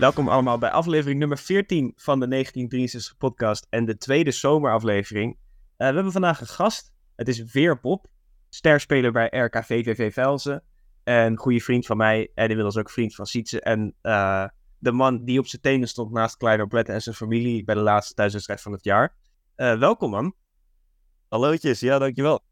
Welkom 0.00 0.28
allemaal 0.28 0.58
bij 0.58 0.70
aflevering 0.70 1.18
nummer 1.18 1.38
14 1.38 1.92
van 1.96 2.20
de 2.20 2.28
1963 2.28 3.16
podcast 3.16 3.66
en 3.70 3.84
de 3.84 3.96
tweede 3.96 4.30
zomeraflevering. 4.30 5.32
Uh, 5.32 5.38
we 5.76 5.84
hebben 5.84 6.12
vandaag 6.12 6.40
een 6.40 6.46
gast. 6.46 6.92
Het 7.16 7.28
is 7.28 7.52
weer 7.52 7.80
Bob, 7.80 8.06
sterspeler 8.48 9.12
bij 9.12 9.26
RKVVV 9.30 10.12
Velzen. 10.12 10.62
En 11.04 11.36
goede 11.36 11.60
vriend 11.60 11.86
van 11.86 11.96
mij 11.96 12.30
en 12.34 12.48
inmiddels 12.48 12.76
ook 12.76 12.90
vriend 12.90 13.14
van 13.14 13.26
Sietse. 13.26 13.60
En 13.60 13.94
uh, 14.02 14.46
de 14.78 14.92
man 14.92 15.24
die 15.24 15.38
op 15.38 15.46
zijn 15.46 15.62
tenen 15.62 15.88
stond 15.88 16.12
naast 16.12 16.36
Kleiner 16.36 16.66
Brett 16.66 16.88
en 16.88 17.02
zijn 17.02 17.14
familie 17.14 17.64
bij 17.64 17.74
de 17.74 17.80
laatste 17.80 18.14
thuiswedstrijd 18.14 18.60
van 18.60 18.72
het 18.72 18.84
jaar. 18.84 19.14
Uh, 19.56 19.78
welkom 19.78 20.10
man. 20.10 20.34
Hallootjes, 21.28 21.80
ja 21.80 21.98
dankjewel. 21.98 22.44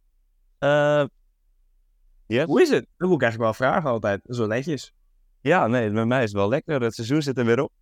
Yes. 2.27 2.45
Hoe 2.45 2.63
is 2.63 2.71
het? 2.71 2.87
Dat 2.97 3.09
moet 3.09 3.17
ik 3.17 3.23
eigenlijk 3.23 3.59
wel 3.59 3.69
vragen 3.69 3.91
altijd. 3.91 4.21
Zo 4.25 4.47
netjes. 4.47 4.95
Ja, 5.41 5.67
nee, 5.67 5.91
met 5.91 6.07
mij 6.07 6.23
is 6.23 6.29
het 6.29 6.39
wel 6.39 6.49
lekker. 6.49 6.81
Het 6.81 6.95
seizoen 6.95 7.23
zit 7.23 7.39
er 7.39 7.45
weer 7.45 7.63
op. 7.63 7.73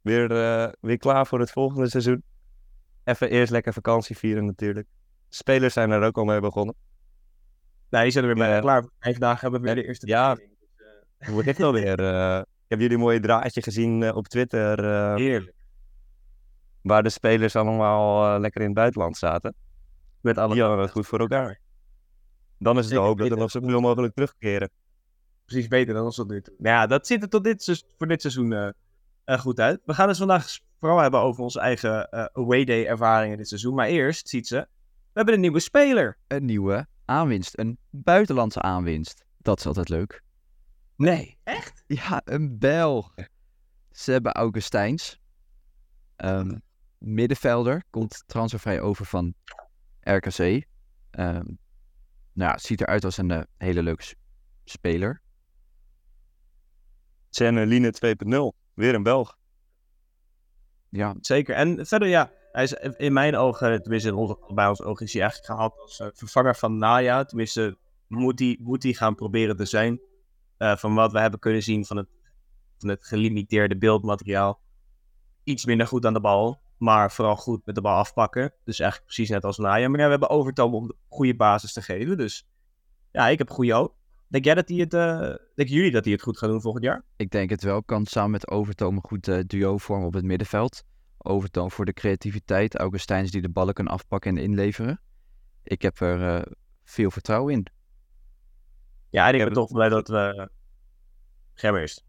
Weer, 0.00 0.30
uh, 0.30 0.72
weer 0.80 0.98
klaar 0.98 1.26
voor 1.26 1.40
het 1.40 1.50
volgende 1.50 1.88
seizoen. 1.88 2.22
Even 3.04 3.30
eerst 3.30 3.52
lekker 3.52 3.72
vakantie 3.72 4.16
vieren 4.16 4.46
natuurlijk. 4.46 4.86
Spelers 5.28 5.72
zijn 5.72 5.90
er 5.90 6.02
ook 6.02 6.18
al 6.18 6.24
mee 6.24 6.40
begonnen. 6.40 6.74
Nee, 7.90 8.02
die 8.02 8.12
zijn 8.12 8.24
er 8.24 8.34
weer 8.34 8.46
bij 8.46 8.60
klaar. 8.60 8.84
Vijf 9.00 9.18
dagen 9.18 9.40
hebben 9.40 9.60
we 9.60 9.66
weer 9.66 9.82
de 9.82 9.88
eerste 9.88 10.06
Ja, 10.06 10.34
dus, 10.34 10.44
uh... 11.18 11.28
hoe 11.28 11.44
het 11.48 11.60
alweer? 11.60 12.00
Uh, 12.00 12.38
ik 12.38 12.68
heb 12.68 12.80
jullie 12.80 12.94
een 12.94 13.02
mooie 13.02 13.20
draadje 13.20 13.62
gezien 13.62 14.14
op 14.14 14.28
Twitter. 14.28 14.84
Heerlijk. 15.16 15.54
Waar 16.82 17.02
de 17.02 17.08
spelers 17.08 17.56
allemaal 17.56 18.38
lekker 18.40 18.60
in 18.60 18.66
het 18.66 18.76
buitenland 18.76 19.16
zaten. 19.16 19.54
Met 20.20 20.38
alle 20.38 20.54
die 20.54 20.62
hadden 20.62 20.80
het 20.80 20.90
goed 20.90 21.06
voor 21.06 21.20
elkaar. 21.20 21.60
Dan 22.58 22.78
is 22.78 22.84
het 22.84 22.94
de 22.94 23.00
hoop 23.00 23.18
dat 23.18 23.30
er 23.30 23.36
nog 23.36 23.50
zoveel 23.50 23.80
mogelijk 23.80 24.14
terugkeren 24.14 24.70
precies 25.50 25.68
beter 25.68 25.94
dan 25.94 26.04
ons 26.04 26.16
tot 26.16 26.30
nu 26.30 26.42
toe. 26.42 26.54
Nou 26.58 26.76
ja, 26.76 26.86
dat 26.86 27.06
ziet 27.06 27.22
er 27.22 27.28
tot 27.28 27.44
dit, 27.44 27.84
voor 27.96 28.08
dit 28.08 28.20
seizoen 28.20 28.52
uh, 28.52 28.68
uh, 29.26 29.38
goed 29.38 29.60
uit. 29.60 29.80
We 29.84 29.94
gaan 29.94 30.08
het 30.08 30.16
vandaag 30.16 30.58
vooral 30.78 30.98
hebben 30.98 31.20
over 31.20 31.42
onze 31.42 31.60
eigen 31.60 32.08
uh, 32.10 32.24
away 32.32 32.64
day 32.64 32.86
ervaringen 32.86 33.36
dit 33.36 33.48
seizoen. 33.48 33.74
Maar 33.74 33.86
eerst, 33.86 34.28
ziet 34.28 34.46
ze, 34.46 34.56
we 34.56 35.10
hebben 35.12 35.34
een 35.34 35.40
nieuwe 35.40 35.60
speler. 35.60 36.18
Een 36.26 36.44
nieuwe 36.44 36.86
aanwinst. 37.04 37.58
Een 37.58 37.78
buitenlandse 37.90 38.60
aanwinst. 38.60 39.24
Dat 39.38 39.58
is 39.58 39.66
altijd 39.66 39.88
leuk. 39.88 40.22
Nee. 40.96 41.38
Echt? 41.42 41.84
Ja, 41.86 42.20
een 42.24 42.58
Belg. 42.58 43.14
Ze 43.90 44.12
hebben 44.12 44.32
Augustijns. 44.32 45.20
Um, 46.16 46.62
middenvelder. 46.98 47.84
Komt 47.90 48.22
transfervrij 48.26 48.80
over 48.80 49.06
van 49.06 49.34
RKC. 50.00 50.38
Um, 50.38 51.58
nou 52.32 52.50
ja, 52.50 52.58
ziet 52.58 52.80
eruit 52.80 53.04
als 53.04 53.16
een 53.16 53.46
hele 53.56 53.82
leuke 53.82 54.14
speler. 54.64 55.22
Line 57.38 57.94
2.0. 58.54 58.58
Weer 58.74 58.94
een 58.94 59.02
Belg. 59.02 59.38
Ja, 60.88 61.14
zeker. 61.20 61.54
En 61.54 61.86
verder, 61.86 62.08
ja, 62.08 62.32
hij 62.52 62.62
is 62.62 62.72
in 62.96 63.12
mijn 63.12 63.36
ogen, 63.36 63.82
tenminste 63.82 64.38
bij 64.54 64.68
ons 64.68 64.82
ogen, 64.82 65.06
is 65.06 65.12
hij 65.12 65.22
eigenlijk 65.22 65.52
gehaald 65.52 65.78
als 65.78 66.00
uh, 66.00 66.06
vervanger 66.12 66.56
van 66.56 66.78
Naya. 66.78 67.24
Tenminste, 67.24 67.78
moet 68.06 68.38
hij, 68.38 68.58
moet 68.60 68.82
hij 68.82 68.92
gaan 68.92 69.14
proberen 69.14 69.56
te 69.56 69.64
zijn. 69.64 70.00
Uh, 70.58 70.76
van 70.76 70.94
wat 70.94 71.12
we 71.12 71.20
hebben 71.20 71.40
kunnen 71.40 71.62
zien 71.62 71.84
van 71.84 71.96
het, 71.96 72.08
van 72.78 72.88
het 72.88 73.04
gelimiteerde 73.04 73.78
beeldmateriaal. 73.78 74.60
Iets 75.44 75.64
minder 75.64 75.86
goed 75.86 76.06
aan 76.06 76.12
de 76.12 76.20
bal, 76.20 76.60
maar 76.78 77.12
vooral 77.12 77.36
goed 77.36 77.66
met 77.66 77.74
de 77.74 77.80
bal 77.80 77.96
afpakken. 77.96 78.54
Dus 78.64 78.78
eigenlijk 78.78 79.12
precies 79.12 79.30
net 79.30 79.44
als 79.44 79.58
Naya. 79.58 79.88
Maar 79.88 79.98
ja, 79.98 80.04
we 80.04 80.10
hebben 80.10 80.30
overtoom 80.30 80.74
om 80.74 80.86
de 80.86 80.96
goede 81.08 81.36
basis 81.36 81.72
te 81.72 81.82
geven. 81.82 82.16
Dus 82.16 82.48
ja, 83.12 83.28
ik 83.28 83.38
heb 83.38 83.50
goede 83.50 83.72
hoop. 83.72 83.94
Denk 84.30 84.44
jij 84.44 84.54
dat 84.54 84.68
hij 84.68 84.78
het, 84.78 84.94
uh, 84.94 85.18
denken 85.54 85.74
jullie 85.74 85.90
dat 85.90 86.04
hij 86.04 86.12
het 86.12 86.22
goed 86.22 86.38
gaat 86.38 86.48
doen 86.50 86.60
volgend 86.60 86.84
jaar? 86.84 87.04
Ik 87.16 87.30
denk 87.30 87.50
het 87.50 87.62
wel. 87.62 87.82
Kan 87.82 88.06
samen 88.06 88.30
met 88.30 88.48
Overtoom 88.48 88.96
een 88.96 89.02
goed 89.02 89.28
uh, 89.28 89.38
duo 89.46 89.78
vormen 89.78 90.06
op 90.06 90.12
het 90.12 90.24
middenveld. 90.24 90.82
Overtoom 91.18 91.70
voor 91.70 91.84
de 91.84 91.92
creativiteit. 91.92 92.76
Augustijns 92.76 93.30
die 93.30 93.42
de 93.42 93.48
ballen 93.48 93.74
kan 93.74 93.86
afpakken 93.86 94.36
en 94.36 94.42
inleveren. 94.42 95.00
Ik 95.62 95.82
heb 95.82 96.00
er 96.00 96.20
uh, 96.20 96.42
veel 96.84 97.10
vertrouwen 97.10 97.52
in. 97.52 97.66
Ja, 99.08 99.28
en 99.28 99.34
ik 99.34 99.44
ben 99.44 99.52
toch 99.52 99.72
blij 99.72 99.88
dat 99.88 100.08
we... 100.08 100.50
Eerst. 101.54 102.04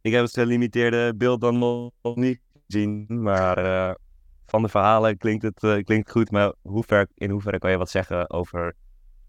Ik 0.00 0.12
heb 0.12 0.22
het 0.22 0.32
gelimiteerde 0.32 1.14
beeld 1.16 1.40
dan 1.40 1.58
nog 1.58 2.16
niet 2.16 2.40
gezien. 2.66 3.06
Maar 3.08 3.96
van 4.46 4.62
de 4.62 4.68
verhalen 4.68 5.16
klinkt 5.16 5.42
het 5.42 5.84
klinkt 5.84 6.10
goed. 6.10 6.30
Maar 6.30 6.54
hoe 6.62 6.84
ver, 6.84 7.08
in 7.14 7.30
hoeverre 7.30 7.58
kan 7.58 7.70
je 7.70 7.76
wat 7.76 7.90
zeggen 7.90 8.30
over 8.30 8.76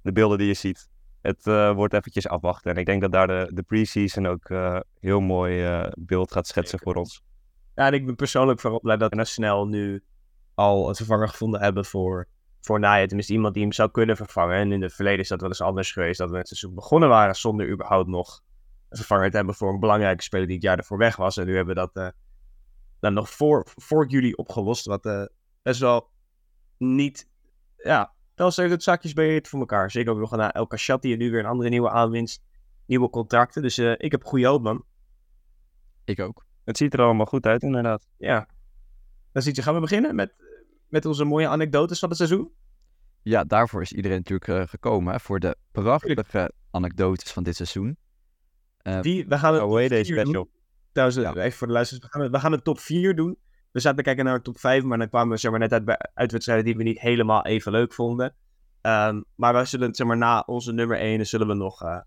de 0.02 0.12
beelden 0.12 0.38
die 0.38 0.48
je 0.48 0.54
ziet? 0.54 0.90
Het 1.22 1.46
uh, 1.46 1.74
wordt 1.74 1.94
eventjes 1.94 2.28
afwachten. 2.28 2.72
En 2.72 2.78
ik 2.78 2.86
denk 2.86 3.02
dat 3.02 3.12
daar 3.12 3.28
de, 3.28 3.52
de 3.54 3.64
pre-season 3.64 4.28
ook 4.28 4.50
uh, 4.50 4.80
heel 5.00 5.20
mooi 5.20 5.68
uh, 5.68 5.88
beeld 5.98 6.32
gaat 6.32 6.48
schetsen 6.48 6.80
voor 6.80 6.96
ons. 6.96 7.24
Ja, 7.76 7.88
en 7.88 7.94
ik 7.94 8.06
ben 8.06 8.16
persoonlijk 8.16 8.60
vooral 8.60 8.80
blij 8.80 8.98
dat 8.98 9.14
we 9.14 9.26
snel 9.26 9.68
nu 9.68 10.04
al 10.54 10.90
een 10.90 10.96
vervanger 10.96 11.28
gevonden 11.28 11.62
hebben 11.62 11.86
voor, 11.86 12.28
voor 12.62 12.80
Naya. 12.80 13.06
Tenminste, 13.06 13.34
iemand 13.34 13.54
die 13.54 13.64
hem 13.64 13.72
zou 13.72 13.92
kunnen 13.92 14.16
vervangen. 14.16 14.56
En 14.56 14.72
in 14.72 14.82
het 14.82 14.94
verleden 14.94 15.20
is 15.20 15.28
dat 15.28 15.40
wel 15.40 15.50
eens 15.50 15.62
anders 15.62 15.92
geweest. 15.92 16.18
Dat 16.20 16.30
we 16.30 16.38
het 16.38 16.48
seizoen 16.48 16.76
begonnen 16.76 17.10
waren 17.10 17.36
zonder 17.36 17.70
überhaupt 17.70 18.08
nog 18.08 18.44
een 18.90 18.98
vervanger 18.98 19.30
te 19.30 19.36
hebben 19.36 19.56
voor 19.56 19.74
een 19.74 19.80
belangrijke 19.80 20.24
speler 20.24 20.46
die 20.46 20.56
het 20.56 20.64
jaar 20.64 20.78
ervoor 20.78 20.98
weg 20.98 21.16
was. 21.16 21.38
En 21.38 21.46
nu 21.46 21.56
hebben 21.56 21.76
we 21.76 21.90
dat 21.94 22.14
dan 23.00 23.14
nog 23.14 23.30
voor, 23.30 23.66
voor 23.76 24.08
juli 24.08 24.34
opgelost. 24.34 24.86
Wat 24.86 25.30
best 25.62 25.80
wel 25.80 26.10
niet 26.78 27.30
ja, 27.78 28.14
wel 28.42 28.52
ze 28.52 28.62
het 28.62 28.84
zakjes 28.84 29.14
beheerd 29.14 29.48
voor 29.48 29.60
elkaar. 29.60 29.92
Zeker 29.92 30.12
ook 30.12 30.20
nog 30.20 30.36
naar 30.36 30.50
El 30.50 30.68
Kashati 30.68 31.12
en 31.12 31.18
nu 31.18 31.32
weer 31.32 31.40
een 31.40 31.46
andere 31.46 31.70
nieuwe 31.70 31.90
aanwinst. 31.90 32.44
Nieuwe 32.86 33.10
contracten. 33.10 33.62
Dus 33.62 33.78
uh, 33.78 33.94
ik 33.98 34.12
heb 34.12 34.24
goede 34.24 34.48
hoop, 34.48 34.62
man. 34.62 34.86
Ik 36.04 36.20
ook. 36.20 36.46
Het 36.64 36.78
ziet 36.78 36.94
er 36.94 37.02
allemaal 37.02 37.26
goed 37.26 37.46
uit, 37.46 37.62
inderdaad. 37.62 38.08
Ja. 38.18 38.48
Dan 39.32 39.42
ziet 39.42 39.56
je, 39.56 39.62
gaan 39.62 39.74
we 39.74 39.80
beginnen 39.80 40.16
met, 40.16 40.34
met 40.88 41.06
onze 41.06 41.24
mooie 41.24 41.48
anekdotes 41.48 42.00
van 42.00 42.10
het 42.10 42.18
seizoen? 42.18 42.52
Ja, 43.22 43.44
daarvoor 43.44 43.82
is 43.82 43.92
iedereen 43.92 44.18
natuurlijk 44.18 44.48
uh, 44.48 44.68
gekomen. 44.68 45.14
Hè, 45.14 45.20
voor 45.20 45.40
de 45.40 45.58
prachtige 45.72 46.52
anekdotes 46.72 47.32
van 47.32 47.44
dit 47.44 47.56
seizoen. 47.56 47.98
Uh, 48.84 49.02
Die, 49.02 49.28
we 49.28 49.38
gaan 49.38 49.54
het 49.54 49.62
away 49.62 49.88
day 49.88 50.04
special. 50.04 50.50
Trouwens, 50.92 51.20
ja. 51.20 51.36
even 51.36 51.58
voor 51.58 51.68
de 51.68 51.74
luisteraars. 51.74 52.14
We 52.14 52.20
gaan, 52.20 52.32
we 52.32 52.40
gaan 52.40 52.52
de 52.52 52.62
top 52.62 52.80
4 52.80 53.16
doen 53.16 53.38
we 53.72 53.80
zaten 53.80 53.98
te 53.98 54.04
kijken 54.04 54.26
naar 54.26 54.38
de 54.38 54.44
top 54.44 54.60
5, 54.60 54.84
maar 54.84 54.98
dan 54.98 55.10
kwamen 55.10 55.30
we 55.30 55.38
zeg 55.38 55.52
maar, 55.52 55.60
net 55.60 55.74
uit 55.74 55.86
bij 55.86 56.00
uitwedstrijden 56.14 56.66
die 56.66 56.76
we 56.76 56.84
niet 56.84 57.00
helemaal 57.00 57.46
even 57.46 57.72
leuk 57.72 57.94
vonden. 57.94 58.36
Um, 58.82 59.26
maar 59.36 59.54
we 59.54 59.66
zullen 59.66 59.96
zeg 59.96 60.08
maar, 60.08 60.18
na 60.18 60.44
onze 60.46 60.74
nummer 60.74 60.98
1 60.98 61.28
zullen 61.28 61.48
we 61.48 61.54
nog 61.54 61.84
uh, 61.84 62.00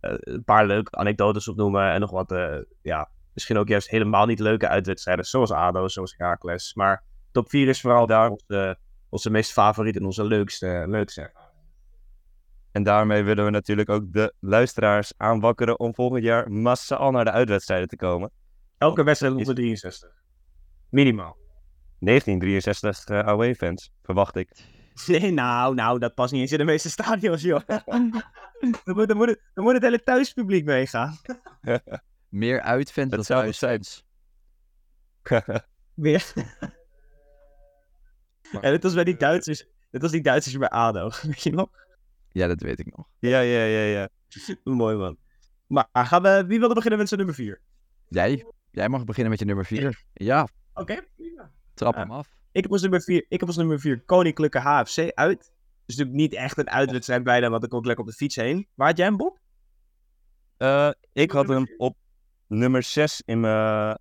een 0.00 0.44
paar 0.44 0.66
leuke 0.66 0.90
anekdotes 0.90 1.48
opnoemen. 1.48 1.90
En 1.90 2.00
nog 2.00 2.10
wat, 2.10 2.32
uh, 2.32 2.56
ja, 2.82 3.08
misschien 3.32 3.56
ook 3.56 3.68
juist 3.68 3.88
helemaal 3.90 4.26
niet 4.26 4.38
leuke 4.38 4.68
uitwedstrijden. 4.68 5.24
Zoals 5.24 5.50
ADO, 5.50 5.88
zoals 5.88 6.14
Herakles. 6.16 6.74
Maar 6.74 7.02
top 7.32 7.50
4 7.50 7.68
is 7.68 7.80
vooral 7.80 8.06
daar 8.06 8.30
onze, 8.30 8.78
onze 9.08 9.30
meest 9.30 9.52
favoriete 9.52 9.98
en 9.98 10.04
onze 10.04 10.24
leukste, 10.24 10.84
leukste 10.88 11.32
en 12.74 12.82
daarmee 12.82 13.22
willen 13.22 13.44
we 13.44 13.50
natuurlijk 13.50 13.88
ook 13.88 14.12
de 14.12 14.34
luisteraars 14.40 15.12
aanwakkeren 15.16 15.78
om 15.78 15.94
volgend 15.94 16.22
jaar 16.22 16.50
massaal 16.50 17.10
naar 17.10 17.24
de 17.24 17.30
uitwedstrijden 17.30 17.88
te 17.88 17.96
komen. 17.96 18.30
Elke 18.78 19.02
wedstrijd 19.02 19.34
onder 19.34 19.54
63. 19.54 20.23
Minimaal. 20.94 21.36
1963 21.98 23.08
uh, 23.08 23.18
away-fans, 23.18 23.92
verwacht 24.02 24.36
ik. 24.36 24.50
Nee, 25.06 25.30
nou, 25.30 25.74
nou, 25.74 25.98
dat 25.98 26.14
past 26.14 26.32
niet 26.32 26.40
eens 26.40 26.52
in 26.52 26.58
de 26.58 26.64
meeste 26.64 26.90
stadions, 26.90 27.42
joh. 27.42 27.60
dan, 27.66 28.22
moet, 28.84 29.08
dan, 29.08 29.16
moet 29.16 29.28
het, 29.28 29.40
dan 29.54 29.64
moet 29.64 29.72
het 29.72 29.82
hele 29.82 30.02
thuispubliek 30.02 30.64
meegaan. 30.64 31.16
Meer 32.28 32.60
uitfans 32.60 33.10
dan 33.10 33.22
thuisfans. 33.22 34.04
Meer. 35.94 36.32
en 38.60 38.72
het 38.72 38.82
was 38.82 38.94
bij 38.94 39.04
die 39.04 39.16
Duitsers, 39.16 39.66
het 39.90 40.02
was 40.02 40.10
die 40.10 40.22
Duitsers 40.22 40.56
bij 40.56 40.68
ADO, 40.68 41.10
weet 41.22 41.42
je 41.42 41.52
nog? 41.52 41.68
Ja, 42.28 42.46
dat 42.46 42.60
weet 42.60 42.78
ik 42.78 42.96
nog. 42.96 43.06
Ja, 43.18 43.40
ja, 43.40 43.64
ja, 43.64 43.84
ja. 43.84 44.08
Mooi 44.64 44.96
man. 44.96 45.16
Maar 45.66 45.88
gaan 45.92 46.22
we, 46.22 46.44
wie 46.46 46.58
wilde 46.58 46.74
beginnen 46.74 46.98
met 46.98 47.08
zijn 47.08 47.20
nummer 47.20 47.38
4? 47.38 47.60
Jij. 48.08 48.46
Jij 48.74 48.88
mag 48.88 49.04
beginnen 49.04 49.30
met 49.30 49.40
je 49.40 49.46
nummer 49.46 49.64
4. 49.64 50.04
Ja. 50.12 50.48
Oké, 50.74 50.98
Trap 51.74 51.94
hem 51.94 52.10
af. 52.10 52.34
Ik 52.52 52.62
heb 52.62 52.72
als 52.72 52.82
nummer 52.82 53.02
4, 53.02 53.24
ik 53.28 53.40
heb 53.40 53.48
als 53.48 53.56
nummer 53.56 53.80
4 53.80 54.02
Koninklijke 54.02 54.58
HFC 54.58 55.10
uit. 55.14 55.52
Dus 55.86 55.96
natuurlijk 55.96 56.16
niet 56.16 56.34
echt 56.34 56.58
een 56.58 56.70
uitwedstrijd 56.70 57.22
bijna, 57.22 57.50
want 57.50 57.64
ik 57.64 57.70
kon 57.70 57.86
lekker 57.86 58.04
op 58.04 58.10
de 58.10 58.16
fiets 58.16 58.36
heen. 58.36 58.68
Waar 58.74 58.88
had 58.88 58.96
jij 58.96 59.06
hem, 59.06 59.16
Bob? 59.16 59.38
Uh, 60.58 60.90
ik 61.12 61.30
had 61.30 61.48
hem 61.48 61.74
op 61.76 61.96
nummer 62.46 62.82
6 62.82 63.22
in 63.24 63.40
mijn 63.40 63.98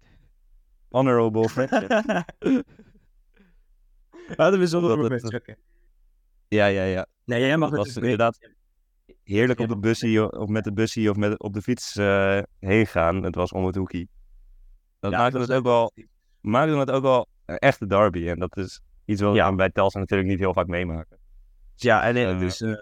honorable 0.89 1.49
friendship. 1.49 1.89
Hadden 4.35 4.59
we 4.59 4.67
zonder 4.67 5.11
het... 5.11 5.55
Ja, 6.47 6.65
ja, 6.65 6.83
ja. 6.83 7.05
Nee, 7.25 7.39
jij 7.39 7.57
mag 7.57 7.69
het 7.69 7.77
was 7.77 7.87
dus 7.87 7.97
inderdaad 7.97 8.49
heerlijk 9.23 9.59
op 9.59 9.67
de 9.67 9.77
busje 9.77 10.31
of 10.31 10.49
met 10.49 10.63
de 10.63 10.73
busje 10.73 11.09
of 11.09 11.15
met, 11.15 11.39
op 11.39 11.53
de 11.53 11.61
fiets 11.61 11.95
uh, 11.95 12.41
heen 12.59 12.87
gaan. 12.87 13.23
Het 13.23 13.35
was 13.35 13.51
om 13.51 13.65
het 13.65 13.75
hoekie. 13.75 14.09
Dat 15.03 15.11
ja, 15.11 15.17
maakte 15.17 15.39
het 15.39 15.51
ook 15.51 15.63
wel 15.63 15.93
maakte 16.41 16.77
het 16.77 16.91
ook 16.91 17.01
wel 17.01 17.27
een 17.45 17.57
echte 17.57 17.87
derby. 17.87 18.27
En 18.27 18.39
dat 18.39 18.57
is 18.57 18.81
iets 19.05 19.21
wat 19.21 19.35
ja. 19.35 19.49
we 19.49 19.55
bij 19.55 19.69
Telstra 19.69 19.99
natuurlijk 19.99 20.29
niet 20.29 20.39
heel 20.39 20.53
vaak 20.53 20.67
meemaken. 20.67 21.17
Ja, 21.75 22.03
en 22.03 22.17
uh, 22.17 22.39
dus, 22.39 22.61
uh, 22.61 22.75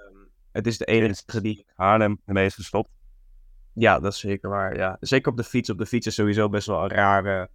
het 0.51 0.67
is 0.67 0.77
de 0.77 0.85
enige 0.85 1.41
die 1.41 1.65
Haarlem 1.75 2.21
ermee 2.25 2.45
is 2.45 2.55
gestopt. 2.55 2.89
Ja, 3.73 3.99
dat 3.99 4.13
is 4.13 4.19
zeker 4.19 4.49
waar. 4.49 4.75
Ja. 4.75 4.97
Zeker 4.99 5.31
op 5.31 5.37
de 5.37 5.43
fiets. 5.43 5.69
Op 5.69 5.77
de 5.77 5.85
fiets 5.85 6.07
is 6.07 6.15
sowieso 6.15 6.49
best 6.49 6.67
wel 6.67 6.83
een 6.83 6.89
rare, 6.89 7.49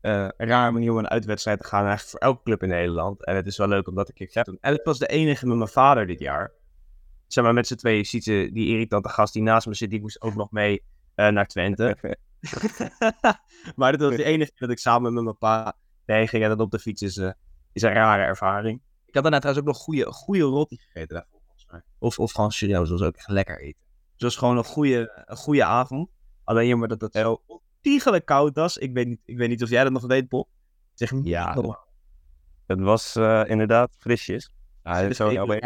eh, 0.00 0.28
een 0.36 0.48
rare 0.48 0.72
manier 0.72 0.90
om 0.90 0.98
een 0.98 1.08
uitwedstrijd 1.08 1.60
te 1.60 1.66
gaan. 1.66 1.86
Eigenlijk 1.86 2.10
voor 2.10 2.20
elke 2.20 2.42
club 2.42 2.62
in 2.62 2.68
Nederland. 2.68 3.24
En 3.24 3.36
het 3.36 3.46
is 3.46 3.56
wel 3.56 3.68
leuk 3.68 3.88
om 3.88 3.94
dat 3.94 4.08
een 4.08 4.14
keer 4.14 4.30
te 4.30 4.42
doen. 4.42 4.58
En 4.60 4.72
het 4.72 4.84
was 4.84 4.98
de 4.98 5.06
enige 5.06 5.46
met 5.46 5.56
mijn 5.56 5.68
vader 5.68 6.06
dit 6.06 6.18
jaar. 6.18 6.52
Zeg 7.26 7.44
maar 7.44 7.54
met 7.54 7.66
z'n 7.66 7.74
tweeën 7.74 8.04
ziet 8.04 8.24
ze 8.24 8.50
die 8.52 8.68
irritante 8.68 9.08
gast 9.08 9.32
die 9.32 9.42
naast 9.42 9.66
me 9.66 9.74
zit. 9.74 9.90
Die 9.90 10.00
moest 10.00 10.20
ook 10.22 10.34
nog 10.34 10.50
mee 10.50 10.82
eh, 11.16 11.28
naar 11.28 11.46
Twente. 11.46 11.96
maar 13.76 13.92
dat 13.92 14.00
was 14.00 14.16
de 14.16 14.24
enige 14.24 14.50
keer 14.50 14.68
dat 14.68 14.70
ik 14.70 14.78
samen 14.78 15.14
met 15.14 15.22
mijn 15.24 15.38
pa 15.38 15.76
ging. 16.06 16.42
En 16.42 16.48
dat 16.48 16.60
op 16.60 16.70
de 16.70 16.78
fiets 16.78 17.02
is, 17.02 17.16
eh, 17.16 17.30
is 17.72 17.82
een 17.82 17.92
rare 17.92 18.22
ervaring. 18.22 18.82
Ik 19.06 19.14
had 19.14 19.22
daarna 19.22 19.38
trouwens 19.38 19.66
ook 19.66 19.72
nog 19.74 19.82
goede, 19.82 20.12
goede 20.12 20.42
roti 20.42 20.76
gegeten 20.76 21.14
daarvoor, 21.14 21.40
volgens 21.44 21.66
mij. 21.70 21.82
Of, 21.98 22.18
of 22.18 22.32
gewoon 22.32 22.50
serieus, 22.52 22.88
dat 22.88 22.98
was 22.98 23.08
ook 23.08 23.16
echt 23.16 23.28
lekker 23.28 23.60
eten. 23.60 23.80
Dus 23.82 24.12
het 24.12 24.22
was 24.22 24.36
gewoon 24.36 24.56
een 24.56 24.64
goede, 24.64 25.22
een 25.26 25.36
goede 25.36 25.64
avond. 25.64 26.10
Alleen 26.44 26.66
jammer 26.66 26.88
dat 26.88 27.00
het 27.00 27.12
zo 27.12 27.42
ontiegelijk 27.46 28.24
koud 28.24 28.54
was. 28.54 28.76
Ik 28.78 28.92
weet, 28.92 29.06
niet, 29.06 29.20
ik 29.24 29.36
weet 29.36 29.48
niet 29.48 29.62
of 29.62 29.68
jij 29.68 29.82
dat 29.82 29.92
nog 29.92 30.06
weet, 30.06 30.28
Pop. 30.28 30.48
Zeg 30.94 31.12
niet 31.12 31.26
Ja. 31.26 31.54
Het 32.66 32.80
was 32.80 33.16
eh, 33.16 33.42
inderdaad 33.46 33.96
frisjes. 33.98 34.50
Ja, 34.84 35.12
Zo'n 35.12 35.38
away- 35.38 35.60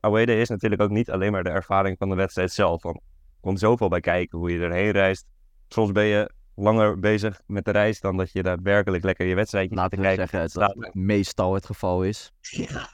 away 0.00 0.26
day 0.26 0.40
is 0.40 0.48
natuurlijk 0.48 0.82
ook 0.82 0.90
niet 0.90 1.10
alleen 1.10 1.32
maar 1.32 1.44
de 1.44 1.50
ervaring 1.50 1.98
van 1.98 2.08
de 2.08 2.14
wedstrijd 2.14 2.52
zelf. 2.52 2.82
Want 2.82 3.00
komt 3.46 3.58
zoveel 3.58 3.88
bij 3.88 4.00
kijken 4.00 4.38
hoe 4.38 4.52
je 4.52 4.58
erheen 4.58 4.90
reist. 4.90 5.26
Soms 5.68 5.92
ben 5.92 6.04
je 6.04 6.30
langer 6.54 6.98
bezig 6.98 7.40
met 7.46 7.64
de 7.64 7.70
reis 7.70 8.00
dan 8.00 8.16
dat 8.16 8.32
je 8.32 8.42
daadwerkelijk 8.42 9.04
lekker 9.04 9.26
je 9.26 9.34
wedstrijd 9.34 9.74
Laat 9.74 9.92
ik 9.92 9.98
maar 9.98 10.14
zeggen, 10.14 10.40
het 10.40 10.52
dat 10.52 10.90
meestal 10.92 11.54
het 11.54 11.66
geval 11.66 12.04
is. 12.04 12.32
Ja, 12.40 12.88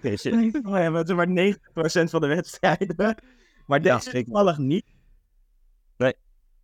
we 0.00 0.78
hebben 0.78 1.06
het 1.06 1.14
maar 1.14 1.54
90% 2.06 2.10
van 2.10 2.20
de 2.20 2.26
wedstrijden. 2.26 3.16
Maar 3.66 3.82
Ja, 3.82 3.94
deze 3.96 4.10
zeker. 4.10 4.24
toevallig 4.24 4.58
niet. 4.58 4.84
Nee. 5.96 6.14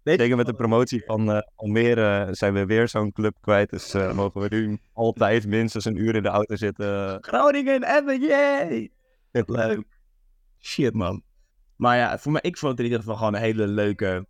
Deze 0.02 0.18
Zeker 0.18 0.36
met 0.36 0.46
de 0.46 0.54
promotie 0.54 1.04
van 1.04 1.30
eh, 1.30 1.40
Almere 1.54 2.28
zijn 2.34 2.52
we 2.52 2.66
weer 2.66 2.88
zo'n 2.88 3.12
club 3.12 3.36
kwijt. 3.40 3.70
Dus 3.70 3.94
eh, 3.94 4.12
mogen 4.12 4.40
we 4.40 4.48
nu 4.50 4.78
altijd 4.92 5.46
minstens 5.46 5.84
een 5.84 5.96
uur 5.96 6.14
in 6.14 6.22
de 6.22 6.28
auto 6.28 6.56
zitten. 6.56 7.18
Groningen 7.24 7.82
en 7.82 8.20
yay! 8.20 8.90
Leuk. 9.30 9.84
Shit, 10.58 10.94
man. 10.94 11.25
Maar 11.76 11.96
ja, 11.96 12.18
voor 12.18 12.32
mij, 12.32 12.40
ik 12.40 12.58
vond 12.58 12.70
het 12.70 12.80
in 12.80 12.84
ieder 12.84 13.00
geval 13.00 13.16
gewoon 13.16 13.34
een 13.34 13.40
hele 13.40 13.66
leuke, 13.66 14.26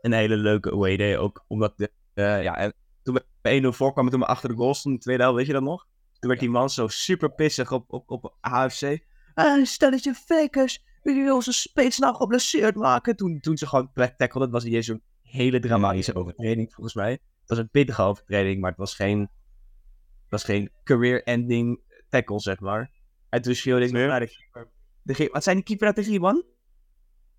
een 0.00 0.12
hele 0.12 0.36
leuke 0.36 0.96
day. 0.96 1.16
Ook 1.16 1.44
omdat, 1.48 1.72
de, 1.76 1.92
eh, 2.14 2.42
ja, 2.42 2.56
en 2.56 2.74
toen 3.02 3.14
we 3.14 3.24
1-0 3.42 3.72
voorkwamen, 3.72 4.10
toen 4.10 4.20
we 4.20 4.26
achter 4.26 4.48
de 4.48 4.54
goal 4.54 4.74
stonden, 4.74 4.92
in 4.92 4.96
de 4.98 5.04
tweede 5.04 5.22
helft, 5.22 5.38
weet 5.38 5.46
je 5.46 5.52
dat 5.52 5.62
nog? 5.62 5.86
Toen 6.18 6.28
werd 6.28 6.40
die 6.40 6.50
man 6.50 6.70
zo 6.70 6.88
super 6.88 7.30
pissig 7.32 7.72
op, 7.72 7.92
op, 7.92 8.10
op 8.10 8.36
AFC. 8.40 8.98
Ah, 9.34 9.64
stelletje 9.64 10.14
fakers, 10.14 10.84
willen 11.02 11.18
jullie 11.18 11.34
onze 11.34 11.52
spits 11.52 11.98
nou 11.98 12.14
geblesseerd 12.14 12.74
maken? 12.74 13.16
Toen, 13.16 13.40
toen 13.40 13.56
ze 13.56 13.66
gewoon 13.66 13.92
plek 13.92 14.16
tackle, 14.16 14.40
dat 14.40 14.50
was 14.50 14.64
hier 14.64 14.82
zo'n 14.82 15.02
hele 15.22 15.60
dramatische 15.60 16.14
overtreding, 16.14 16.72
volgens 16.72 16.94
mij. 16.94 17.10
Het 17.10 17.48
was 17.48 17.58
een 17.58 17.70
pittige 17.70 18.02
overtreding, 18.02 18.60
maar 18.60 18.70
het 18.70 18.78
was 18.78 18.94
geen, 18.94 19.20
het 19.20 20.30
was 20.30 20.44
geen 20.44 20.70
career-ending 20.84 21.80
tackle, 22.08 22.40
zeg 22.40 22.60
maar. 22.60 22.90
En 23.28 23.42
toen 23.42 23.54
schreeuwde 23.54 23.84
ik 23.84 23.92
naar 23.92 24.20
de 24.20 24.26
keeper. 24.26 24.70
De 25.02 25.28
Wat 25.32 25.42
zijn 25.42 25.56
die 25.56 25.64
keeper 25.64 25.86
uit 25.86 25.96
de 25.96 26.04
G1? 26.04 26.58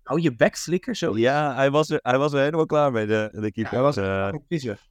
Hou 0.02 0.20
je 0.20 0.34
bek, 0.36 0.56
flikker, 0.56 0.96
zo. 0.96 1.18
Ja, 1.18 1.54
hij 1.54 1.70
was 1.70 1.90
er, 1.90 1.98
hij 2.02 2.18
was 2.18 2.32
er 2.32 2.40
helemaal 2.40 2.66
klaar 2.66 2.92
mee, 2.92 3.06
de, 3.06 3.28
de 3.32 3.52
keeper. 3.52 3.72
hij 3.72 3.82
was 3.82 3.96
pissig. 4.48 4.90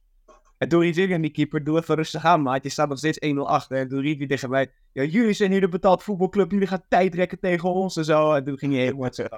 En 0.58 0.68
toen 0.68 0.80
riep 0.80 0.96
ik 0.96 1.12
aan 1.12 1.20
die 1.20 1.30
keeper, 1.30 1.64
doe 1.64 1.78
even 1.78 1.94
rustig 1.94 2.24
aan, 2.24 2.42
maat. 2.42 2.62
Je 2.62 2.68
staat 2.68 2.88
nog 2.88 2.98
steeds 2.98 3.18
1-0 3.26 3.38
achter. 3.38 3.78
En 3.78 3.88
toen 3.88 4.00
riep 4.00 4.18
hij 4.18 4.26
tegen 4.26 4.50
mij, 4.50 4.72
ja, 4.92 5.02
jullie 5.02 5.32
zijn 5.32 5.50
hier 5.50 5.60
de 5.60 5.68
betaald 5.68 6.02
voetbalclub. 6.02 6.50
Jullie 6.50 6.66
gaan 6.66 6.84
tijdrekken 6.88 7.38
tegen 7.40 7.72
ons 7.72 7.96
en 7.96 8.04
zo. 8.04 8.32
En 8.32 8.44
toen 8.44 8.58
ging 8.58 8.72
hij 8.72 8.82
helemaal 8.82 9.10
dak. 9.10 9.28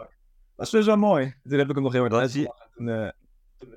Dat 0.56 0.66
is 0.66 0.70
dus 0.70 0.86
wel 0.86 0.96
mooi. 0.96 1.34
Toen 1.48 1.58
heb 1.58 1.68
ik 1.68 1.74
hem 1.74 1.82
nog 1.84 1.92
heel. 1.92 2.08
Toen, 2.08 2.88
eh, 2.88 3.08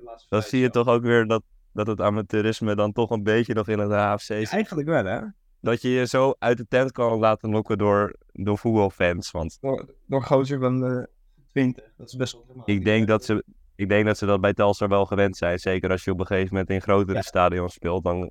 laatste 0.03 0.27
dan 0.29 0.41
zie 0.41 0.59
je 0.61 0.69
toch 0.69 0.87
ook 0.87 1.03
weer 1.03 1.27
dat, 1.27 1.43
dat 1.71 1.87
het 1.87 2.01
amateurisme 2.01 2.75
dan 2.75 2.91
toch 2.91 3.09
een 3.09 3.23
beetje 3.23 3.53
nog 3.53 3.67
in 3.67 3.79
het 3.79 3.91
AFC 3.91 4.27
Ja, 4.27 4.35
is. 4.35 4.49
eigenlijk 4.49 4.87
wel, 4.87 5.05
hè? 5.05 5.19
Dat 5.67 5.81
je 5.81 5.89
je 5.89 6.05
zo 6.07 6.33
uit 6.39 6.57
de 6.57 6.67
tent 6.67 6.91
kan 6.91 7.19
laten 7.19 7.49
lokken 7.49 7.77
door, 7.77 8.15
door 8.31 8.57
voetbalfans. 8.57 9.31
Want 9.31 9.57
Door, 9.61 9.95
door 10.05 10.23
gozer 10.23 10.59
van 10.59 10.85
eh 10.85 11.03
20. 11.47 11.83
Dat 11.97 12.07
is 12.07 12.15
best 12.15 12.33
wel 12.33 12.61
ik 12.65 12.83
denk 12.85 13.07
dat 13.07 13.25
ze, 13.25 13.43
ik 13.75 13.89
denk 13.89 14.05
dat 14.05 14.17
ze 14.17 14.25
dat 14.25 14.41
bij 14.41 14.53
Telstar 14.53 14.89
wel 14.89 15.05
gewend 15.05 15.37
zijn. 15.37 15.59
Zeker 15.59 15.89
als 15.91 16.03
je 16.03 16.11
op 16.11 16.19
een 16.19 16.25
gegeven 16.25 16.49
moment 16.51 16.69
in 16.69 16.81
grotere 16.81 17.13
Ja. 17.17 17.21
stadions 17.21 17.73
speelt. 17.73 18.03
Dan 18.03 18.29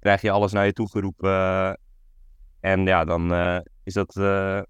krijg 0.00 0.20
je 0.20 0.30
alles 0.30 0.52
naar 0.52 0.66
je 0.66 0.72
toe 0.72 0.88
geroepen. 0.90 1.30
eh, 1.30 1.72
en 2.60 2.84
ja, 2.86 3.04
dan 3.04 3.32
eh, 3.32 3.58
is 3.84 3.94
dat... 3.94 4.16
eh 4.16 4.62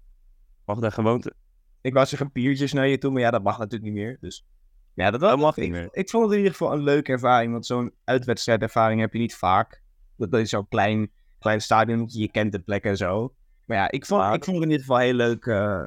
mag 0.65 0.79
dat 0.79 0.93
gewoonte? 0.93 1.33
Ik 1.81 1.93
wou 1.93 2.05
zeggen 2.05 2.29
biertjes 2.33 2.73
naar 2.73 2.87
je 2.87 2.97
toe, 2.97 3.11
maar 3.11 3.21
ja, 3.21 3.31
dat 3.31 3.43
mag 3.43 3.57
natuurlijk 3.57 3.91
niet 3.93 4.03
meer. 4.03 4.17
Dus 4.21 4.45
ja, 4.93 5.11
dat, 5.11 5.37
mag 5.39 5.57
ik, 5.57 5.63
niet 5.63 5.71
meer. 5.71 5.87
Ik 5.91 6.09
vond 6.09 6.23
het 6.23 6.31
in 6.31 6.37
ieder 6.37 6.51
geval 6.55 6.73
een 6.73 6.83
leuke 6.83 7.11
ervaring, 7.11 7.51
want 7.51 7.65
zo'n 7.65 7.93
uitwedstrijdervaring 8.03 9.01
heb 9.01 9.13
je 9.13 9.19
niet 9.19 9.35
vaak. 9.35 9.81
Dat, 10.17 10.31
dat 10.31 10.39
is 10.39 10.49
zo'n 10.49 10.67
klein, 10.67 11.11
klein 11.39 11.61
stadion, 11.61 12.05
je 12.07 12.31
kent 12.31 12.51
de 12.51 12.59
plek 12.59 12.83
en 12.83 12.97
zo. 12.97 13.33
Maar 13.65 13.77
ja, 13.77 13.91
ik 13.91 14.05
vond, 14.05 14.33
ik 14.35 14.43
vond 14.43 14.55
het 14.57 14.65
in 14.65 14.71
ieder 14.71 14.85
geval 14.85 14.97
heel 14.97 15.13
leuk, 15.13 15.45
eh, 15.45 15.85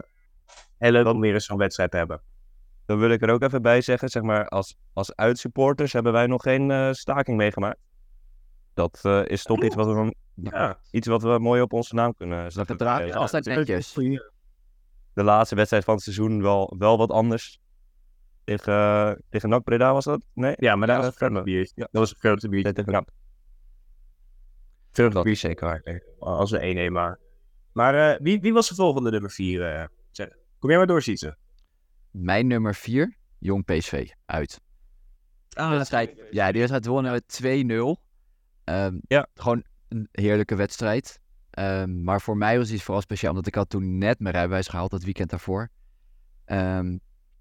heel 0.79 0.91
leuk 0.93 1.07
om 1.07 1.21
weer 1.21 1.35
eens 1.35 1.45
zo'n 1.45 1.59
wedstrijd 1.59 1.91
te 1.91 1.97
hebben. 1.97 2.21
Dan 2.87 2.99
wil 2.99 3.11
ik 3.11 3.23
er 3.23 3.31
ook 3.31 3.43
even 3.43 3.63
bij 3.63 3.81
zeggen, 3.81 4.09
zeg 4.09 4.23
maar, 4.23 4.49
als, 4.49 4.77
als 4.93 5.17
uitsupporters 5.17 5.93
hebben 5.93 6.13
wij 6.13 6.27
nog 6.27 6.43
geen 6.43 6.71
eh, 6.71 6.93
staking 6.93 7.37
meegemaakt. 7.37 7.79
Dat 8.75 8.99
eh, 9.03 9.21
is 9.27 9.43
toch 9.43 9.63
iets 9.63 9.75
wat, 9.75 9.87
we, 9.87 10.15
Ja, 10.35 10.79
iets 10.91 11.07
wat 11.07 11.23
we 11.23 11.39
mooi 11.39 11.61
op 11.63 11.73
onze 11.73 11.95
naam 11.95 12.15
kunnen 12.15 12.43
Dat 12.43 12.53
zetten. 12.53 12.77
gedrag 12.77 13.01
is 13.01 13.09
Ja, 13.09 13.15
altijd 13.15 13.45
netjes. 13.45 13.93
De 15.15 15.23
laatste 15.23 15.55
wedstrijd 15.55 15.85
van 15.85 15.95
het 15.95 16.03
seizoen 16.03 16.43
wel, 16.43 16.75
wel 16.79 16.99
wat 16.99 17.11
anders. 17.11 17.61
Tegen, 18.45 18.73
uh, 18.73 19.13
tegen 19.31 19.49
NAC 19.49 19.65
Breda 19.65 19.93
was 19.93 20.05
dat? 20.05 20.25
Nee? 20.35 20.55
ja 20.57 20.77
maar 20.77 20.87
dat 20.87 20.97
was 20.97 21.05
Ja, 21.05 21.11
een 21.11 21.17
grote 21.31 21.43
biertje. 21.43 21.75
Dat 21.81 22.01
was 22.01 22.11
een 22.11 22.17
grote 22.17 22.49
biertje. 22.49 22.73
Tegen 22.73 22.93
NAC. 22.93 23.09
Grote 24.93 25.15
Dat 25.15 25.27
is 25.27 25.41
zeker 25.41 25.67
waar. 25.67 26.03
als 26.19 26.51
we 26.51 26.89
1-1 26.89 26.93
maar. 26.93 27.19
Maar 27.73 28.11
eh, 28.13 28.21
wie, 28.21 28.41
wie 28.41 28.53
was 28.53 28.69
de 28.69 28.75
volgende 28.75 29.11
nummer 29.11 29.31
4? 29.31 29.91
Kom 30.59 30.69
jij 30.71 30.79
maar 30.79 30.87
door, 30.87 31.03
Sietse. 31.03 31.37
Mijn 32.11 32.47
nummer 32.47 32.75
4, 32.75 33.17
Jong 33.39 33.65
PSV, 33.65 34.09
uit. 34.27 34.61
Ah, 35.53 35.71
wedstrijd, 35.71 36.23
ja, 36.31 36.45
die 36.51 36.59
wedstrijd 36.59 36.87
wonnen 36.87 37.13
we 37.13 37.23
2-0. 37.27 38.03
Ehm, 38.65 38.99
Ja. 39.09 39.27
Gewoon 39.35 39.65
een 39.89 40.09
heerlijke 40.13 40.55
wedstrijd. 40.55 41.21
Ehm, 41.51 42.03
maar 42.03 42.21
voor 42.21 42.37
mij 42.37 42.59
was 42.59 42.71
het 42.71 42.83
vooral 42.83 43.03
speciaal, 43.03 43.31
omdat 43.31 43.47
ik 43.47 43.55
had 43.55 43.69
toen 43.71 43.99
net 43.99 44.19
mijn 44.21 44.35
rijbewijs 44.35 44.69
gehaald, 44.69 44.91
dat 44.91 45.03
weekend 45.03 45.31
daarvoor. 45.31 45.69
Ehm, 46.45 46.99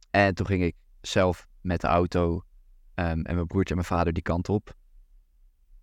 en 0.09 0.35
toen 0.35 0.45
ging 0.45 0.63
ik 0.63 0.75
zelf 1.01 1.47
met 1.61 1.81
de 1.81 1.87
auto 1.87 2.41
ehm, 2.95 3.21
en 3.21 3.35
mijn 3.35 3.47
broertje 3.47 3.75
en 3.75 3.79
mijn 3.81 3.93
vader 3.97 4.13
die 4.13 4.23
kant 4.23 4.49
op. 4.49 4.75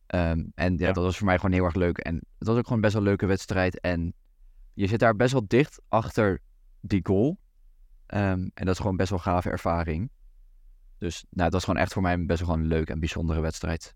Ehm, 0.09 0.45
en 0.55 0.77
ja, 0.79 0.87
Ja. 0.87 0.93
dat 0.93 1.05
was 1.05 1.17
voor 1.17 1.27
mij 1.27 1.37
gewoon 1.37 1.53
heel 1.53 1.65
erg 1.65 1.75
leuk. 1.75 1.99
En 1.99 2.15
het 2.39 2.49
was 2.49 2.57
ook 2.57 2.67
gewoon 2.67 2.81
best 2.81 2.93
wel 2.93 3.03
een 3.03 3.09
leuke 3.09 3.27
wedstrijd. 3.27 3.81
En 3.81 4.15
je 4.75 4.87
zit 4.87 4.99
daar 4.99 5.17
best 5.17 5.33
wel 5.33 5.45
dicht 5.47 5.81
achter 5.89 6.41
die 6.81 7.01
goal. 7.03 7.39
Ehm, 8.07 8.23
en 8.55 8.65
dat 8.65 8.69
is 8.69 8.79
gewoon 8.81 8.97
best 8.97 9.11
wel 9.11 9.19
een 9.19 9.25
gave 9.25 9.51
ervaring. 9.51 10.11
Dus 10.99 11.21
nou, 11.31 11.43
dat 11.43 11.53
was 11.53 11.65
gewoon 11.65 11.81
echt 11.81 11.93
voor 11.93 12.03
mij 12.03 12.25
best 12.27 12.41
wel 12.41 12.49
gewoon 12.49 12.63
een 12.65 12.71
leuke 12.71 12.93
en 12.93 12.99
bijzondere 13.01 13.41
wedstrijd. 13.41 13.95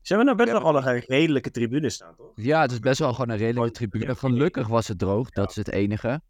Ze 0.00 0.14
hebben 0.14 0.36
nou 0.36 0.48
best 0.48 0.62
wel 0.62 0.74
al 0.74 0.86
een 0.86 1.00
redelijke 1.06 1.50
tribune 1.50 1.90
staan, 1.90 2.14
toch? 2.16 2.32
Ja, 2.34 2.60
het 2.60 2.70
is 2.72 2.78
best 2.80 2.98
wel 2.98 3.12
gewoon 3.14 3.28
een 3.30 3.36
redelijke 3.36 3.72
tribune. 3.72 4.14
Gelukkig 4.16 4.66
was 4.68 4.88
het 4.88 4.98
droog, 4.98 5.30
dat 5.30 5.50
is 5.50 5.56
het 5.56 5.70
enige. 5.70 6.22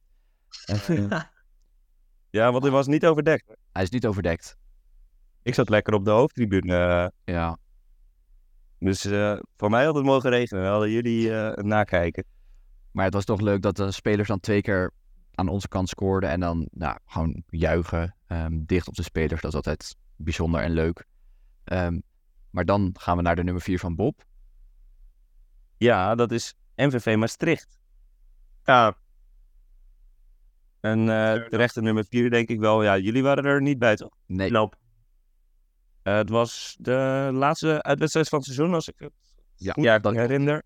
En, 0.67 1.11
eh, 1.11 1.21
Ja, 2.31 2.51
want 2.53 2.63
hij 2.63 2.73
was 2.73 2.87
niet 2.87 3.07
overdekt. 3.07 3.57
hij 3.73 3.83
is 3.83 3.91
niet 3.91 4.07
overdekt. 4.07 4.57
Ik 5.43 5.55
zat 5.55 5.69
lekker 5.69 5.95
op 5.95 6.05
de 6.05 6.11
hoofdtribune. 6.11 6.77
eh, 7.25 7.35
Ja, 7.35 7.59
dus 8.79 9.05
eh, 9.05 9.39
voor 9.57 9.71
mij 9.71 9.85
had 9.85 9.95
het 9.95 10.05
mogen 10.05 10.31
regenen. 10.31 10.63
Dan 10.63 10.73
hadden 10.73 10.91
jullie 10.91 11.35
eh, 11.35 11.65
nakijken. 11.65 12.25
maar 12.91 13.05
het 13.05 13.15
was 13.15 13.25
toch 13.25 13.41
leuk 13.41 13.63
dat 13.63 13.77
de 13.77 13.91
spelers 13.91 14.29
dan 14.29 14.41
twee 14.41 14.61
keer 14.63 14.93
aan 15.35 15.49
onze 15.49 15.69
kant 15.69 15.89
scoorden. 15.89 16.31
En 16.31 16.41
dan 16.41 16.69
nou, 16.71 16.99
gewoon 17.07 17.43
juichen, 17.49 18.17
ehm, 18.27 18.65
dicht 18.65 18.89
op 18.89 18.95
de 18.95 19.03
spelers. 19.03 19.41
Dat 19.41 19.51
is 19.51 19.57
altijd 19.57 19.97
bijzonder 20.17 20.61
en 20.61 20.71
leuk. 20.71 21.05
Ehm, 21.65 21.99
maar 22.51 22.65
dan 22.65 22.91
gaan 22.99 23.17
we 23.17 23.23
naar 23.23 23.37
de 23.37 23.45
nummer 23.45 23.63
4 23.63 23.79
van 23.79 23.95
Bob. 23.95 24.25
Ja, 25.77 26.15
dat 26.15 26.33
is 26.33 26.55
MVV 26.77 27.17
Maastricht. 27.17 27.79
Ja, 28.65 28.97
En 30.81 31.09
eh 31.09 31.49
terechte 31.49 31.83
nummer 31.83 32.05
4 32.09 32.31
denk 32.31 32.49
ik 32.49 32.61
wel. 32.61 32.83
Ja, 32.83 32.99
jullie 32.99 33.23
waren 33.23 33.45
er 33.45 33.63
niet 33.63 33.79
bij 33.79 33.97
toch? 33.97 34.17
Nee. 34.27 34.51
Eh, 36.07 36.17
het 36.17 36.31
was 36.31 36.77
de 36.81 37.31
laatste 37.33 37.83
uitwedstrijd 37.83 38.29
van 38.29 38.39
het 38.39 38.47
seizoen, 38.47 38.75
als 38.75 38.89
ik 38.89 38.95
het 38.99 39.13
Ja, 39.57 39.73
goed 39.73 39.85
ja, 39.85 39.99
dat 39.99 40.15
herinner. 40.15 40.63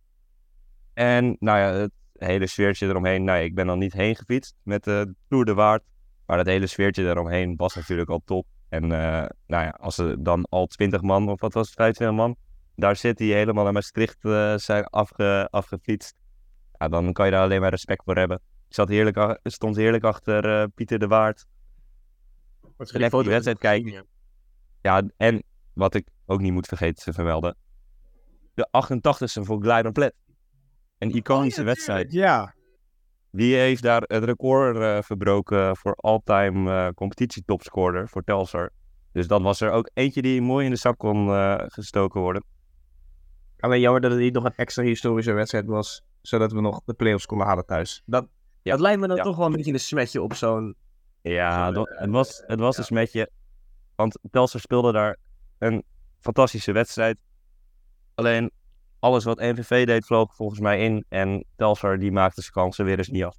En 0.95 1.37
nou 1.39 1.59
ja, 1.59 1.73
het 1.73 1.93
hele 2.13 2.47
sfeertje 2.47 2.87
eromheen. 2.87 3.25
Nou, 3.25 3.43
ik 3.43 3.55
ben 3.55 3.67
dan 3.67 3.79
niet 3.79 3.93
heen 3.93 4.17
gefietst 4.17 4.55
met 4.63 4.85
de 4.85 5.15
Tour 5.29 5.45
de 5.45 5.55
Waard. 5.55 5.83
Maar 6.27 6.39
het 6.39 6.47
hele 6.47 6.67
sfeertje 6.67 7.09
eromheen 7.09 7.57
was 7.57 7.75
natuurlijk 7.75 8.11
al 8.11 8.23
top. 8.25 8.47
En 8.69 8.83
eh, 8.83 9.27
nou 9.47 9.65
ja, 9.65 9.77
als 9.81 9.99
er 9.99 10.23
dan 10.23 10.47
al 10.49 10.67
20 10.67 11.01
man, 11.03 11.29
of 11.29 11.41
wat 11.41 11.55
was 11.55 11.67
het, 11.67 11.77
25 11.77 12.17
man, 12.17 12.37
daar 12.77 12.97
zit 12.97 13.17
die 13.17 13.35
helemaal 13.35 13.65
naar 13.65 13.73
Maastricht 13.73 14.25
eh, 14.25 14.57
zijn 14.57 14.85
afge, 14.85 15.49
afgefietst. 15.51 16.15
Ja, 16.79 16.89
dan 16.89 17.13
kan 17.13 17.27
je 17.27 17.33
daar 17.33 17.43
alleen 17.43 17.61
maar 17.61 17.71
respect 17.71 18.05
voor 18.05 18.17
hebben. 18.17 18.41
Ik 18.69 18.75
zat 18.75 18.89
heerlijk, 18.89 19.39
stond 19.43 19.77
heerlijk 19.77 20.05
achter 20.05 20.61
eh, 20.61 20.67
Pieter 20.75 20.99
de 20.99 21.07
Waard. 21.07 21.47
Lekker 22.77 23.23
die 23.23 23.31
wedstrijd 23.31 23.59
kijken. 23.59 23.93
Ja, 23.93 24.03
en 25.17 25.43
wat 25.73 25.95
ik 25.95 26.09
ook 26.27 26.41
niet 26.41 26.53
moet 26.53 26.67
vergeten 26.67 27.05
te 27.05 27.13
vermelden. 27.13 27.57
De 28.55 28.69
88ste 28.87 29.43
voor 29.43 29.63
Glyden 29.63 29.93
Plet. 29.93 30.15
Een 30.99 31.11
iconische 31.15 31.63
wedstrijd. 31.63 32.13
Ja. 32.13 32.55
Die 33.31 33.55
heeft 33.57 33.83
daar 33.83 34.03
het 34.07 34.25
record 34.25 34.77
eh, 34.77 34.99
verbroken 35.03 35.77
voor 35.77 35.95
all-time 35.95 36.71
eh 36.71 36.89
competitietopscorer 36.95 38.09
voor 38.09 38.23
Telstar. 38.23 38.71
Dus 39.13 39.27
dat 39.27 39.43
was 39.43 39.61
er 39.61 39.71
ook 39.71 39.91
eentje 39.95 40.23
die 40.23 40.43
mooi 40.43 40.65
in 40.65 40.71
de 40.71 40.77
zak 40.77 40.99
kon 40.99 41.29
eh, 41.29 41.55
gestoken 41.67 42.21
worden. 42.21 42.45
Alleen 43.59 43.81
jammer 43.81 44.01
dat 44.01 44.11
het 44.11 44.21
niet 44.21 44.35
nog 44.35 44.45
een 44.45 44.55
extra 44.57 44.83
historische 44.83 45.33
wedstrijd 45.33 45.67
was. 45.67 46.03
Zodat 46.21 46.53
we 46.53 46.61
nog 46.61 46.81
de 46.85 46.95
play-offs 46.95 47.27
konden 47.27 47.47
halen 47.47 47.67
thuis. 47.67 48.03
Dat, 48.07 48.27
Ja. 48.63 48.71
dat 48.73 48.81
lijkt 48.81 49.01
me 49.01 49.07
dan 49.07 49.17
Ja. 49.17 49.23
toch 49.23 49.37
wel 49.37 49.47
een 49.47 49.53
beetje 49.53 49.73
een 49.73 49.81
smetje 49.81 50.23
op 50.23 50.35
zo'n... 50.35 50.75
Ja, 51.23 51.71
dat- 51.71 51.89
het 51.89 52.11
was, 52.11 52.43
het 52.47 52.61
was 52.61 52.75
ja. 52.75 52.81
een 52.81 52.87
smetje. 52.87 53.31
Want 54.01 54.19
Telstar 54.31 54.61
speelde 54.61 54.93
daar 54.93 55.17
een 55.59 55.85
fantastische 56.19 56.73
wedstrijd. 56.73 57.19
Alleen 58.15 58.51
alles 58.99 59.25
wat 59.25 59.39
NVV 59.39 59.87
deed 59.87 60.07
vloog 60.07 60.35
volgens 60.35 60.61
mij 60.61 60.85
in. 60.85 61.05
En 61.09 61.45
Telstar 61.57 61.99
die 61.99 62.13
maakte 62.13 62.41
zijn 62.41 62.53
kansen 62.53 62.85
weer 62.85 62.99
eens 62.99 63.09
niet 63.09 63.25
af. 63.25 63.37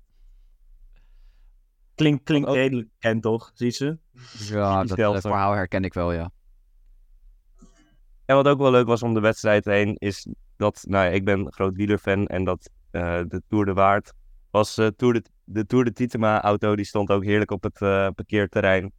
Klinkt, 1.96 2.24
klinkt 2.24 2.50
redelijk 2.50 2.90
bekend, 2.92 3.22
toch? 3.22 3.52
Ziet 3.54 3.76
ze? 3.76 3.98
Ja, 4.38 4.84
dat 4.84 4.98
Telstar. 4.98 5.32
verhaal 5.32 5.54
herken 5.54 5.84
ik 5.84 5.94
wel, 5.94 6.12
ja. 6.12 6.32
En 8.26 8.36
wat 8.36 8.48
ook 8.48 8.60
wel 8.60 8.72
leuk 8.72 8.88
was 8.88 9.04
om 9.04 9.14
de 9.14 9.20
wedstrijd 9.20 9.66
heen, 9.66 9.96
is 9.98 10.28
dat, 10.58 10.84
nou 10.88 11.06
ja, 11.06 11.12
ik 11.12 11.26
ben 11.26 11.40
een 11.40 11.54
groot 11.54 11.76
wielerfan 11.76 12.28
en 12.28 12.44
dat 12.44 12.70
eh, 12.92 13.22
de 13.28 13.42
Tour 13.48 13.66
de 13.66 13.74
Waard 13.74 14.14
was 14.52 14.78
eh, 14.78 14.88
Tour 14.88 15.14
de, 15.14 15.24
de 15.44 15.66
Tour 15.66 15.84
de 15.84 15.94
Titema-auto, 15.94 16.76
die 16.76 16.86
stond 16.86 17.10
ook 17.10 17.24
heerlijk 17.24 17.52
op 17.52 17.64
het 17.64 17.82
eh, 17.82 18.08
parkeerterrein. 18.16 18.92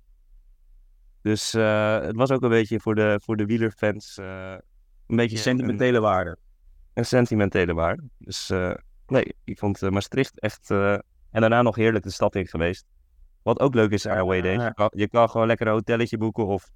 Dus 1.22 1.54
eh, 1.54 2.00
het 2.00 2.16
was 2.16 2.30
ook 2.30 2.42
een 2.42 2.48
beetje 2.48 2.80
voor 2.80 2.94
de, 2.94 3.20
voor 3.22 3.36
de 3.36 3.46
wielerfans 3.46 4.18
eh, 4.18 4.54
een 5.06 5.16
beetje 5.16 5.36
een, 5.36 5.42
Sentimentele 5.42 6.00
waarde. 6.00 6.36
een 6.94 7.06
sentimentele 7.06 7.74
waarde. 7.74 8.02
Dus 8.18 8.50
eh, 8.50 8.74
nee, 9.06 9.34
ik 9.44 9.58
vond 9.58 9.80
Maastricht 9.80 10.40
echt, 10.40 10.70
eh, 10.70 10.92
en 11.30 11.40
daarna 11.40 11.62
nog 11.62 11.76
heerlijk 11.76 12.04
de 12.04 12.10
stad 12.10 12.34
in 12.34 12.46
geweest. 12.46 12.84
Wat 13.42 13.60
ook 13.60 13.74
leuk 13.74 13.90
is 13.90 14.06
aan 14.06 14.18
away 14.18 14.40
days, 14.40 14.62
je 14.62 14.74
kan, 14.74 14.90
je 14.94 15.08
kan 15.08 15.30
gewoon 15.30 15.46
lekker 15.46 15.66
een 15.66 15.72
hotelletje 15.72 16.18
boeken 16.18 16.46
of 16.46 16.70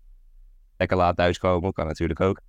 lekker 0.76 0.96
laat 0.96 1.16
thuiskomen, 1.16 1.72
kan 1.72 1.86
natuurlijk 1.86 2.20
ook. 2.20 2.40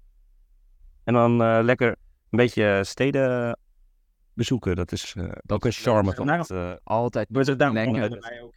En 1.03 1.13
dan 1.13 1.41
eh, 1.41 1.59
lekker 1.61 1.87
een 2.29 2.37
beetje 2.37 2.81
steden 2.83 3.57
bezoeken, 4.33 4.75
dat 4.75 4.91
is 4.91 5.13
eh, 5.17 5.31
ook 5.47 5.65
een 5.65 5.71
charme 5.71 6.13
van 6.13 6.25
Nou, 6.25 6.39
het, 6.39 6.49
eh, 6.49 6.73
Altijd 6.83 7.27
wandelen 7.91 8.21
wij 8.21 8.41
ook. 8.41 8.55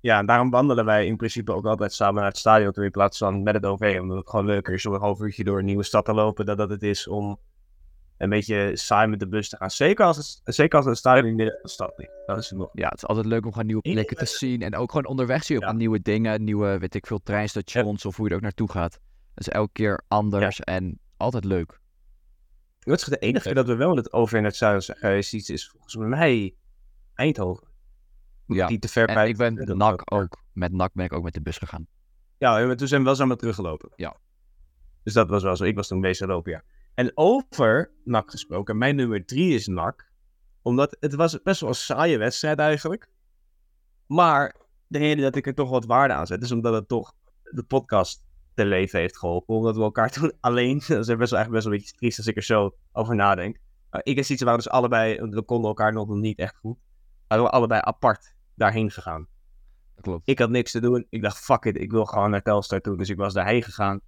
Ja, 0.00 0.22
daarom 0.22 0.50
wandelen 0.50 0.84
wij 0.84 1.06
in 1.06 1.16
principe 1.16 1.52
ook 1.52 1.66
altijd 1.66 1.92
samen 1.92 2.14
naar 2.14 2.30
het 2.30 2.38
stadion 2.38 2.72
toe 2.72 2.84
in 2.84 2.90
plaats 2.90 3.18
van 3.18 3.42
met 3.42 3.54
het 3.54 3.66
OV. 3.66 3.98
Omdat 4.00 4.16
het 4.16 4.28
gewoon 4.28 4.46
leuker 4.46 4.74
is 4.74 4.86
om 4.86 4.94
een 4.94 5.00
half 5.00 5.20
uurtje 5.20 5.44
door 5.44 5.58
een 5.58 5.64
nieuwe 5.64 5.82
stad 5.82 6.04
te 6.04 6.12
lopen 6.14 6.46
dan 6.46 6.56
dat 6.56 6.70
het 6.70 6.82
is 6.82 7.08
om 7.08 7.38
een 8.18 8.28
beetje 8.28 8.70
saai 8.76 9.08
met 9.08 9.18
de 9.18 9.28
bus 9.28 9.48
te 9.48 9.56
gaan. 9.56 9.70
Zeker 9.70 10.04
als 10.04 10.16
het, 10.16 10.40
zeker 10.44 10.76
als 10.76 10.86
het 10.86 10.96
stadion 10.96 11.26
in 11.26 11.36
de 11.36 11.58
stad 11.62 11.92
ligt. 11.96 12.12
Dat 12.26 12.38
is 12.38 12.50
het 12.50 12.58
nog. 12.58 12.68
Ja, 12.72 12.88
het 12.88 12.96
is 12.96 13.06
altijd 13.06 13.26
leuk 13.26 13.44
om 13.44 13.50
gewoon 13.52 13.66
nieuwe 13.66 13.82
plekken 13.82 14.16
te 14.16 14.26
zien. 14.26 14.62
En 14.62 14.76
ook 14.76 14.90
gewoon 14.90 15.06
onderweg 15.06 15.44
zie 15.44 15.54
je 15.54 15.60
ook 15.60 15.66
Ja. 15.66 15.72
aan 15.72 15.78
nieuwe 15.78 16.02
dingen. 16.02 16.44
Nieuwe, 16.44 16.78
weet 16.78 16.94
ik 16.94 17.06
veel, 17.06 17.20
treinstations 17.22 18.04
of 18.04 18.16
hoe 18.16 18.24
je 18.24 18.30
er 18.30 18.36
ook 18.36 18.42
naartoe 18.42 18.70
gaat. 18.70 18.92
Dat 19.34 19.46
is 19.46 19.48
elke 19.48 19.72
keer 19.72 20.00
anders 20.08 20.60
en 20.60 20.98
altijd 21.16 21.44
leuk. 21.44 21.78
Het 22.80 23.00
is 23.00 23.04
de 23.06 23.18
enige 23.18 23.44
keer 23.44 23.54
dat 23.54 23.66
we 23.66 23.74
wel 23.74 23.90
in 23.90 23.96
het 23.96 24.12
over 24.12 24.38
in 24.38 24.44
het 24.44 24.56
zuiden 24.56 24.82
zijn 24.82 24.98
geweest. 24.98 25.32
Iets 25.34 25.50
is 25.50 25.68
volgens 25.68 25.96
mij 25.96 26.54
Eindhoven. 27.14 27.68
Ja, 28.54 28.66
Die 28.66 28.78
te 28.78 28.88
ver 28.88 29.08
En 29.08 29.14
bij. 29.14 29.28
ik 29.28 29.36
ben 29.36 29.54
dat 29.54 29.76
NAC 29.76 30.02
ook. 30.12 30.38
Met 30.52 30.72
NAC 30.72 30.92
ben 30.92 31.04
ik 31.04 31.12
ook 31.12 31.22
met 31.22 31.34
de 31.34 31.42
bus 31.42 31.58
gegaan. 31.58 31.86
Ja, 32.38 32.60
en 32.60 32.76
toen 32.76 32.88
zijn 32.88 33.00
we 33.00 33.06
wel 33.06 33.16
samen 33.16 33.38
teruggelopen. 33.38 33.90
Ja. 33.96 34.16
Dus 35.02 35.12
dat 35.12 35.28
was 35.28 35.42
wel 35.42 35.56
zo. 35.56 35.64
Ik 35.64 35.74
was 35.74 35.88
toen 35.88 36.00
bezig 36.00 36.26
lopen, 36.26 36.52
ja. 36.52 36.62
En 36.94 37.10
over 37.14 37.92
NAC 38.04 38.30
gesproken, 38.30 38.78
mijn 38.78 38.96
nummer 38.96 39.24
drie 39.26 39.54
is 39.54 39.66
NAC. 39.66 40.10
Omdat 40.62 40.96
het 41.00 41.14
was 41.14 41.42
best 41.42 41.60
wel 41.60 41.68
een 41.68 41.74
saaie 41.74 42.18
wedstrijd 42.18 42.58
eigenlijk. 42.58 43.08
Maar 44.06 44.56
de 44.86 44.98
reden 44.98 45.22
dat 45.24 45.36
ik 45.36 45.46
er 45.46 45.54
toch 45.54 45.70
wat 45.70 45.84
waarde 45.84 46.14
aan 46.14 46.26
zet, 46.26 46.42
is 46.42 46.52
omdat 46.52 46.74
het 46.74 46.88
toch 46.88 47.12
de 47.42 47.62
podcast 47.62 48.24
te 48.54 48.64
leven 48.64 48.98
heeft 49.00 49.18
geholpen. 49.18 49.54
Omdat 49.54 49.76
we 49.76 49.82
elkaar 49.82 50.10
toen 50.20 50.32
alleen, 50.40 50.82
dat 50.88 51.08
is 51.08 51.16
best 51.16 51.30
wel, 51.30 51.38
eigenlijk 51.38 51.50
best 51.50 51.64
wel 51.64 51.72
een 51.72 51.78
beetje 51.78 51.96
triest 51.96 52.18
als 52.18 52.26
ik 52.26 52.36
er 52.36 52.42
zo 52.42 52.74
over 52.92 53.14
nadenk. 53.14 53.58
Maar 53.90 54.00
ik 54.04 54.16
en 54.16 54.24
Sietse 54.24 54.44
waren 54.44 54.60
dus 54.60 54.68
allebei, 54.68 55.20
we 55.20 55.42
konden 55.42 55.68
elkaar 55.68 55.92
nog 55.92 56.08
niet 56.08 56.38
echt 56.38 56.56
goed. 56.56 56.78
Waren 57.26 57.44
we 57.44 57.50
allebei 57.50 57.80
apart 57.84 58.34
daarheen 58.60 58.90
gegaan. 58.90 59.26
Dat 59.94 60.04
klopt. 60.04 60.28
Ik 60.28 60.38
had 60.38 60.50
niks 60.50 60.70
te 60.70 60.80
doen. 60.80 61.06
Ik 61.10 61.22
dacht, 61.22 61.38
fuck 61.38 61.64
it, 61.64 61.76
ik 61.76 61.90
wil 61.90 62.04
gewoon 62.04 62.30
naar 62.30 62.42
Telstar 62.42 62.80
toe. 62.80 62.96
Dus 62.96 63.08
ik 63.08 63.16
was 63.16 63.34
daarheen 63.34 63.62
gegaan. 63.62 64.00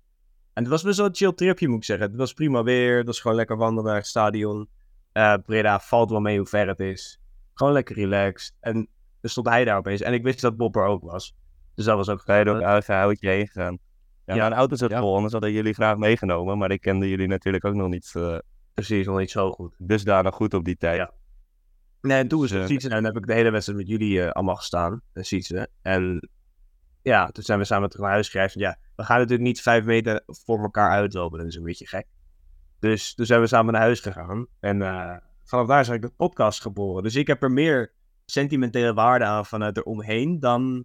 En 0.53 0.63
het 0.63 0.69
was 0.73 0.83
best 0.83 0.97
wel 0.97 1.07
een 1.07 1.15
chill 1.15 1.33
tripje, 1.33 1.69
moet 1.69 1.77
ik 1.77 1.85
zeggen. 1.85 2.07
Het 2.09 2.17
was 2.17 2.33
prima 2.33 2.63
weer. 2.63 2.97
Het 2.97 3.07
was 3.07 3.21
gewoon 3.21 3.37
lekker 3.37 3.57
wandelen 3.57 3.85
naar 3.85 3.97
het 3.97 4.07
stadion. 4.07 4.69
Eh 5.13 5.35
Breda 5.47 5.81
valt 5.81 6.11
wel 6.11 6.21
mee 6.21 6.39
hoe 6.39 6.47
ver 6.47 6.69
het 6.69 6.81
is. 6.81 7.21
Gewoon 7.55 7.73
lekker 7.73 7.95
relaxed. 7.95 8.55
En 8.61 8.89
er 9.21 9.31
stond 9.31 9.49
hij 9.49 9.65
daar 9.65 9.77
opeens. 9.77 10.01
En 10.01 10.13
ik 10.13 10.23
wist 10.23 10.41
dat 10.41 10.57
Bob 10.57 10.77
er 10.77 10.85
ook 10.85 11.03
was. 11.03 11.35
Dus 11.75 11.85
dat 11.85 11.97
was 11.97 12.09
ook 12.09 12.23
fijn. 12.23 12.49
ook 12.49 12.61
eigen 12.61 12.95
houtje 12.97 13.29
heen 13.29 13.47
gegaan. 13.47 13.79
Ja, 14.25 14.35
Ja. 14.35 14.41
mijn 14.49 14.53
auto 14.59 14.77
zat 14.77 14.91
Ja. 14.91 15.01
vol, 15.01 15.15
anders 15.15 15.33
hadden 15.33 15.53
jullie 15.53 15.75
graag 15.75 15.97
meegenomen. 15.97 16.59
Maar 16.59 16.71
ik 16.71 16.81
kende 16.81 17.09
jullie 17.09 17.27
natuurlijk 17.29 17.65
ook 17.65 17.75
nog 17.75 17.89
niet 17.89 18.13
eh 18.15 18.39
Precies, 18.75 19.07
nog 19.07 19.19
niet 19.19 19.31
zo 19.31 19.51
goed. 19.53 19.75
dusdanig 19.79 20.35
goed 20.35 20.55
op 20.55 20.65
die 20.65 20.77
tijd. 20.77 20.97
Ja. 20.97 21.13
Nee, 22.03 22.19
en 22.19 22.29
toen 22.29 22.45
is 22.45 22.51
Dus, 22.51 22.69
het 22.71 22.85
eh. 22.85 22.85
En 22.85 22.91
dan 22.91 23.05
heb 23.05 23.17
ik 23.17 23.27
de 23.27 23.35
hele 23.35 23.51
wedstrijd 23.51 23.79
met 23.79 23.89
jullie 23.89 24.23
eh, 24.23 24.31
allemaal 24.31 24.57
gestaan. 24.57 25.01
Uh, 25.15 25.25
Sietse. 25.25 25.69
En 25.83 26.29
ja, 27.03 27.27
toen 27.27 27.45
zijn 27.45 27.59
we 27.59 27.65
samen 27.65 27.89
terug 27.89 28.05
naar 28.05 28.15
huis 28.15 28.29
gereisd. 28.29 28.59
Ja, 28.59 28.79
we 28.97 29.03
gaan 29.03 29.17
natuurlijk 29.17 29.49
niet 29.49 29.61
vijf 29.61 29.85
meter 29.85 30.23
voor 30.27 30.59
elkaar 30.59 30.91
uitlopen. 30.91 31.39
Dat 31.39 31.47
is 31.47 31.55
een 31.55 31.63
beetje 31.63 31.87
gek. 31.87 32.07
Dus 32.79 33.15
toen 33.15 33.27
zijn 33.27 33.41
we 33.41 33.47
samen 33.47 33.73
naar 33.73 33.83
huis 33.83 34.01
gegaan. 34.01 34.47
En 34.61 34.83
eh, 34.83 35.17
vanaf 35.45 35.67
daar 35.67 35.81
is 35.81 35.89
eigenlijk 35.89 36.03
de 36.03 36.25
podcast 36.25 36.61
geboren. 36.61 37.03
Dus 37.03 37.15
ik 37.15 37.27
heb 37.27 37.43
er 37.43 37.51
meer 37.51 37.93
sentimentele 38.25 38.95
waarde 38.95 39.25
aan 39.25 39.47
vanuit 39.47 39.77
eromheen 39.77 40.41
dan... 40.41 40.85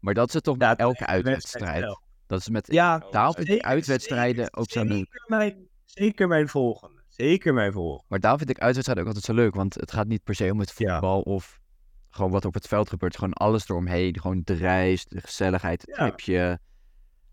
Maar 0.00 0.14
dat 0.14 0.28
is 0.28 0.34
het 0.34 0.44
toch 0.44 0.56
Ja, 0.58 0.68
met 0.68 0.78
elke 0.78 1.06
uitwedstrijd. 1.06 2.00
Dat 2.26 2.40
is 2.40 2.48
met 2.48 2.72
Ja, 2.72 3.06
zeker, 3.10 3.62
uitwedstrijden 3.62 4.44
zeker, 4.44 4.58
ook 4.58 4.70
zo 4.70 4.84
mijn, 5.26 5.68
zeker 5.84 6.28
mijn 6.28 6.48
volgende 6.48 6.99
zeker 7.20 7.54
mij 7.54 7.72
volgen. 7.72 8.04
Maar 8.08 8.20
daar 8.20 8.38
vind 8.38 8.50
ik 8.50 8.58
uitwedstrijden 8.58 9.04
ook 9.04 9.14
altijd 9.14 9.36
zo 9.36 9.42
leuk. 9.42 9.54
Want 9.54 9.74
het 9.74 9.92
gaat 9.92 10.06
niet 10.06 10.24
per 10.24 10.34
se 10.34 10.50
om 10.50 10.58
het 10.58 10.72
voetbal 10.72 11.20
of 11.20 11.60
gewoon 12.10 12.30
wat 12.30 12.44
op 12.44 12.54
het 12.54 12.68
veld 12.68 12.88
gebeurt. 12.88 13.14
Gewoon 13.14 13.32
alles 13.32 13.68
eromheen. 13.68 14.20
Gewoon 14.20 14.40
de 14.44 14.54
reis, 14.54 15.04
de 15.04 15.20
gezelligheid, 15.20 15.80
het 15.80 15.96
ja. 15.96 16.06
tripje. 16.06 16.60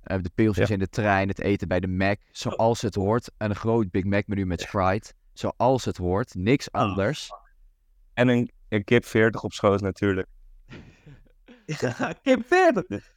Eh, 0.01 0.17
de 0.22 0.32
pilsjes 0.36 0.70
in 0.70 0.79
de 0.79 0.89
trein, 0.89 1.27
het 1.27 1.39
eten 1.39 1.67
bij 1.67 1.79
de 1.79 1.88
Mac. 1.88 2.20
Zoals 2.32 2.82
het 2.82 2.96
hoort. 2.96 3.32
En 3.38 3.50
een 3.50 3.56
groot 3.56 3.91
Big 3.91 4.03
Mac 4.03 4.27
menu 4.27 4.46
met 4.46 4.62
Sprite. 4.62 5.13
Zoals 5.34 5.86
het 5.86 5.98
hoort. 5.98 6.36
Niks 6.36 6.72
ah. 6.72 6.82
anders. 6.82 7.29
En 8.13 8.27
een, 8.27 8.51
een 8.70 8.84
kip 8.84 9.06
40 9.06 9.44
op 9.44 9.53
schoot 9.53 9.82
natuurlijk. 9.82 10.27
kip 12.22 12.46
40? 12.48 13.15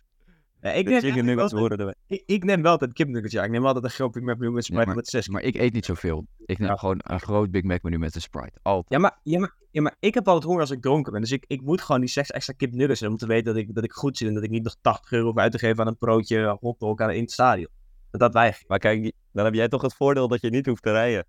Eh, 0.60 0.78
ik, 0.78 0.84
neem 1.22 1.36
wel, 1.36 1.90
ik, 2.06 2.22
ik 2.26 2.44
neem 2.44 2.62
wel 2.62 2.72
altijd 2.72 2.92
kipnuggets. 2.92 3.34
Ik 3.34 3.50
neem 3.50 3.66
altijd 3.66 3.84
een 3.84 3.90
groot 3.90 4.12
Big 4.12 4.22
Mac 4.22 4.38
menu 4.38 4.50
met 4.50 4.64
Sprite 4.64 4.86
maar, 4.86 4.94
met 4.94 5.08
zes. 5.08 5.28
Maar 5.28 5.42
ik 5.42 5.54
eet 5.54 5.72
niet 5.72 5.84
zoveel. 5.84 6.26
Ik 6.46 6.58
neem 6.58 6.78
gewoon 6.78 7.00
een 7.02 7.20
groot 7.20 7.50
Big 7.50 7.62
Mac 7.62 7.82
menu 7.82 7.98
met 7.98 8.14
een 8.14 8.20
Sprite. 8.20 8.58
Altijd. 8.62 8.88
Ja, 8.88 8.98
maar, 8.98 9.18
ja, 9.22 9.38
maar, 9.38 9.54
ja, 9.70 9.82
maar 9.82 9.96
ik 10.00 10.14
heb 10.14 10.26
altijd 10.26 10.44
honger 10.44 10.60
als 10.60 10.70
ik 10.70 10.82
dronken 10.82 11.12
ben. 11.12 11.20
Dus 11.20 11.30
ik, 11.30 11.44
ik 11.46 11.62
moet 11.62 11.80
gewoon 11.80 12.00
die 12.00 12.10
zes 12.10 12.30
extra 12.30 12.54
kipnuggets 12.56 13.00
hebben 13.00 13.18
om 13.18 13.26
te 13.26 13.32
weten 13.32 13.54
dat 13.54 13.62
ik, 13.62 13.74
dat 13.74 13.84
ik 13.84 13.92
goed 13.92 14.16
zit. 14.16 14.28
En 14.28 14.34
dat 14.34 14.42
ik 14.42 14.50
niet 14.50 14.62
nog 14.62 14.76
80 14.80 15.12
euro 15.12 15.26
hoef 15.26 15.36
uit 15.36 15.52
te 15.52 15.58
geven 15.58 15.80
aan 15.80 15.86
een 15.86 15.98
broodje 15.98 16.56
hotdog 16.60 16.98
aan, 16.98 17.10
in 17.10 17.22
het 17.22 17.32
stadion. 17.32 17.68
Dat 18.10 18.20
dat 18.20 18.32
wij. 18.32 18.54
Maar 18.66 18.78
kijk, 18.78 19.12
dan 19.32 19.44
heb 19.44 19.54
jij 19.54 19.68
toch 19.68 19.82
het 19.82 19.94
voordeel 19.94 20.28
dat 20.28 20.40
je 20.40 20.50
niet 20.50 20.66
hoeft 20.66 20.82
te 20.82 20.90
rijden. 20.90 21.26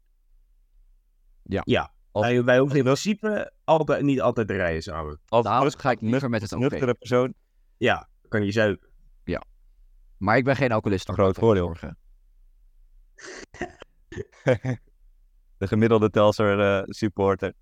Ja. 1.43 1.61
Ja. 1.65 1.93
Wij, 2.11 2.43
wij, 2.43 2.59
hoeven 2.59 2.77
in 2.77 2.83
principe 2.83 3.51
altijd, 3.63 4.01
niet 4.01 4.21
altijd 4.21 4.47
te 4.47 4.53
rijden 4.53 4.81
samen. 4.81 5.19
Als, 5.27 5.75
ga 5.75 5.91
ik 5.91 6.01
met 6.01 6.21
het 6.87 6.97
persoon. 6.99 7.33
Ja, 7.77 8.09
kan 8.27 8.45
je 8.45 8.51
zuipen. 8.51 8.90
Maar 10.21 10.37
ik 10.37 10.43
ben 10.43 10.55
geen 10.55 10.71
alcoholist. 10.71 11.07
Een 11.07 11.13
groot 11.13 11.35
dat 11.35 11.37
ik 11.37 11.43
voordeel. 11.43 11.75
De 15.57 15.67
gemiddelde 15.67 16.09
Telstar 16.09 16.79
eh, 16.79 16.83
supporter. 16.85 17.53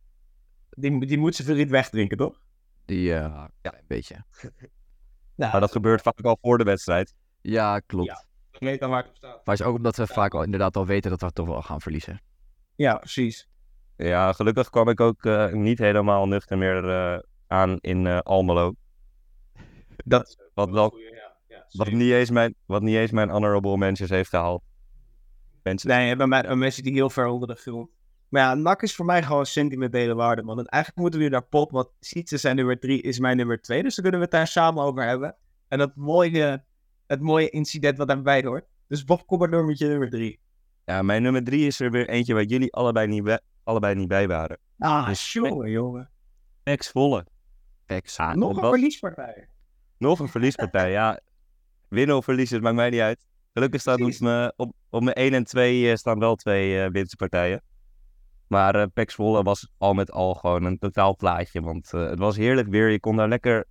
Die, 0.69 1.05
die 1.05 1.17
moet 1.17 1.35
ze 1.35 1.43
verdriet 1.43 1.69
wegdrinken, 1.69 2.17
toch? 2.17 2.41
Die, 2.85 3.13
eh, 3.13 3.45
ja, 3.61 3.73
een 3.73 3.83
beetje. 3.87 4.15
Nou, 5.35 5.51
Maar 5.51 5.61
dat 5.61 5.71
gebeurt 5.71 6.01
vaak 6.01 6.21
al 6.21 6.37
voor 6.41 6.57
de 6.57 6.63
wedstrijd. 6.63 7.13
Ja, 7.41 7.79
klopt. 7.79 8.07
Ja. 8.07 8.25
weet 8.59 8.79
dan 8.79 8.89
waar 8.89 8.99
het 8.99 9.09
op 9.09 9.15
staat. 9.15 9.45
Maar 9.45 9.55
het 9.55 9.59
is 9.59 9.65
ook 9.65 9.75
omdat 9.75 9.95
we 9.95 10.07
vaak 10.07 10.33
al 10.33 10.43
inderdaad 10.43 10.75
al 10.75 10.85
weten 10.85 11.09
dat 11.09 11.21
we 11.21 11.31
toch 11.31 11.47
wel 11.47 11.61
gaan 11.61 11.81
verliezen. 11.81 12.21
Ja, 12.75 12.97
precies. 12.97 13.47
Ja, 13.95 14.33
gelukkig 14.33 14.69
kwam 14.69 14.89
ik 14.89 14.99
ook 14.99 15.25
eh, 15.25 15.51
niet 15.51 15.79
helemaal 15.79 16.27
nuchter 16.27 16.57
meer 16.57 16.89
eh, 16.89 17.19
aan 17.47 17.77
in 17.79 18.07
eh, 18.07 18.19
Almelo. 18.19 18.73
Dat, 20.05 20.49
Wat, 20.53 20.69
wel, 20.69 20.93
wat, 21.71 21.91
niet 21.91 22.11
eens 22.11 22.29
mijn, 22.29 22.55
wat 22.65 22.81
niet 22.81 22.95
eens 22.95 23.11
mijn 23.11 23.29
honorable 23.29 23.77
mentions 23.77 24.09
heeft 24.09 24.29
gehaald. 24.29 24.63
Mensen, 25.63 25.89
Nee, 25.89 26.15
bij 26.15 26.27
mij 26.27 26.45
een 26.45 26.57
mensen 26.57 26.83
die 26.83 26.93
heel 26.93 27.09
ver 27.09 27.25
onder 27.27 27.47
de 27.47 27.55
grond. 27.55 27.89
Maar 28.29 28.41
ja, 28.41 28.53
NAC 28.53 28.81
is 28.81 28.95
voor 28.95 29.05
mij 29.05 29.23
gewoon 29.23 29.45
sentimentele 29.45 30.15
waarde, 30.15 30.43
man. 30.43 30.59
En 30.59 30.65
eigenlijk 30.65 31.01
moeten 31.01 31.19
we 31.19 31.25
weer 31.29 31.39
naar 31.39 31.47
pop, 31.49 31.71
want 31.71 31.89
Sietse 31.99 32.37
zijn 32.37 32.55
nummer 32.55 32.79
drie, 32.79 33.01
is 33.01 33.19
mijn 33.19 33.37
nummer 33.37 33.61
twee. 33.61 33.83
Dus 33.83 33.95
daar 33.95 34.01
kunnen 34.09 34.19
we 34.19 34.25
het 34.25 34.35
daar 34.35 34.47
samen 34.47 34.83
over 34.83 35.03
hebben. 35.03 35.35
En 35.67 35.77
dat 35.77 35.95
mooie 35.95 36.63
het 37.07 37.21
mooie 37.21 37.49
incident 37.49 37.97
wat 37.97 38.07
daarbij 38.07 38.43
hoort. 38.43 38.65
Dus 38.87 39.03
Bob, 39.03 39.25
kom 39.27 39.39
maar 39.39 39.49
door 39.51 39.65
met 39.65 39.77
je 39.77 39.87
nummer 39.87 40.09
drie. 40.09 40.39
Ja, 40.85 41.01
mijn 41.01 41.21
nummer 41.21 41.43
drie 41.43 41.65
is 41.67 41.79
er 41.79 41.91
weer 41.91 42.09
eentje 42.09 42.33
waar 42.33 42.43
jullie 42.43 42.73
allebei 42.73 43.07
niet, 43.07 43.23
bij- 43.23 43.39
allebei 43.63 43.95
niet 43.95 44.07
bij 44.07 44.27
waren. 44.27 44.57
Ah, 44.79 45.07
Dus- 45.07 45.33
jongen, 45.33 45.69
jongen. 45.69 46.09
Pax 46.63 46.89
Volle. 46.89 47.25
Pax. 47.85 48.17
Ah, 48.17 48.33
Nog 48.33 48.57
een 48.61 48.69
verliespartij. 48.69 49.47
Nog 49.97 50.19
een 50.19 50.27
verliespartij, 50.29 50.91
ja. 50.91 51.19
Winnen 51.89 52.15
of 52.15 52.23
verliezen, 52.23 52.55
het 52.55 52.63
maakt 52.63 52.75
mij 52.75 52.89
niet 52.89 52.99
uit. 52.99 53.25
Gelukkig 53.53 53.81
staat 53.81 54.01
op 54.01 54.19
mijn, 54.19 54.53
op, 54.55 54.73
op 54.89 55.03
mijn 55.03 55.15
1 55.15 55.33
en 55.33 55.43
2 55.43 55.89
eh, 55.89 55.95
staan 55.95 56.19
wel 56.19 56.35
twee 56.35 56.81
eh 56.81 56.91
winstpartijen. 56.91 57.61
Maar 58.47 58.75
eh 58.75 58.85
Pax 58.93 59.15
Volle 59.15 59.43
was 59.43 59.71
al 59.77 59.93
met 59.93 60.11
al 60.11 60.33
gewoon 60.33 60.63
een 60.63 60.77
totaal 60.77 61.15
plaatje. 61.15 61.61
Want 61.61 61.91
het 61.91 62.19
was 62.19 62.37
heerlijk 62.37 62.67
weer. 62.67 62.89
Je 62.89 62.99
kon 62.99 63.15
daar 63.15 63.27
lekker 63.27 63.65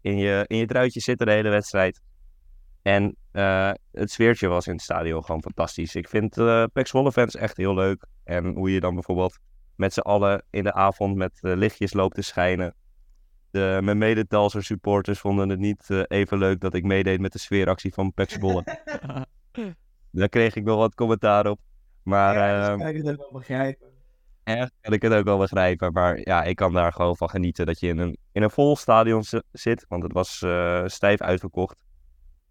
in 0.00 0.16
je, 0.16 0.44
in 0.46 0.56
je 0.56 0.66
truitje 0.66 1.00
zitten 1.00 1.26
de 1.26 1.32
hele 1.32 1.48
wedstrijd. 1.48 2.00
En 2.82 3.16
het 3.92 4.10
sfeertje 4.10 4.48
was 4.48 4.66
in 4.66 4.72
het 4.72 4.82
stadion 4.82 5.24
gewoon 5.24 5.42
fantastisch. 5.42 5.94
Ik 5.94 6.08
vind 6.08 6.38
eh 6.38 6.64
Pax 6.72 6.90
Volle 6.90 7.12
fans 7.12 7.36
echt 7.36 7.56
heel 7.56 7.74
leuk. 7.74 8.06
En 8.24 8.54
hoe 8.54 8.72
je 8.72 8.80
dan 8.80 8.94
bijvoorbeeld 8.94 9.38
met 9.76 9.92
z'n 9.92 10.00
allen 10.00 10.44
in 10.50 10.64
de 10.64 10.72
avond 10.72 11.16
met 11.16 11.38
lichtjes 11.40 11.92
loopt 11.92 12.14
te 12.14 12.22
schijnen. 12.22 12.74
De, 13.50 13.78
mijn 13.82 13.98
medetalser 13.98 14.64
supporters 14.64 15.18
vonden 15.18 15.48
het 15.48 15.58
niet 15.58 15.90
eh, 15.90 16.02
even 16.06 16.38
leuk 16.38 16.60
dat 16.60 16.74
ik 16.74 16.84
meedeed 16.84 17.20
met 17.20 17.32
de 17.32 17.38
sfeeractie 17.38 17.92
van 17.94 18.12
Pax. 18.12 18.36
Daar 20.10 20.28
kreeg 20.28 20.54
ik 20.54 20.64
wel 20.64 20.78
wat 20.78 20.94
commentaar 20.94 21.46
op. 21.46 21.60
Maar 22.02 22.34
ja, 22.34 22.68
ehm, 22.68 22.80
ik 22.86 22.94
kan 22.94 23.06
het 23.06 23.16
wel 23.16 23.30
begrijpen. 23.32 23.86
erg 24.44 24.70
kan 24.80 24.92
ik 24.92 25.02
het 25.02 25.12
ook 25.12 25.24
wel 25.24 25.38
begrijpen. 25.38 25.92
Maar 25.92 26.18
ja, 26.24 26.42
ik 26.42 26.56
kan 26.56 26.72
daar 26.72 26.92
gewoon 26.92 27.16
van 27.16 27.30
genieten 27.30 27.66
dat 27.66 27.80
je 27.80 27.88
in 27.88 27.98
een, 27.98 28.16
in 28.32 28.42
een 28.42 28.50
vol 28.50 28.76
stadion 28.76 29.24
zi- 29.24 29.40
zit. 29.52 29.84
Want 29.88 30.02
het 30.02 30.12
was 30.12 30.42
eh, 30.42 30.82
stijf 30.86 31.20
uitverkocht. 31.20 31.82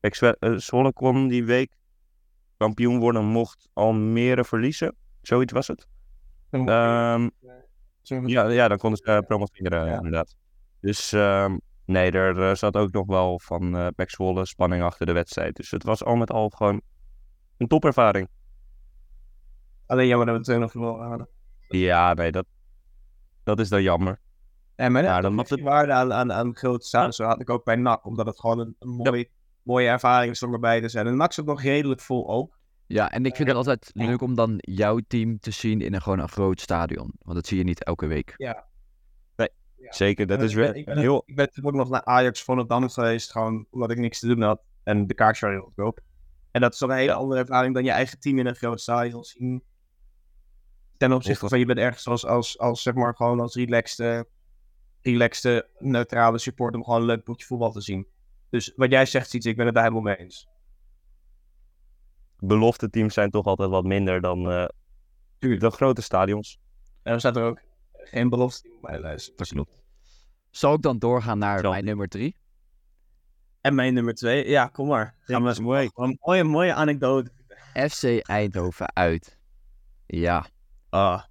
Zwe- 0.02 0.36
eh, 0.40 0.54
Zwolle 0.56 0.94
kon 0.94 1.28
die 1.28 1.46
week 1.46 1.76
kampioen 2.58 3.00
worden 3.00 3.26
mocht 3.26 3.70
Almere 3.74 4.44
verliezen. 4.44 4.96
Zoiets 5.22 5.54
was 5.54 5.68
het. 5.68 5.88
Ehm, 6.52 7.30
ja, 8.26 8.50
ja, 8.50 8.68
dan 8.68 8.78
konden 8.78 9.00
ze 9.04 9.24
promoveren 9.28 9.86
Ja. 9.86 9.96
inderdaad. 9.96 10.36
Dus 10.88 11.12
ehm, 11.14 11.58
nee, 11.86 12.12
er 12.12 12.50
eh, 12.50 12.56
zat 12.56 12.76
ook 12.78 12.92
nog 12.92 13.06
wel 13.06 13.40
van 13.40 13.76
eh 13.78 13.88
Pek 13.96 14.10
Zwolle 14.10 14.46
spanning 14.46 14.84
achter 14.84 15.06
de 15.06 15.12
wedstrijd. 15.12 15.56
Dus 15.56 15.72
het 15.72 15.84
was 15.84 16.04
al 16.04 16.16
met 16.16 16.32
al 16.32 16.50
gewoon 16.50 16.82
een 17.58 17.68
topervaring. 17.68 18.28
Alleen 19.86 20.08
jammer 20.08 20.28
dat 20.28 20.46
we 20.48 20.54
het 20.54 20.62
2-0 20.62 20.72
verloren 20.72 21.08
hadden. 21.08 21.28
Ja, 21.68 22.14
nee, 22.14 22.32
dat, 22.32 22.46
dat 23.44 23.60
is 23.60 23.70
dan 23.70 23.82
jammer. 23.82 24.20
En 24.76 24.92
maar 24.92 25.04
Ja, 25.04 25.16
ja, 25.16 25.22
dan 25.22 25.34
mag 25.34 25.50
het- 25.50 25.62
waarde 25.62 25.92
aan, 25.94 26.14
aan, 26.14 26.34
aan 26.34 26.56
grote 26.56 26.86
staan. 26.86 27.14
Zo 27.14 27.24
had 27.26 27.42
ik 27.42 27.50
ook 27.50 27.64
bij 27.64 27.76
NAC, 27.76 28.06
omdat 28.06 28.26
het 28.26 28.40
gewoon 28.40 28.60
een, 28.60 28.76
een 28.80 28.90
mooi, 28.90 29.30
mooie 29.64 29.88
ervaring 29.88 30.32
is 30.32 30.44
om 30.44 30.54
erbij 30.54 30.82
te 30.82 30.90
zijn. 30.90 31.08
En 31.08 31.18
NAC 31.18 31.34
zat 31.34 31.46
nog 31.46 31.62
redelijk 31.62 32.02
vol 32.02 32.30
ook. 32.30 32.58
Ja, 32.86 33.12
en 33.12 33.26
ik 33.26 33.36
vind 33.36 33.48
het 33.48 33.58
altijd 33.58 33.90
leuk 33.94 34.22
om 34.22 34.36
dan 34.36 34.54
jouw 34.58 35.00
team 35.08 35.40
te 35.40 35.52
zien 35.52 35.82
in 35.82 35.94
een, 35.94 36.02
gewoon 36.02 36.20
een 36.20 36.30
groot 36.30 36.62
stadion. 36.62 37.14
Want 37.20 37.36
dat 37.36 37.48
zie 37.48 37.58
je 37.58 37.64
niet 37.64 37.84
elke 37.84 38.08
week. 38.08 38.34
Ja. 38.38 38.66
Zeker, 39.80 40.28
dat 40.28 40.42
is 40.42 40.54
wel 40.54 40.74
ik 40.74 40.86
ben, 40.86 40.98
heel... 40.98 41.24
Ik 41.26 41.36
ben 41.36 41.52
toen 41.52 41.66
ook 41.66 41.74
nog 41.74 41.90
naar 41.90 42.04
Ajax 42.04 42.44
van 42.44 42.58
het 42.58 42.70
dan 42.70 42.92
geweest, 42.92 43.32
gewoon 43.32 43.68
omdat 43.70 43.92
ik 43.92 43.98
niks 43.98 44.20
te 44.20 44.28
doen 44.28 44.42
had. 44.42 44.62
En 44.84 45.08
de 45.08 45.14
kaartjes 45.14 45.40
waren 45.40 45.58
heel 45.58 45.66
goedkoop. 45.66 46.00
En 46.52 46.62
dat 46.62 46.74
is 46.74 46.80
toch 46.80 46.90
een 46.90 46.96
hele 46.96 47.14
andere 47.14 47.40
ervaring 47.40 47.74
dan 47.74 47.84
je 47.84 47.92
eigen 47.92 48.20
team 48.20 48.40
in 48.40 48.46
een 48.46 48.56
groot 48.56 48.82
stadion 48.82 49.24
zien. 49.24 49.64
Ten 50.98 51.12
opzichte 51.12 51.48
van 51.48 51.60
je 51.60 51.66
bent 51.66 51.80
ergens 51.80 52.08
als, 52.08 52.26
als, 52.26 52.60
als 52.60 52.82
zeg 52.82 52.94
maar 52.94 53.16
gewoon 53.16 53.40
als 53.40 53.56
relaxed, 53.56 54.26
relaxed 55.02 55.64
eh, 55.64 55.88
neutrale 55.88 56.38
support 56.38 56.76
om 56.76 56.84
gewoon 56.84 57.00
een 57.00 57.06
leuk 57.06 57.24
boekje 57.24 57.46
voetbal 57.46 57.72
te 57.72 57.82
zien. 57.82 58.08
Dus 58.50 58.74
wat 58.76 58.92
jij 58.92 59.06
zegt, 59.06 59.30
Sietse, 59.30 59.50
ik 59.50 59.56
ben 59.56 59.66
het 59.66 59.76
daar 59.76 59.84
helemaal 59.84 60.04
mee 60.04 60.16
eens. 60.16 60.48
belofte 62.38 62.90
teams 62.90 63.14
zijn 63.14 63.30
toch 63.30 63.46
altijd 63.46 63.70
wat 63.70 63.84
minder 63.84 64.22
dan 64.22 64.52
eh, 64.52 64.66
de 65.40 65.72
grote 65.72 66.02
stadions. 66.02 66.60
En 67.04 67.12
dan 67.12 67.20
staat 67.20 67.36
er 67.36 67.44
ook 67.44 67.62
geen 68.10 68.30
belofte 68.30 68.70
op 68.76 68.82
mijn 68.82 69.02
lijst. 69.02 69.38
Dat 69.38 69.48
klopt. 69.48 69.84
Zal 70.50 70.74
ik 70.74 70.82
dan 70.82 71.00
doorgaan 71.00 71.38
naar 71.38 71.60
Zal 71.60 71.70
mijn 71.70 71.82
die. 71.82 71.90
nummer 71.90 72.08
drie? 72.08 72.36
En 73.62 73.76
mijn 73.76 73.94
nummer 73.94 74.14
twee, 74.14 74.50
ja, 74.50 74.68
kom 74.68 74.88
maar. 74.88 75.16
Gaan 75.20 75.44
we 75.44 75.62
mooi. 75.62 75.90
Een 75.94 76.18
mooie, 76.22 76.44
mooie 76.44 76.74
anekdote. 76.74 77.32
FC 77.90 78.04
Eindhoven 78.04 78.96
uit. 78.96 79.38
Ja. 80.06 80.46
Ah. 80.90 81.24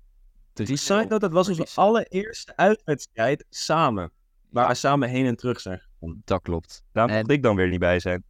Drie 0.52 0.76
Side 0.76 0.94
note, 0.94 1.18
dat 1.18 1.32
was 1.32 1.48
onze 1.48 1.66
allereerste 1.80 2.56
uitwedstrijd 2.56 3.44
samen. 3.50 4.12
Waar 4.50 4.68
we 4.68 4.74
samen 4.74 5.08
heen 5.08 5.26
en 5.26 5.36
terug 5.36 5.60
zijn. 5.60 5.82
Dat 6.24 6.42
klopt. 6.42 6.84
Daar 6.92 7.08
En- 7.08 7.16
mocht 7.16 7.30
ik 7.30 7.42
dan 7.42 7.56
weer 7.56 7.68
niet 7.68 7.78
bij 7.80 8.00
zijn. 8.00 8.24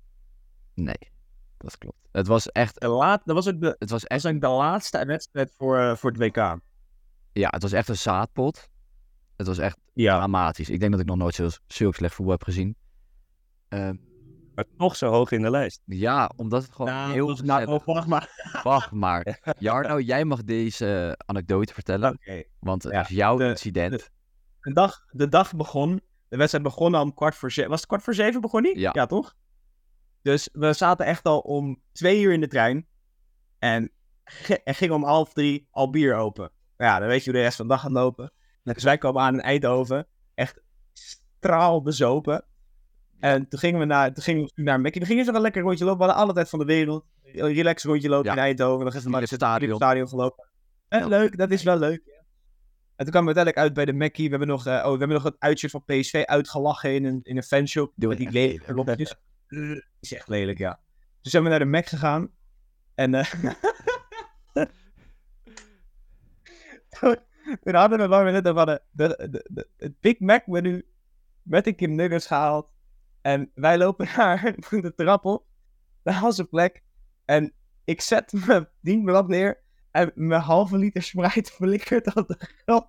Nee, 0.74 1.10
dat 1.58 1.78
klopt. 1.78 1.98
Het 2.12 2.26
was 2.26 2.50
echt, 2.52 2.80
De 2.80 2.88
laat, 2.88 3.22
dat 3.24 3.34
was 3.34 3.48
ook 3.48 3.60
de, 3.60 3.76
het 3.78 3.90
was 3.90 4.04
echt, 4.04 4.22
was 4.22 4.32
ook 4.32 4.40
de 4.40 4.48
laatste 4.48 5.04
wedstrijd 5.04 5.52
voor, 5.56 5.78
eh, 5.78 5.96
voor 5.96 6.10
het 6.10 6.18
WK. 6.18 6.58
Ja, 7.38 7.48
het 7.50 7.62
was 7.62 7.72
echt 7.72 7.88
een 7.88 7.96
zaadpot. 7.96 8.68
Het 9.36 9.46
was 9.46 9.58
echt 9.58 9.78
Ja. 9.92 10.16
dramatisch. 10.16 10.70
Ik 10.70 10.80
denk 10.80 10.92
dat 10.92 11.00
ik 11.00 11.06
nog 11.06 11.16
nooit 11.16 11.34
zo, 11.34 11.48
zulk 11.66 11.94
slecht 11.94 12.14
voetbal 12.14 12.34
heb 12.34 12.44
gezien. 12.44 12.76
Ehm, 13.68 13.96
Maar 14.54 14.64
nog 14.76 14.96
zo 14.96 15.10
hoog 15.10 15.30
in 15.30 15.42
de 15.42 15.50
lijst. 15.50 15.82
ja, 15.84 16.30
omdat 16.36 16.62
het 16.62 16.72
gewoon 16.74 16.92
Nou, 16.92 17.12
heel 17.12 17.36
nou, 17.44 17.66
oh, 17.66 17.84
wacht 17.84 18.06
maar. 18.06 18.30
Wacht 18.62 18.90
maar. 18.92 19.54
Jarno, 19.58 20.00
jij 20.00 20.24
mag 20.24 20.44
deze 20.44 21.18
anekdote 21.26 21.74
vertellen. 21.74 22.18
Want 22.60 22.82
het 22.82 22.92
Ja, 22.92 23.00
is 23.00 23.08
jouw 23.08 23.36
de- 23.36 23.48
incident. 23.48 24.10
De, 24.60 24.72
dag, 24.72 25.04
de 25.10 25.28
dag 25.28 25.54
begon, 25.54 26.00
de 26.28 26.36
wedstrijd 26.36 26.64
begon 26.64 26.94
al 26.94 27.02
om 27.02 27.14
kwart 27.14 27.34
voor 27.34 27.52
zeven. 27.52 27.70
Was 27.70 27.78
het 27.80 27.88
kwart 27.88 28.02
voor 28.02 28.14
zeven 28.14 28.40
begon 28.40 28.62
die? 28.62 28.78
Ja. 28.78 29.06
toch? 29.06 29.34
Dus 30.22 30.48
we 30.52 30.72
zaten 30.72 31.06
echt 31.06 31.24
al 31.24 31.38
om 31.40 31.80
twee 31.92 32.20
uur 32.22 32.32
in 32.32 32.40
de 32.40 32.48
trein. 32.48 32.86
En 33.58 33.90
er 34.64 34.74
ging 34.74 34.92
om 34.92 35.04
half 35.04 35.32
drie 35.32 35.68
al 35.70 35.90
bier 35.90 36.14
open. 36.14 36.50
Ja, 36.76 36.98
dan 36.98 37.08
weet 37.08 37.24
je 37.24 37.30
hoe 37.30 37.38
de 37.38 37.44
rest 37.44 37.56
van 37.56 37.66
de 37.66 37.72
dag 37.72 37.82
gaat 37.82 37.90
lopen. 37.90 38.32
Dus 38.62 38.82
wij 38.82 38.98
kwamen 38.98 39.22
aan 39.22 39.34
in 39.34 39.40
Eindhoven. 39.40 40.06
Echt 40.34 40.60
straal 40.92 41.82
bezopen. 41.82 42.44
En 43.20 43.48
toen 43.48 43.58
gingen 43.58 43.80
we 43.80 43.86
naar, 43.86 44.12
toen 44.12 44.22
gingen 44.22 44.50
we 44.54 44.62
naar. 44.62 44.82
Toen 44.82 45.06
gingen 45.06 45.24
ze 45.24 45.32
wel 45.32 45.40
lekker 45.40 45.62
rondje 45.62 45.84
lopen. 45.84 45.98
We 46.00 46.04
hadden 46.04 46.22
alle 46.24 46.32
tijd 46.34 46.48
van 46.48 46.58
de 46.58 46.64
wereld. 46.64 47.04
Een 47.22 47.52
relax 47.52 47.84
rondje 47.84 48.08
lopen 48.08 48.26
Ja. 48.26 48.32
in 48.32 48.38
Eindhoven. 48.38 48.84
Dan 48.84 48.92
ze 48.92 49.00
Via 49.00 49.10
maar 49.10 49.20
het 49.20 49.30
stadion. 49.30 49.76
stadion 49.76 50.08
gelopen. 50.08 50.48
Eh, 50.88 51.00
Ja. 51.00 51.06
Leuk, 51.06 51.38
dat 51.38 51.50
is 51.50 51.62
wel 51.62 51.78
leuk. 51.78 52.02
ja. 52.04 52.12
En 52.96 53.04
toen 53.04 53.10
kwamen 53.14 53.32
we 53.32 53.38
uiteindelijk 53.38 53.58
uit 53.58 53.74
bij 53.74 53.84
de 53.84 53.92
Mackie. 53.92 54.24
We 54.24 54.30
hebben 54.30 54.48
nog, 54.48 54.66
eh, 54.66 54.72
oh, 54.74 54.82
we 54.82 54.88
hebben 54.88 55.08
nog 55.08 55.22
het 55.22 55.36
uitshirt 55.38 55.72
van 55.72 55.84
PSV 55.84 56.22
uitgelachen 56.24 56.94
in 56.94 57.04
een, 57.04 57.20
in 57.22 57.36
een 57.36 57.42
fanshop. 57.42 57.92
Doe 57.96 58.08
Met 58.08 58.18
die 58.18 58.30
lelijke 58.30 58.74
lopjes. 58.74 59.14
Eh, 59.46 59.60
is 60.00 60.12
echt 60.14 60.28
lelijk, 60.28 60.58
ja. 60.58 60.80
Dus 61.22 61.32
zijn 61.32 61.42
we 61.44 61.48
naar 61.48 61.58
de 61.58 61.64
Mac 61.64 61.86
gegaan. 61.86 62.30
En 62.94 63.14
eh 63.14 63.32
toen, 67.00 67.74
hadden 67.74 67.98
we 67.98 68.16
over 68.16 68.54
hadden. 68.54 68.80
De, 68.90 69.28
de, 69.30 69.48
de, 69.50 69.68
het 69.76 70.00
Big 70.00 70.18
Mac 70.18 70.46
menu 70.46 70.86
met 71.42 71.66
een 71.66 71.74
Kim 71.74 71.94
Nuggets 71.94 72.26
gehaald. 72.26 72.68
En 73.22 73.50
wij 73.54 73.78
lopen 73.78 74.08
naar 74.16 74.54
de 74.68 74.94
trap 74.94 75.24
op. 75.24 75.44
Naar 76.02 76.24
onze 76.24 76.44
plek. 76.44 76.82
En 77.24 77.52
ik 77.84 78.00
zet 78.00 78.32
mijn 78.46 78.68
dienblad 78.80 79.28
neer. 79.28 79.64
En 79.90 80.12
mijn 80.14 80.40
halve 80.40 80.78
liter 80.78 81.02
Sprite 81.02 81.52
flikkert 81.56 82.14
op 82.14 82.28
de 82.28 82.36
grond. 82.64 82.86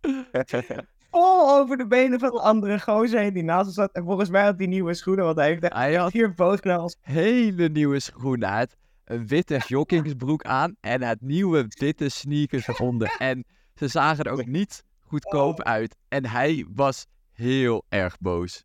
Vol 1.10 1.50
over 1.50 1.76
de 1.76 1.86
benen 1.86 2.18
van 2.18 2.30
de 2.30 2.40
andere 2.40 2.80
gozer 2.80 3.20
heen 3.20 3.34
die 3.34 3.42
naast 3.42 3.66
ons 3.66 3.74
zat. 3.74 3.92
En 3.92 4.04
volgens 4.04 4.30
mij 4.30 4.44
had 4.44 4.54
hij 4.56 4.66
nieuwe 4.66 4.94
schoenen. 4.94 5.24
Want 5.24 5.36
hij 5.36 5.46
heeft 5.46 5.96
had 5.96 6.10
vier 6.10 6.34
bootknals. 6.34 6.96
hele 7.00 7.68
nieuwe 7.68 8.00
schoenen 8.00 8.48
uit. 8.48 8.76
Een 9.12 9.26
witte 9.26 9.60
joggingsbroek 9.66 10.42
aan. 10.42 10.76
En 10.80 11.02
het 11.02 11.20
nieuwe 11.20 11.66
witte 11.68 12.08
sneakers 12.08 12.68
eronder. 12.68 13.16
En 13.18 13.44
ze 13.74 13.88
zagen 13.88 14.24
er 14.24 14.32
ook 14.32 14.46
niet 14.46 14.84
goedkoop 15.00 15.58
Oh. 15.58 15.64
uit. 15.64 15.96
En 16.08 16.26
hij 16.26 16.66
was 16.74 17.06
heel 17.32 17.84
erg 17.88 18.18
boos. 18.18 18.64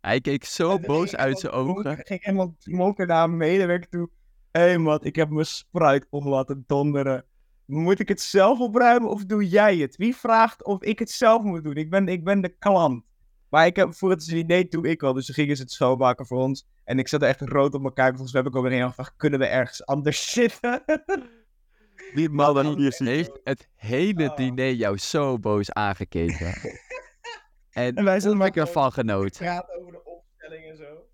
Hij 0.00 0.20
keek 0.20 0.44
zo 0.44 0.78
boos 0.78 1.16
uit 1.16 1.38
zijn 1.38 1.52
ogen. 1.52 1.98
Ik 1.98 2.06
ging 2.06 2.24
helemaal 2.24 2.56
mokken 2.64 3.06
naar 3.06 3.30
mijn 3.30 3.50
medewerker 3.50 3.88
toe. 3.88 4.10
Hé 4.50 4.60
hey 4.60 4.78
man, 4.78 4.98
ik 5.02 5.16
heb 5.16 5.30
mijn 5.30 5.46
Sprite 5.46 6.06
om 6.10 6.28
laten 6.28 6.64
donderen. 6.66 7.24
Moet 7.64 8.00
ik 8.00 8.08
het 8.08 8.20
zelf 8.20 8.58
opruimen 8.58 9.10
of 9.10 9.24
doe 9.24 9.48
jij 9.48 9.76
het? 9.76 9.96
Wie 9.96 10.16
vraagt 10.16 10.64
of 10.64 10.82
ik 10.82 10.98
het 10.98 11.10
zelf 11.10 11.42
moet 11.42 11.64
doen? 11.64 11.76
Ik 11.76 11.90
ben, 11.90 12.08
ik 12.08 12.24
ben 12.24 12.40
de 12.40 12.48
klant. 12.58 13.04
Maar 13.52 13.66
ik 13.66 13.76
heb 13.76 13.94
voor 13.94 14.10
het 14.10 14.26
idee 14.26 14.68
doe 14.68 14.88
ik 14.88 15.00
wel. 15.00 15.12
Dus 15.12 15.26
toen 15.26 15.34
gingen 15.34 15.56
ze 15.56 15.62
het 15.62 15.70
schoonmaken 15.70 16.26
voor 16.26 16.38
ons. 16.38 16.66
En 16.84 16.98
ik 16.98 17.08
zat 17.08 17.22
er 17.22 17.28
echt 17.28 17.40
rood 17.40 17.74
op 17.74 17.84
elkaar. 17.84 18.08
Volgens 18.10 18.32
mij 18.32 18.42
heb 18.42 18.50
ik 18.50 18.56
ook 18.56 18.68
weer 18.68 18.86
gevraagd, 18.86 19.14
kunnen 19.16 19.38
we 19.38 19.46
ergens 19.46 19.86
anders 19.86 20.30
zitten? 20.32 20.82
Die 22.14 22.28
man 22.28 22.76
hier. 22.76 22.94
Heeft 22.98 23.40
het 23.44 23.68
hele 23.74 24.30
Oh. 24.30 24.36
diner 24.36 24.72
jou 24.72 24.98
zo 24.98 25.38
boos 25.38 25.72
aangekeken. 25.72 26.54
En 27.70 27.94
En 27.94 28.04
wij 28.04 28.20
zaten 28.20 28.38
maar 28.38 28.50
ervan 28.50 28.92
genoten. 28.92 29.44
praten 29.44 29.80
over 29.80 29.92
de 29.92 30.04
opstelling 30.04 30.64
en 30.70 30.76
zo. 30.76 31.06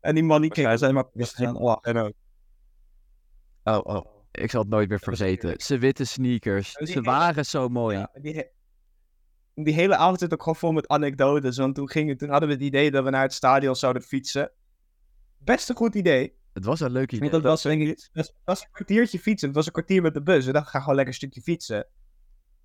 En 0.00 0.14
die 0.14 0.24
man 0.24 0.40
die 0.40 0.50
keek, 0.50 0.78
zijn 0.78 0.94
maar 0.94 1.08
lachen. 1.12 1.96
Ook. 1.96 2.12
Oh, 3.64 3.80
oh. 3.82 4.06
Ik 4.30 4.50
zal 4.50 4.60
het 4.60 4.70
nooit 4.70 4.88
meer 4.88 5.00
heerlijk. 5.18 5.62
Zijn 5.62 5.80
witte 5.80 6.04
sneakers. 6.04 6.72
Ze 6.72 7.00
waren 7.00 7.44
zo 7.46 7.68
mooi. 7.68 7.96
Ja, 7.96 8.10
die, 8.20 8.50
die 9.54 9.74
hele 9.74 9.96
avond 9.96 10.18
zit 10.18 10.32
ook 10.32 10.42
gewoon 10.42 10.58
vol 10.58 10.72
met 10.72 10.88
anekdotes. 10.88 11.56
Want 11.56 11.74
toen, 11.74 11.90
gingen, 11.90 12.16
toen 12.16 12.28
hadden 12.28 12.48
we 12.48 12.54
het 12.54 12.62
idee 12.62 12.90
dat 12.90 13.04
we 13.04 13.10
naar 13.10 13.22
het 13.22 13.32
stadion 13.32 13.76
zouden 13.76 14.02
fietsen. 14.02 14.50
best 15.38 15.68
een 15.68 15.76
goed 15.76 15.94
idee. 15.94 16.38
Het 16.52 16.64
was 16.64 16.80
een 16.80 16.92
leuk 16.92 17.12
idee. 17.12 17.30
Dat 17.30 17.42
was, 17.42 17.62
denk 17.62 17.82
ik, 17.82 18.08
dat 18.12 18.34
was 18.44 18.60
een 18.60 18.70
kwartiertje 18.72 19.18
fietsen. 19.18 19.48
Het 19.48 19.56
was 19.56 19.66
een 19.66 19.72
kwartier 19.72 20.02
met 20.02 20.14
de 20.14 20.22
bus. 20.22 20.46
We 20.46 20.52
dachten, 20.52 20.70
ga 20.70 20.78
gewoon 20.78 20.94
lekker 20.94 21.14
een 21.14 21.20
stukje 21.20 21.40
fietsen. 21.40 21.86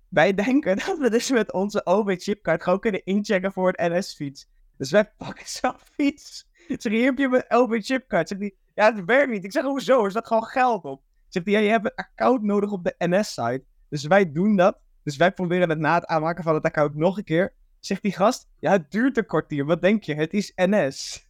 Wij 0.08 0.34
denken 0.44 0.76
dat 0.76 0.98
we 0.98 1.10
dus 1.10 1.30
met 1.30 1.52
onze 1.52 1.84
OB-chipkaart 1.84 2.62
gewoon 2.62 2.80
kunnen 2.80 3.04
inchecken 3.04 3.52
voor 3.52 3.72
een 3.76 3.98
NS-fiets. 3.98 4.46
Dus 4.76 4.90
wij 4.90 5.12
pakken 5.16 5.46
zo'n 5.48 5.78
fiets. 5.92 6.46
Ik 6.68 6.82
zeg, 6.82 6.92
hier 6.92 7.04
heb 7.04 7.18
je 7.18 7.28
mijn 7.28 7.54
OB-chipkaart. 7.54 8.28
Zegt 8.28 8.40
hij, 8.40 8.54
ja, 8.74 8.94
het 8.94 9.04
werkt 9.04 9.30
niet. 9.30 9.44
Ik 9.44 9.52
zeg, 9.52 9.64
hoezo? 9.64 10.04
Er 10.04 10.10
staat 10.10 10.26
gewoon 10.26 10.44
geld 10.44 10.84
op. 10.84 11.02
Zegt 11.28 11.46
hij, 11.46 11.54
ja, 11.54 11.60
je 11.60 11.70
hebt 11.70 11.84
een 11.84 11.94
account 11.94 12.42
nodig 12.42 12.70
op 12.70 12.84
de 12.84 12.94
NS-site. 12.98 13.64
Dus 13.88 14.06
wij 14.06 14.32
doen 14.32 14.56
dat. 14.56 14.78
Dus 15.06 15.16
wij 15.16 15.32
proberen 15.32 15.68
het 15.68 15.78
na 15.78 15.94
het 15.94 16.06
aanmaken 16.06 16.44
van 16.44 16.54
het 16.54 16.64
account 16.64 16.94
nog 16.94 17.16
een 17.16 17.24
keer. 17.24 17.52
Zegt 17.80 18.02
die 18.02 18.12
gast, 18.12 18.48
ja, 18.58 18.70
het 18.70 18.90
duurt 18.90 19.16
een 19.16 19.26
kwartier. 19.26 19.64
Wat 19.64 19.82
denk 19.82 20.02
je? 20.02 20.14
Het 20.14 20.32
is 20.32 20.52
NS. 20.54 21.26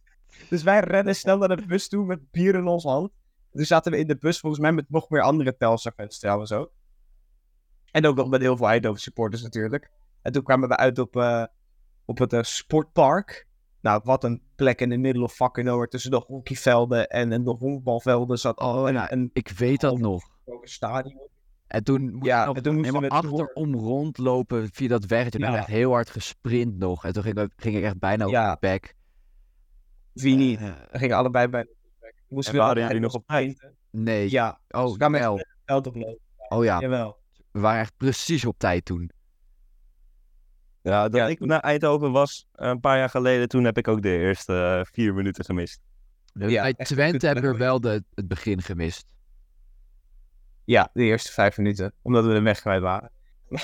Dus 0.49 0.63
wij 0.63 0.79
rennen 0.79 1.15
snel 1.25 1.37
naar 1.37 1.55
de 1.55 1.65
bus 1.65 1.87
toe 1.87 2.05
met 2.05 2.31
bier 2.31 2.55
in 2.55 2.67
ons 2.67 2.83
hand. 2.83 3.11
Toen 3.51 3.65
zaten 3.65 3.91
we 3.91 3.97
in 3.97 4.07
de 4.07 4.17
bus 4.17 4.39
volgens 4.39 4.61
mij 4.61 4.71
met 4.71 4.89
nog 4.89 5.09
meer 5.09 5.21
andere 5.21 5.57
Telstar-fans 5.57 6.19
trouwens 6.19 6.51
ook. 6.51 6.71
En 7.91 8.05
ook 8.05 8.15
nog 8.15 8.29
met 8.29 8.41
heel 8.41 8.57
veel 8.57 8.67
Eindhoven 8.67 9.01
supporters 9.01 9.41
natuurlijk. 9.41 9.91
En 10.21 10.31
toen 10.31 10.43
kwamen 10.43 10.69
we 10.69 10.77
uit 10.77 10.99
op, 10.99 11.15
eh, 11.15 11.45
op 12.05 12.17
het 12.17 12.33
eh, 12.33 12.43
sportpark. 12.43 13.47
Nou, 13.81 14.01
wat 14.03 14.23
een 14.23 14.41
plek 14.55 14.81
in 14.81 14.89
de 14.89 14.97
middle 14.97 15.23
of 15.23 15.33
fucking 15.33 15.67
nowhere 15.67 15.89
tussen 15.89 16.11
de 16.11 16.23
hockeyvelden 16.27 17.07
en, 17.09 17.31
en 17.31 17.43
de 17.43 17.55
honkbalvelden 17.59 18.37
zat. 18.37 18.59
Oh, 18.59 18.87
en, 18.87 18.95
en 18.95 19.29
ik 19.33 19.49
weet 19.49 19.81
dat 19.81 19.97
nog. 19.97 20.23
ook 20.45 20.61
een 20.61 20.69
stadion. 20.69 21.29
En 21.67 21.83
toen 21.83 22.11
moest 22.11 22.25
Ja, 22.25 22.47
en 22.53 22.63
toen 22.63 22.75
moesten 22.75 23.01
we 23.01 23.09
achterom 23.09 23.75
rondlopen 23.75 24.69
via 24.71 24.87
dat 24.87 25.05
weg. 25.05 25.29
Toen 25.29 25.41
Ja. 25.41 25.55
echt 25.57 25.67
heel 25.67 25.91
hard 25.91 26.09
gesprint 26.09 26.77
nog. 26.77 27.05
En 27.05 27.13
toen 27.13 27.23
ging, 27.23 27.39
ik- 27.39 27.51
ging 27.55 27.75
ik 27.75 27.83
echt 27.83 27.99
bijna 27.99 28.25
op 28.25 28.31
Ja. 28.31 28.51
de 28.51 28.57
bek. 28.59 28.95
Wie 30.13 30.35
niet? 30.35 30.59
Eh, 30.59 30.71
We 30.91 30.97
gingen 30.97 31.15
allebei 31.17 31.47
bij 31.47 31.61
de 31.63 31.75
Moesten 32.29 32.53
En 32.53 32.59
we 32.59 32.65
waren 32.65 32.81
allebei 32.83 32.85
jullie 32.87 33.01
nog 33.01 33.13
op 33.13 33.23
sprinten. 33.23 33.75
nee. 33.91 34.31
Ja, 34.31 34.59
Oh, 34.69 34.81
dus 34.81 34.91
we 34.91 34.97
kwamen 34.97 35.19
echt 35.19 35.27
wel. 35.29 35.45
veld 35.65 35.87
oplopen. 35.87 36.19
Oh 36.49 36.63
ja, 36.63 36.79
Jawel. 36.79 37.17
we 37.51 37.59
waren 37.59 37.79
echt 37.81 37.93
precies 37.97 38.45
op 38.45 38.57
tijd 38.57 38.85
toen. 38.85 39.11
Ja, 40.81 41.03
dat 41.09 41.19
Ja. 41.19 41.27
ik 41.27 41.39
naar 41.39 41.59
Eindhoven 41.59 42.11
was 42.11 42.47
eh, 42.51 42.67
een 42.69 42.79
paar 42.79 42.97
jaar 42.97 43.09
geleden, 43.09 43.47
toen 43.47 43.63
heb 43.63 43.77
ik 43.77 43.87
ook 43.87 44.01
de 44.01 44.17
eerste 44.17 44.53
eh, 44.53 44.93
vier 44.93 45.13
minuten 45.13 45.45
gemist. 45.45 45.79
Ja, 46.33 46.61
Bij 46.61 46.73
Twente 46.73 47.25
hebben 47.25 47.51
we 47.51 47.57
wel 47.57 47.81
de, 47.81 48.03
het 48.13 48.27
begin 48.27 48.61
gemist. 48.61 49.05
Ja, 50.67 50.89
de 50.93 51.03
eerste 51.03 51.31
vijf 51.31 51.57
minuten. 51.57 51.93
Omdat 52.01 52.25
we 52.25 52.33
de 52.33 52.41
weg 52.41 52.59
kwijt 52.59 52.81
waren. 52.81 53.11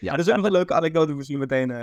Ja. 0.00 0.10
dat 0.16 0.26
is 0.26 0.30
ook 0.30 0.36
nog 0.36 0.46
een 0.46 0.52
leuke 0.52 0.74
anekdote 0.74 1.14
misschien 1.14 1.38
meteen. 1.38 1.70
eh. 1.70 1.82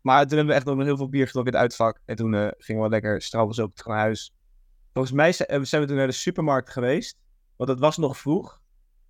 Maar 0.00 0.20
toen 0.26 0.36
hebben 0.36 0.46
we 0.46 0.52
echt 0.60 0.64
nog 0.64 0.84
heel 0.84 0.96
veel 0.96 1.08
bier 1.08 1.26
gedronken 1.26 1.52
in 1.52 1.58
het 1.58 1.68
uitvak. 1.68 2.00
En 2.04 2.16
toen 2.16 2.34
eh, 2.34 2.48
gingen 2.58 2.82
we 2.82 2.88
lekker 2.88 3.22
strabbels 3.22 3.60
ook 3.60 3.74
terug 3.74 3.86
naar 3.92 3.98
huis. 4.02 4.32
Volgens 4.92 5.14
mij 5.14 5.32
zijn 5.32 5.48
eh, 5.48 5.60
zijn 5.62 5.82
we 5.82 5.88
toen 5.88 5.96
naar 5.96 6.06
de 6.06 6.12
supermarkt 6.12 6.70
geweest. 6.70 7.16
Want 7.56 7.70
het 7.70 7.78
was 7.78 7.96
nog 7.96 8.18
vroeg. 8.18 8.60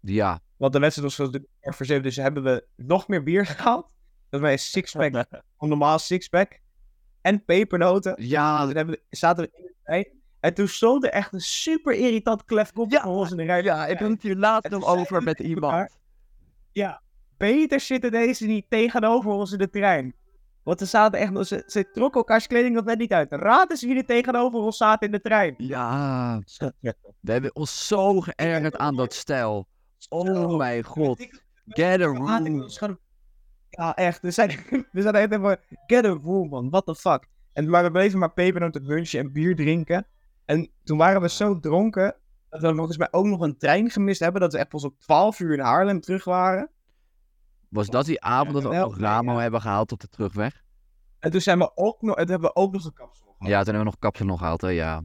Ja, 0.00 0.40
Want 0.56 0.72
de 0.72 0.78
wedstrijd 0.78 1.16
was 1.16 1.30
voor 1.76 1.86
zeven. 1.86 2.02
Dus 2.02 2.16
hebben 2.16 2.42
we 2.42 2.66
nog 2.76 3.08
meer 3.08 3.22
bier 3.22 3.46
gehaald. 3.46 3.90
Dat 4.28 4.40
wij 4.40 4.52
een 4.52 4.58
sixpack, 4.58 5.14
een 5.58 5.68
normaal 5.68 5.98
sixpack. 5.98 6.58
En 7.20 7.44
pepernoten. 7.44 8.14
ja, 8.26 8.64
Toen 8.66 8.76
hebben 8.76 8.94
we, 8.94 9.16
zaten 9.16 9.44
we 9.44 9.50
in 9.56 9.62
de 9.62 9.74
trein. 9.84 10.06
En 10.40 10.54
toen 10.54 10.68
stond 10.68 11.04
er 11.04 11.10
echt 11.10 11.32
een 11.32 11.40
super 11.40 11.94
irritant 11.94 12.44
klefkop 12.44 12.90
Ja, 12.90 13.02
voor 13.02 13.12
ons 13.12 13.30
in 13.30 13.36
de 13.36 13.42
rij. 13.42 13.62
ja, 13.62 13.86
ik 13.86 13.98
had 13.98 14.08
het 14.08 14.22
hier 14.22 14.36
laatst 14.36 14.70
nog 14.70 14.84
over 14.86 15.22
met 15.22 15.38
iemand. 15.40 15.72
elkaar, 15.72 15.90
Ja, 16.72 17.02
beter 17.36 17.80
zitten 17.80 18.10
deze 18.10 18.46
niet 18.46 18.64
tegenover 18.68 19.30
ons 19.30 19.52
in 19.52 19.58
de 19.58 19.70
trein. 19.70 20.14
Want 20.62 20.78
ze 20.80 20.86
zaten 20.86 21.20
echt, 21.20 21.46
ze, 21.48 21.62
ze 21.66 21.90
trokken 21.90 22.20
elkaars 22.20 22.46
kleding 22.46 22.74
nog 22.74 22.84
net 22.84 22.98
niet 22.98 23.12
uit. 23.12 23.32
Raad 23.32 23.70
eens 23.70 23.82
wie 23.82 23.96
er 23.96 24.04
tegenover 24.06 24.58
ons 24.60 24.76
zaten 24.76 25.06
in 25.06 25.12
de 25.12 25.20
trein. 25.20 25.54
Ja, 25.58 26.42
we 27.20 27.32
hebben 27.32 27.54
ons 27.54 27.86
zo 27.86 28.20
geërgerd 28.20 28.76
aan 28.76 28.96
dat 28.96 29.14
stijl. 29.14 29.68
Oh 30.08 30.56
mijn 30.56 30.82
god. 30.84 31.26
Get 31.66 32.00
a 32.00 32.04
room. 32.04 32.68
Ja, 33.70 33.94
echt. 33.94 34.20
We 34.20 34.30
zijn, 34.30 34.50
we 34.92 35.02
zijn 35.02 35.14
echt 35.14 35.32
even, 35.32 35.58
get 35.86 36.04
a 36.04 36.18
room 36.22 36.48
man, 36.48 36.70
what 36.70 36.86
the 36.86 36.94
fuck. 36.94 37.26
En 37.52 37.70
maar 37.70 37.82
we 37.84 37.90
bleven 37.90 38.18
maar 38.18 38.32
pepernoten 38.32 38.86
lunchen 38.86 39.20
en 39.20 39.32
bier 39.32 39.56
drinken. 39.56 40.06
En 40.48 40.70
toen 40.84 40.98
waren 40.98 41.20
we 41.20 41.28
zo 41.28 41.60
dronken, 41.60 42.16
dat 42.48 42.60
we 42.60 42.74
volgens 42.74 42.96
mij 42.96 43.08
ook 43.10 43.26
nog 43.26 43.40
een 43.40 43.58
trein 43.58 43.90
gemist 43.90 44.20
hebben. 44.20 44.40
Dat 44.40 44.52
we 44.52 44.58
echt 44.58 44.68
pas 44.68 44.84
op 44.84 45.00
12 45.00 45.40
uur 45.40 45.52
in 45.52 45.60
Haarlem 45.60 46.00
terug 46.00 46.24
waren. 46.24 46.70
Was 47.68 47.86
dat 47.86 48.04
die 48.06 48.22
avond 48.22 48.52
dat 48.52 48.62
we 48.62 48.68
ook 48.68 48.74
nog 48.74 48.98
Ramo 48.98 49.32
ja. 49.32 49.40
hebben 49.40 49.60
gehaald 49.60 49.92
op 49.92 50.00
de 50.00 50.08
terugweg? 50.08 50.62
En 51.18 51.30
toen 51.30 51.40
zijn 51.40 51.58
we 51.58 51.76
ook 51.76 52.02
nog, 52.02 52.16
en 52.16 52.22
toen 52.22 52.30
hebben 52.30 52.50
we 52.54 52.60
ook 52.60 52.72
nog 52.72 52.84
een 52.84 52.92
kapsel 52.92 53.24
gehad. 53.24 53.48
Ja, 53.48 53.56
toen 53.56 53.64
hebben 53.64 53.78
we 53.78 53.84
nog 53.84 53.98
kapsel 53.98 54.26
nog 54.26 54.38
gehaald, 54.38 54.60
hè? 54.60 54.68
Ja. 54.68 55.04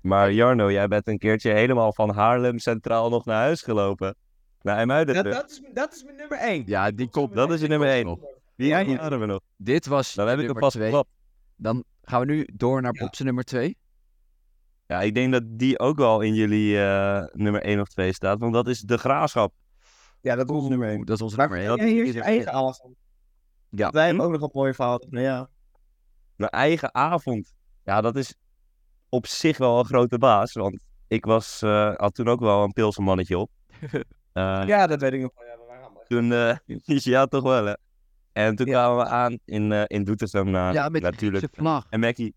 Maar 0.00 0.32
Jarno, 0.32 0.70
jij 0.70 0.88
bent 0.88 1.08
een 1.08 1.18
keertje 1.18 1.50
helemaal 1.50 1.92
van 1.92 2.10
Haarlem 2.10 2.58
Centraal 2.58 3.10
nog 3.10 3.24
naar 3.24 3.42
huis 3.42 3.62
gelopen. 3.62 4.16
Naar 4.62 4.76
IJmuiden. 4.76 5.14
Dat, 5.14 5.24
dat, 5.24 5.50
is, 5.50 5.62
dat 5.72 5.94
is 5.94 6.04
mijn 6.04 6.16
nummer 6.16 6.38
1. 6.38 6.62
Ja, 6.66 6.90
die 6.90 7.08
komt. 7.08 7.34
Dat 7.34 7.50
is 7.50 7.60
je 7.60 7.68
nummer 7.68 7.88
één. 7.88 8.04
nog. 8.04 8.18
Die 8.56 8.68
Ja, 8.68 8.84
hadden 8.96 9.20
we 9.20 9.26
nog. 9.26 9.40
Dit 9.56 9.86
was 9.86 10.14
Dan 10.14 10.28
heb 10.28 10.38
ik 10.38 10.46
hem 10.46 10.58
vast 10.58 10.76
twee. 10.76 11.02
Dan 11.56 11.84
gaan 12.02 12.20
we 12.20 12.26
nu 12.26 12.48
door 12.52 12.82
naar 12.82 12.94
Ja. 12.94 13.04
Popse 13.04 13.24
nummer 13.24 13.44
2. 13.44 13.76
Ja, 14.86 15.00
ik 15.00 15.14
denk 15.14 15.32
dat 15.32 15.42
die 15.46 15.78
ook 15.78 15.96
wel 15.98 16.20
in 16.20 16.34
jullie 16.34 16.82
eh, 16.84 17.24
nummer 17.32 17.62
1 17.62 17.80
of 17.80 17.88
2 17.88 18.12
staat. 18.12 18.38
Want 18.38 18.52
dat 18.52 18.68
is 18.68 18.80
de 18.80 18.98
graafschap. 18.98 19.52
Ja, 20.20 20.34
dat 20.34 20.50
is 20.50 20.56
ons 20.56 20.68
nummer 20.68 20.88
1. 20.88 21.04
Dat 21.04 21.16
is 21.16 21.22
onze 21.22 21.36
Maar 21.36 21.48
nummer 21.48 21.66
ja, 21.76 21.76
1. 21.76 21.88
hier 21.88 22.04
is 22.06 22.12
je 22.12 22.20
eigen 22.22 22.52
avond. 22.52 22.96
Ja. 23.68 23.90
Wij 23.90 24.06
hebben 24.06 24.24
ook 24.24 24.32
nog 24.32 24.40
een 24.42 24.50
mooi 24.52 24.74
verhaal. 24.74 25.02
Ja. 25.10 25.48
Mijn 26.36 26.50
eigen 26.50 26.94
avond. 26.94 27.52
Ja, 27.84 28.00
dat 28.00 28.16
is 28.16 28.34
op 29.08 29.26
zich 29.26 29.58
wel 29.58 29.78
een 29.78 29.84
grote 29.84 30.18
baas. 30.18 30.52
Want 30.52 30.84
ik 31.08 31.24
was, 31.24 31.62
eh, 31.62 31.94
had 31.96 32.14
toen 32.14 32.28
ook 32.28 32.40
wel 32.40 32.62
een 32.62 32.72
pilsenmannetje 32.72 33.38
op. 33.38 33.50
Eh, 34.34 34.62
ja, 34.66 34.86
dat 34.86 35.00
weet 35.00 35.12
ik 35.12 35.20
nog 35.20 35.30
wel. 35.34 35.46
Ja, 35.46 35.56
waren 35.66 35.92
Toen, 36.08 36.26
ja, 37.12 37.26
toch 37.26 37.42
wel 37.42 37.64
hè. 37.64 37.74
En 38.32 38.56
toen 38.56 38.66
Ja. 38.66 38.72
kwamen 38.72 39.04
we 39.04 39.10
aan 39.10 39.38
in, 39.44 39.72
eh 39.72 39.82
in 39.86 40.04
Doetinchem. 40.04 40.50
na- 40.50 40.72
Ja, 40.72 40.88
met 40.88 41.02
natuurlijk. 41.02 41.46
vlag. 41.52 41.86
En 41.90 42.00
Mackie, 42.00 42.34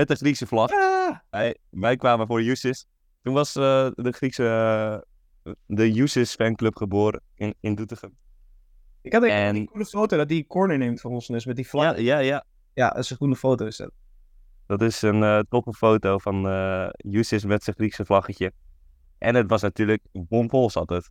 met 0.00 0.08
de 0.08 0.16
Griekse 0.24 0.46
vlag. 0.46 0.70
Ja, 0.70 1.24
Wij, 1.30 1.56
wij 1.70 1.96
kwamen 1.96 2.26
voor 2.26 2.42
Jusis. 2.42 2.86
Toen 3.22 3.34
was 3.34 3.56
eh, 3.56 3.88
de 3.94 4.12
Griekse, 4.12 4.44
eh, 5.44 5.52
de 5.66 5.92
Jusis 5.92 6.34
fanclub 6.34 6.76
geboren 6.76 7.22
in, 7.34 7.54
in 7.60 7.74
Doetinchem. 7.74 8.16
ik 9.02 9.12
had 9.12 9.22
een 9.22 9.28
En- 9.30 9.54
die 9.54 9.66
coole 9.70 9.84
foto 9.84 10.16
dat 10.16 10.28
die 10.28 10.46
corner 10.46 10.78
neemt 10.78 11.00
van 11.00 11.10
ons 11.10 11.26
dus 11.26 11.44
met 11.46 11.56
die 11.56 11.68
vlag. 11.68 11.84
Ja, 11.96 11.98
Ja, 12.00 12.18
ja, 12.18 12.44
ja. 12.74 12.88
dat 12.88 12.98
is 13.04 13.10
een 13.10 13.16
goede 13.16 13.36
foto 13.36 13.66
is 13.66 13.76
dat. 13.76 13.90
Dat 14.66 14.82
is 14.82 15.02
een 15.02 15.22
eh 15.22 15.38
toffe 15.48 15.72
foto 15.72 16.18
van 16.18 16.48
eh 16.48 16.88
Jusis 16.92 17.44
met 17.44 17.64
zijn 17.64 17.76
Griekse 17.76 18.04
vlaggetje. 18.04 18.52
En 19.18 19.34
het 19.34 19.50
was 19.50 19.62
natuurlijk 19.62 20.02
bomvol 20.12 20.70
zat 20.70 20.88
het. 20.88 21.10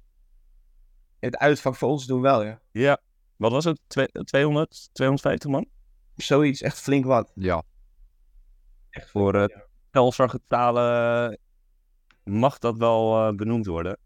Het 1.20 1.38
uitvak 1.38 1.76
voor 1.76 1.90
ons 1.90 2.06
doen 2.06 2.22
wel, 2.22 2.44
ja. 2.44 2.60
Ja. 2.72 2.98
Wat 3.36 3.52
was 3.52 3.64
het? 3.64 3.80
Twee- 3.88 4.08
200, 4.24 4.90
250 4.92 5.50
man? 5.50 5.66
Zoiets, 6.16 6.62
echt 6.62 6.80
flink 6.80 7.06
wat. 7.06 7.32
Ja. 7.36 7.64
Echt 8.90 9.10
Voor 9.10 9.34
flink 9.34 9.50
eh 9.50 9.56
wat, 9.56 9.64
ja. 9.64 9.68
Telstar 9.92 10.30
getalen 10.30 11.38
mag 12.24 12.58
dat 12.58 12.78
wel 12.78 13.28
eh, 13.28 13.36
benoemd 13.36 13.66
worden. 13.66 13.98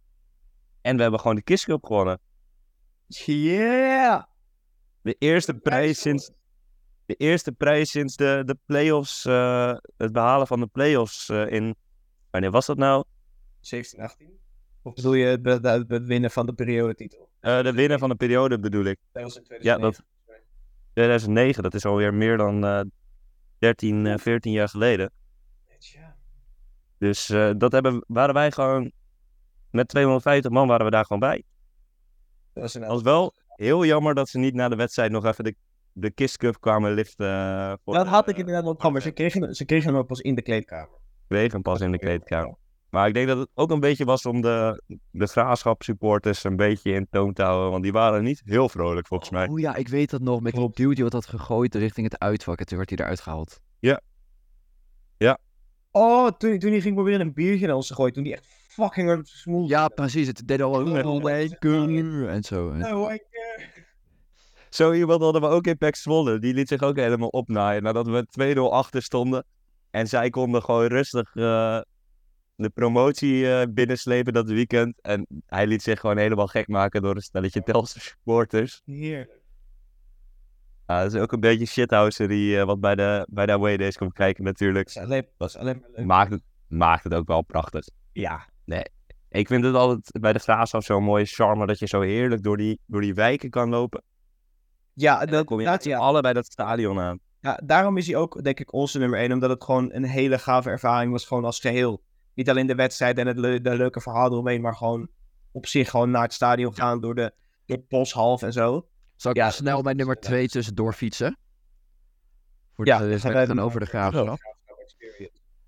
En 0.81 0.95
we 0.95 1.01
hebben 1.01 1.19
gewoon 1.19 1.35
de 1.35 1.41
Kiss 1.41 1.65
Cup 1.65 1.85
gewonnen. 1.85 2.19
Yeah! 3.07 4.23
De 5.01 5.15
eerste 5.19 5.53
prijs 5.53 6.01
sinds, 6.01 6.31
de 7.05 7.15
eerste 7.15 7.51
prijs 7.51 7.89
sinds 7.91 8.15
de, 8.15 8.41
de 8.45 8.57
playoffs, 8.65 9.25
eh, 9.25 9.75
het 9.97 10.11
behalen 10.11 10.47
van 10.47 10.59
de 10.59 10.67
playoffs 10.67 11.29
eh 11.29 11.47
in, 11.51 11.75
wanneer 12.31 12.51
was 12.51 12.65
dat 12.65 12.77
nou? 12.77 13.03
17, 13.59 13.99
18? 14.01 14.39
Of 14.81 14.93
bedoel 14.93 15.13
je 15.13 15.25
het, 15.25 15.45
het, 15.45 15.63
het- 15.65 15.89
het 15.89 16.05
winnen 16.05 16.31
van 16.31 16.45
de 16.45 16.53
periodetitel? 16.53 17.29
Eh, 17.39 17.61
de 17.63 17.71
winnaar 17.73 17.99
van 17.99 18.09
de 18.09 18.15
periode 18.15 18.59
bedoel 18.59 18.83
ik. 18.85 18.97
Dat 19.11 19.23
was 19.23 19.35
in 19.35 19.41
Ja, 19.41 19.47
2009. 19.47 20.05
2009, 20.93 21.63
dat 21.63 21.73
is 21.73 21.85
alweer 21.85 22.13
meer 22.13 22.37
dan 22.37 22.65
eh 22.65 22.81
13, 23.63 24.05
eh, 24.05 24.17
14 24.17 24.51
jaar 24.51 24.69
geleden. 24.69 25.11
Dus 26.97 27.29
eh, 27.29 27.51
dat 27.57 27.71
hebben, 27.71 28.03
waren 28.07 28.33
wij 28.33 28.51
gewoon, 28.51 28.91
met 29.71 29.87
250 29.87 30.51
man 30.51 30.67
waren 30.67 30.85
we 30.85 30.91
daar 30.91 31.05
gewoon 31.05 31.19
bij. 31.19 31.43
Dat 32.53 32.63
was 32.63 32.73
een 32.73 33.03
wel 33.03 33.33
heel 33.47 33.85
jammer 33.85 34.15
dat 34.15 34.29
ze 34.29 34.39
niet 34.39 34.53
na 34.53 34.69
de 34.69 34.75
wedstrijd 34.75 35.11
nog 35.11 35.25
even 35.25 35.43
de, 35.43 35.55
de 35.91 36.11
Kiss 36.11 36.37
Cup 36.37 36.59
kwamen 36.59 36.93
liften. 36.93 37.27
eh, 37.27 37.73
voor 37.83 37.93
Dat 37.93 38.07
had 38.07 38.29
ik 38.29 38.37
inderdaad 38.37 38.63
wel 38.63 38.91
maar 38.91 39.01
Ze 39.01 39.11
kregen, 39.11 39.55
ze 39.55 39.65
kregen 39.65 39.89
hem 39.89 39.97
ook 39.99 40.07
pas 40.07 40.19
in 40.19 40.35
de 40.35 40.41
kleedkamer. 40.41 40.97
Wegen 41.27 41.61
pas 41.61 41.81
in 41.81 41.91
de 41.91 41.99
kleedkamer. 41.99 42.55
Maar 42.93 43.07
ik 43.07 43.13
denk 43.13 43.27
dat 43.27 43.37
het 43.37 43.49
ook 43.53 43.71
een 43.71 43.79
beetje 43.79 44.05
was 44.05 44.25
om 44.25 44.41
de, 44.41 44.83
de 45.11 45.27
graafschap 45.27 45.83
supporters 45.83 46.43
een 46.43 46.55
beetje 46.55 46.91
in 46.91 47.07
toon 47.09 47.33
te 47.33 47.43
houden. 47.43 47.71
Want 47.71 47.83
die 47.83 47.91
waren 47.91 48.23
niet 48.23 48.41
heel 48.45 48.69
vrolijk 48.69 49.07
volgens 49.07 49.29
mij. 49.29 49.47
Oh 49.47 49.59
ja, 49.59 49.75
ik 49.75 49.87
weet 49.87 50.09
dat 50.09 50.21
nog. 50.21 50.41
Met 50.41 50.53
die 50.73 50.93
die 50.95 51.03
wat 51.03 51.13
had 51.13 51.25
gegooid 51.25 51.75
richting 51.75 52.11
het 52.11 52.19
uitvak. 52.21 52.59
En 52.59 52.65
toen 52.65 52.77
werd 52.77 52.89
hij 52.89 52.99
eruit 52.99 53.21
gehaald. 53.21 53.59
Oh, 55.91 56.27
toen, 56.27 56.59
toen 56.59 56.71
hij 56.71 56.81
ging 56.81 56.95
proberen 56.95 57.19
een 57.21 57.33
biertje 57.33 57.67
naar 57.67 57.75
ons 57.75 57.87
te 57.87 57.93
gooien. 57.93 58.13
Toen 58.13 58.23
hij 58.23 58.33
echt 58.33 58.45
fucking 58.67 59.07
hard 59.07 59.27
smoel 59.27 59.67
Ja, 59.67 59.87
precies. 59.87 60.27
Het 60.27 60.47
deed 60.47 60.61
al 60.61 60.71
Oh, 60.71 60.87
een 60.87 60.93
en 62.27 62.43
zo. 62.43 62.71
En- 62.71 62.95
Oh, 62.95 63.11
ik, 63.13 63.25
eh, 63.29 63.65
Zo 64.69 64.91
iemand 64.93 65.21
hadden 65.21 65.41
we 65.41 65.47
ook 65.47 65.67
in 65.67 65.77
Pek 65.77 65.95
Zwolle. 65.95 66.39
Die 66.39 66.53
liet 66.53 66.67
zich 66.67 66.81
ook 66.81 66.95
helemaal 66.95 67.27
opnaaien 67.27 67.83
nadat 67.83 68.07
we 68.07 68.27
2-0 68.29 68.73
achter 68.73 69.01
stonden. 69.01 69.45
En 69.91 70.07
zij 70.07 70.29
konden 70.29 70.61
gewoon 70.63 70.85
rustig 70.85 71.35
eh, 71.35 71.79
de 72.55 72.69
promotie 72.69 73.51
eh, 73.51 73.67
binnenslepen 73.69 74.33
dat 74.33 74.49
weekend. 74.49 75.01
En 75.01 75.27
hij 75.45 75.67
liet 75.67 75.81
zich 75.81 75.99
gewoon 75.99 76.17
helemaal 76.17 76.47
gek 76.47 76.67
maken 76.67 77.01
door 77.01 77.15
een 77.15 77.21
stelletje 77.21 77.63
Telstar 77.63 78.01
supporters. 78.01 78.81
Hier. 78.85 79.29
Ja, 80.87 81.03
dat 81.03 81.13
is 81.13 81.19
ook 81.19 81.31
een 81.31 81.39
beetje 81.39 81.65
shithousery 81.65 82.57
eh 82.57 82.65
wat 82.65 82.79
bij 82.79 82.95
de, 82.95 83.27
bij 83.29 83.45
de 83.45 83.51
away 83.51 83.77
days 83.77 83.97
komt 83.97 84.13
kijken 84.13 84.43
natuurlijk. 84.43 84.87
Is 84.87 84.97
alleen, 84.97 85.27
is 85.37 85.57
alleen 85.57 85.79
maar 85.81 85.89
leuk. 85.95 86.05
Maakt 86.05 86.31
het, 86.31 86.41
maakt 86.67 87.03
het 87.03 87.13
ook 87.13 87.27
wel 87.27 87.41
prachtig. 87.41 87.85
Ja. 88.11 88.47
Ik 89.29 89.47
vind 89.47 89.63
het 89.63 89.75
altijd 89.75 90.21
bij 90.21 90.33
de 90.33 90.39
Graafschap 90.39 90.83
zo'n 90.83 91.03
mooie 91.03 91.25
charme 91.25 91.65
dat 91.65 91.79
je 91.79 91.87
zo 91.87 92.01
heerlijk 92.01 92.43
door 92.43 92.57
die, 92.57 92.79
door 92.85 93.01
die 93.01 93.13
wijken 93.13 93.49
kan 93.49 93.69
lopen. 93.69 94.03
Ja, 94.93 95.19
En 95.19 95.25
dan 95.25 95.35
dat, 95.35 95.45
kom 95.45 95.59
je 95.59 95.65
dat, 95.65 95.83
ja. 95.83 96.21
bij 96.21 96.33
dat 96.33 96.45
stadion 96.45 96.99
aan. 96.99 97.19
ja, 97.39 97.59
daarom 97.63 97.97
is 97.97 98.07
hij 98.07 98.15
ook, 98.15 98.43
denk 98.43 98.59
ik, 98.59 98.73
onze 98.73 98.99
nummer 98.99 99.19
1. 99.19 99.31
Omdat 99.31 99.49
het 99.49 99.63
gewoon 99.63 99.93
een 99.93 100.03
hele 100.03 100.37
gave 100.37 100.69
ervaring 100.69 101.11
was, 101.11 101.25
gewoon 101.25 101.45
als 101.45 101.59
geheel. 101.59 102.01
Niet 102.33 102.49
alleen 102.49 102.67
de 102.67 102.75
wedstrijd 102.75 103.17
en 103.17 103.27
het 103.27 103.37
le- 103.37 103.61
de 103.61 103.75
leuke 103.75 104.01
verhaal 104.01 104.31
eromheen, 104.31 104.61
maar 104.61 104.75
gewoon 104.75 105.09
op 105.51 105.65
zich 105.67 105.89
gewoon 105.89 106.11
naar 106.11 106.21
het 106.23 106.33
stadion 106.33 106.75
gaan 106.75 107.01
door 107.01 107.15
de, 107.15 107.33
door 107.65 107.77
het 107.77 107.87
boshalf 107.87 108.41
en 108.41 108.53
zo. 108.53 108.87
Zal 109.15 109.31
ik 109.31 109.37
Ja, 109.37 109.49
snel 109.51 109.81
mijn 109.81 109.97
nummer. 109.97 110.15
2 110.19 110.47
tussendoor 110.47 110.93
fietsen? 110.93 111.37
Voor 112.73 112.85
Ja, 112.85 112.99
de, 112.99 113.09
dan 113.09 113.19
gaan 113.19 113.59
over 113.59 113.79
de 113.79 113.85
graafschap. 113.85 114.37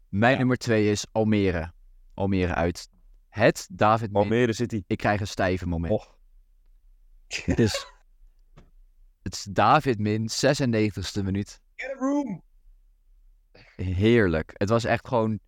Mijn 0.10 0.32
Ja. 0.32 0.38
nummer 0.38 0.58
2 0.58 0.92
is 0.92 1.06
Almere. 1.12 1.72
Almere 2.14 2.54
uit. 2.54 2.90
Het 3.30 3.68
David 3.72 4.12
Min. 4.12 4.22
Almere 4.22 4.54
City. 4.54 4.84
Ik 4.88 4.98
krijg 4.98 5.20
een 5.20 5.28
stijve 5.28 5.68
moment. 5.68 5.94
Och. 5.94 6.16
Het 7.28 7.60
is, 7.60 7.86
het 9.22 9.34
is 9.34 9.44
David 9.44 10.00
Min, 10.00 10.30
96e 10.30 11.24
minuut. 11.24 11.62
Get 11.76 11.90
a 11.90 11.94
room! 12.00 12.44
Heerlijk. 13.76 14.52
Het 14.54 14.70
was 14.70 14.84
echt 14.84 15.08
gewoon, 15.08 15.40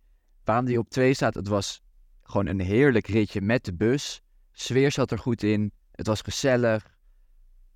waarom 0.48 0.66
die 0.66 0.78
op 0.78 0.88
2 0.88 1.14
staat, 1.14 1.34
het 1.34 1.48
was 1.48 1.82
gewoon 2.22 2.46
een 2.46 2.60
heerlijk 2.60 3.06
ritje 3.06 3.40
met 3.40 3.64
de 3.64 3.74
bus. 3.74 4.22
Sfeer 4.52 4.92
zat 4.92 5.10
er 5.10 5.18
goed 5.18 5.42
in. 5.42 5.72
Het 5.92 6.06
was 6.06 6.20
gezellig. 6.20 6.96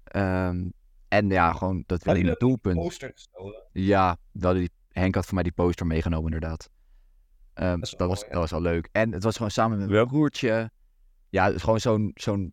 Ehm, 0.04 0.68
en 1.08 1.28
ja, 1.28 1.52
gewoon 1.52 1.84
dat 1.86 2.02
wil 2.02 2.14
hij 2.14 2.24
een 2.24 2.34
doelpunt. 2.38 2.76
Poster 2.76 3.10
gestolen. 3.12 3.62
Ja, 3.72 4.16
hadden 4.40 4.60
die, 4.60 4.70
Henk 4.88 5.14
had 5.14 5.24
voor 5.24 5.34
mij 5.34 5.42
die 5.42 5.52
poster 5.52 5.86
meegenomen 5.86 6.32
inderdaad. 6.32 6.70
Ehm, 7.54 7.80
Dat 7.80 7.94
dat, 7.96 8.08
was, 8.08 8.20
mooi, 8.20 8.30
dat 8.30 8.40
was 8.40 8.50
wel 8.50 8.60
leuk. 8.60 8.88
En 8.92 9.12
het 9.12 9.22
was 9.22 9.36
gewoon 9.36 9.50
samen 9.50 9.78
met 9.78 9.88
mijn 9.88 10.06
broertje. 10.06 10.70
Ja, 11.28 11.44
het 11.44 11.54
is 11.54 11.62
gewoon 11.62 11.80
zo'n 11.80 12.10
zo'n 12.14 12.52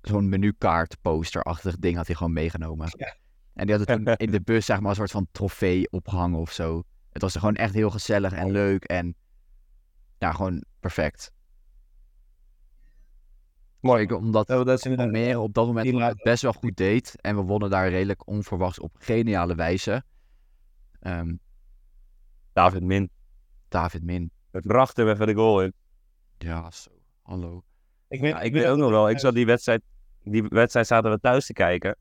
zo'n 0.00 0.28
menukaart 0.28 0.96
posterachtig 1.00 1.76
ding 1.78 1.96
had 1.96 2.06
hij 2.06 2.16
gewoon 2.16 2.32
meegenomen. 2.32 2.92
Ja. 2.96 3.16
En 3.54 3.66
die 3.66 3.76
had 3.76 3.88
het 3.88 3.96
toen 3.96 4.14
in 4.26 4.30
de 4.30 4.40
bus 4.40 4.66
zeg 4.66 4.80
maar 4.80 4.90
een 4.90 4.96
soort 4.96 5.10
van 5.10 5.28
trofee 5.32 5.90
ophangen 5.90 6.38
of 6.38 6.52
zo. 6.52 6.82
Het 7.12 7.22
was 7.22 7.34
er 7.34 7.40
gewoon 7.40 7.56
echt 7.56 7.74
heel 7.74 7.90
gezellig 7.90 8.32
en 8.32 8.50
leuk 8.50 8.84
en 8.84 9.16
ja, 10.22 10.32
gewoon 10.32 10.64
perfect. 10.80 11.32
Mooi. 13.80 14.02
Ik, 14.02 14.12
omdat 14.12 14.50
Oh, 14.50 14.64
dat 14.64 14.86
is. 14.86 14.98
Almere 14.98 15.40
op 15.40 15.54
dat 15.54 15.66
moment 15.66 16.00
het 16.00 16.22
best 16.22 16.42
wel 16.42 16.52
goed 16.52 16.76
deed. 16.76 17.20
En 17.20 17.36
we 17.36 17.42
wonnen 17.42 17.70
daar 17.70 17.88
redelijk 17.88 18.26
onverwachts 18.26 18.78
op 18.78 18.96
geniale 18.98 19.54
wijze. 19.54 20.02
Ehm, 21.00 21.34
David 22.52 22.82
Min. 22.82 23.10
David 23.68 24.02
Min. 24.02 24.30
Het 24.50 24.66
bracht 24.66 24.96
hem 24.96 25.08
even 25.08 25.26
de 25.26 25.34
goal 25.34 25.62
in. 25.62 25.72
Ja, 26.38 26.70
zo. 26.70 26.90
Hallo. 27.22 27.62
Ik 28.08 28.20
weet, 28.20 28.32
Ja, 28.32 28.40
ik 28.40 28.52
weet 28.52 28.66
ook 28.66 28.78
nog 28.78 28.90
wel. 28.90 29.10
Ik 29.10 29.18
zat 29.18 29.34
die 29.34 29.46
wedstrijd, 29.46 29.82
die 30.22 30.42
wedstrijd 30.42 30.86
zaten 30.86 31.10
we 31.10 31.20
thuis 31.20 31.46
te 31.46 31.52
kijken. 31.52 31.96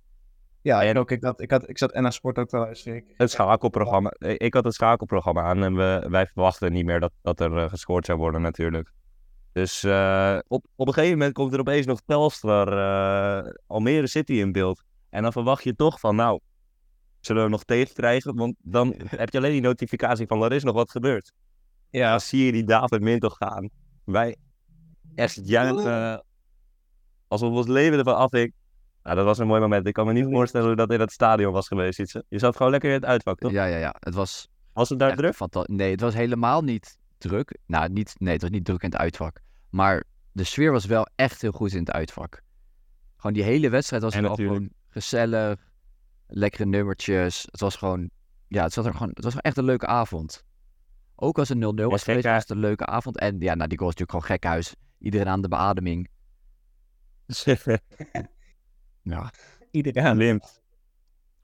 Ja, 0.61 0.83
en 0.83 0.97
ook. 0.97 1.11
Ik, 1.11 1.23
had, 1.23 1.41
ik, 1.41 1.51
had, 1.51 1.69
ik 1.69 1.77
zat 1.77 1.93
NA 1.93 2.09
Sport 2.11 2.37
ook 2.37 2.51
luisteren. 2.51 2.97
Ik- 2.97 3.13
Het 3.17 3.31
schakelprogramma. 3.31 4.13
Ik 4.19 4.53
had 4.53 4.63
het 4.63 4.73
schakelprogramma 4.73 5.41
aan 5.41 5.63
en 5.63 5.75
we, 5.75 6.05
wij 6.09 6.25
verwachten 6.25 6.71
niet 6.71 6.85
meer 6.85 6.99
dat, 6.99 7.11
dat 7.21 7.39
er 7.39 7.57
eh, 7.57 7.69
gescoord 7.69 8.05
zou 8.05 8.17
worden 8.17 8.41
natuurlijk. 8.41 8.91
Dus 9.51 9.83
eh, 9.83 10.37
op, 10.47 10.65
op 10.75 10.87
een 10.87 10.93
gegeven 10.93 11.17
moment 11.17 11.33
komt 11.33 11.53
er 11.53 11.59
opeens 11.59 11.85
nog 11.85 12.01
Telstar 12.05 12.67
eh, 13.45 13.51
Almere 13.67 14.07
City 14.07 14.33
in 14.33 14.51
beeld. 14.51 14.83
En 15.09 15.21
dan 15.23 15.31
verwacht 15.31 15.63
je 15.63 15.75
toch 15.75 15.99
van 15.99 16.15
nou, 16.15 16.39
zullen 17.19 17.43
we 17.43 17.49
nog 17.49 17.63
tegenkrijgen? 17.63 18.35
Want 18.35 18.55
dan 18.59 18.95
heb 19.05 19.29
je 19.29 19.37
alleen 19.37 19.51
die 19.51 19.61
notificatie 19.61 20.27
van 20.27 20.43
er 20.43 20.51
is 20.51 20.63
nog 20.63 20.75
wat 20.75 20.91
gebeurd. 20.91 21.31
Ja, 21.89 22.09
Dan 22.09 22.19
zie 22.21 22.45
je 22.45 22.51
die 22.51 22.63
David 22.63 23.01
Min 23.01 23.19
toch 23.19 23.37
gaan. 23.37 23.69
Wij 24.03 24.35
echt 25.15 25.39
juichen 25.43 26.23
alsof 27.27 27.53
ons 27.53 27.67
leven 27.67 27.97
ervan 27.97 28.15
afhing. 28.15 28.53
Nou, 29.03 29.15
dat 29.15 29.25
was 29.25 29.37
een 29.37 29.47
mooi 29.47 29.61
moment. 29.61 29.87
Ik 29.87 29.93
kan 29.93 30.05
me 30.05 30.13
niet 30.13 30.25
voorstellen 30.25 30.67
hoe 30.67 30.75
dat 30.75 30.91
in 30.91 30.99
het 30.99 31.11
stadion 31.11 31.53
was 31.53 31.67
geweest. 31.67 31.97
Je 32.29 32.39
zat 32.39 32.55
gewoon 32.55 32.71
lekker 32.71 32.89
in 32.89 32.95
het 32.95 33.05
uitvak, 33.05 33.39
toch? 33.39 33.51
Ja, 33.51 33.65
ja, 33.65 33.77
ja. 33.77 33.95
Het 33.99 34.13
was 34.13 34.47
Was 34.73 34.89
het 34.89 34.99
daar 34.99 35.15
druk? 35.15 35.67
Nee, 35.67 35.91
het 35.91 36.01
was 36.01 36.13
helemaal 36.13 36.61
niet 36.61 36.97
druk. 37.17 37.57
Nou, 37.65 37.89
niet, 37.89 38.15
nee, 38.17 38.33
het 38.33 38.41
was 38.41 38.51
niet 38.51 38.65
druk 38.65 38.81
in 38.81 38.89
het 38.89 38.99
uitvak. 38.99 39.39
Maar 39.69 40.03
de 40.31 40.43
sfeer 40.43 40.71
was 40.71 40.85
wel 40.85 41.07
echt 41.15 41.41
heel 41.41 41.51
goed 41.51 41.73
in 41.73 41.79
het 41.79 41.91
uitvak. 41.91 42.41
Gewoon 43.17 43.33
die 43.33 43.43
hele 43.43 43.69
wedstrijd 43.69 44.03
was 44.03 44.15
wel 44.15 44.35
gewoon 44.35 44.69
gezellig. 44.89 45.69
Lekkere 46.27 46.65
nummertjes. 46.65 47.47
Het 47.51 47.59
was 47.59 47.75
gewoon... 47.75 48.09
Ja, 48.47 48.63
het, 48.63 48.73
zat 48.73 48.85
er 48.85 48.93
gewoon, 48.93 49.09
het 49.09 49.23
was 49.23 49.33
gewoon 49.33 49.43
echt 49.43 49.57
een 49.57 49.63
leuke 49.63 49.85
avond. 49.85 50.43
Ook 51.15 51.39
als 51.39 51.49
het 51.49 51.57
0-0 51.57 51.61
was 51.61 52.03
geweest, 52.03 52.25
was 52.25 52.41
het 52.41 52.49
een 52.49 52.59
leuke 52.59 52.85
avond. 52.85 53.17
En 53.19 53.39
ja, 53.39 53.55
nou, 53.55 53.69
die 53.69 53.77
goal 53.77 53.89
is 53.89 53.95
natuurlijk 53.95 54.25
gewoon 54.25 54.39
gekhuis. 54.39 54.75
Iedereen 54.99 55.27
aan 55.27 55.41
de 55.41 55.47
beademing. 55.47 56.09
Ja, 59.01 59.31
iedereen. 59.71 60.17
Limp. 60.17 60.43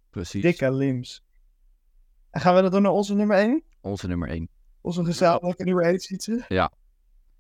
precies. 0.10 0.42
Dikke 0.42 0.72
limbs. 0.72 1.24
En 2.30 2.42
gaan 2.42 2.56
we 2.56 2.62
dat 2.62 2.72
doen 2.72 2.82
naar 2.82 2.92
onze 2.92 3.16
nummer 3.16 3.38
1? 3.38 3.64
Onze 3.82 4.08
nummer 4.08 4.30
1. 4.30 4.50
Onze 4.82 5.04
gezamenlijke 5.06 5.64
nummer 5.64 5.86
1 5.86 6.00
fietsen? 6.00 6.46
Ja. 6.48 6.72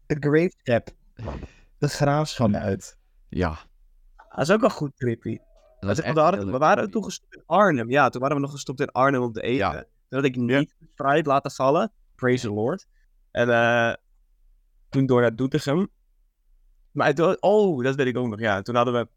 De 0.06 0.16
Great 0.20 0.56
Trap. 0.64 0.90
De 1.78 1.88
graafschap 1.88 2.54
uit. 2.54 2.98
Ja, 3.30 3.58
Dat 4.30 4.40
is 4.40 4.52
ook 4.52 4.60
wel 4.62 4.70
goed 4.70 4.94
creepy. 4.96 5.38
dat 5.80 5.98
was 5.98 6.14
we, 6.14 6.20
hadden- 6.20 6.52
we 6.52 6.58
waren 6.58 6.92
toen 6.92 7.04
gestopt 7.04 7.36
in 7.36 7.44
Arnhem. 7.46 7.90
Ja, 7.90 8.10
toen 8.10 8.22
waren 8.22 8.36
we 8.36 8.42
nog 8.42 8.52
gestopt 8.52 8.80
in 8.80 8.92
Arnhem 8.92 9.22
om 9.22 9.32
te 9.32 9.42
eten. 9.42 9.58
Ja. 9.58 9.72
Toen 10.08 10.20
had 10.20 10.24
ik 10.24 10.36
niet 10.36 10.76
fruit 10.96 11.26
laten 11.26 11.52
vallen. 11.52 11.92
Praise 12.16 12.48
the 12.48 12.54
Lord. 12.54 12.86
En 13.32 13.50
eh, 13.50 13.94
toen 14.90 15.06
door 15.06 15.22
naar 15.22 15.36
Doetinchem. 15.36 15.88
Maar 16.92 17.08
het, 17.08 17.40
oh, 17.42 17.84
dat 17.84 17.96
weet 17.96 18.08
ik 18.08 18.18
ook 18.18 18.28
nog. 18.28 18.40
Ja, 18.40 18.62
toen 18.62 18.76
hadden 18.76 18.94
we... 18.94 19.08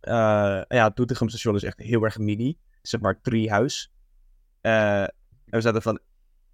eh 0.00 0.62
ja, 0.68 0.90
Doetinchem 0.90 1.28
station 1.28 1.54
is 1.54 1.62
echt 1.62 1.78
heel 1.78 2.04
erg 2.04 2.18
mini. 2.18 2.58
Zeg 2.82 3.00
maar 3.00 3.20
driehuis. 3.20 3.92
Eh 4.60 5.06
en 5.50 5.58
we 5.58 5.60
zaten 5.60 5.82
van... 5.82 5.98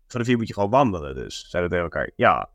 Van 0.06 0.20
de 0.20 0.26
vier 0.26 0.36
moet 0.36 0.48
je 0.48 0.54
gewoon 0.54 0.70
wandelen. 0.70 1.14
Dus 1.14 1.50
zeiden 1.50 1.70
tegen 1.70 1.84
elkaar, 1.84 2.10
ja. 2.16 2.50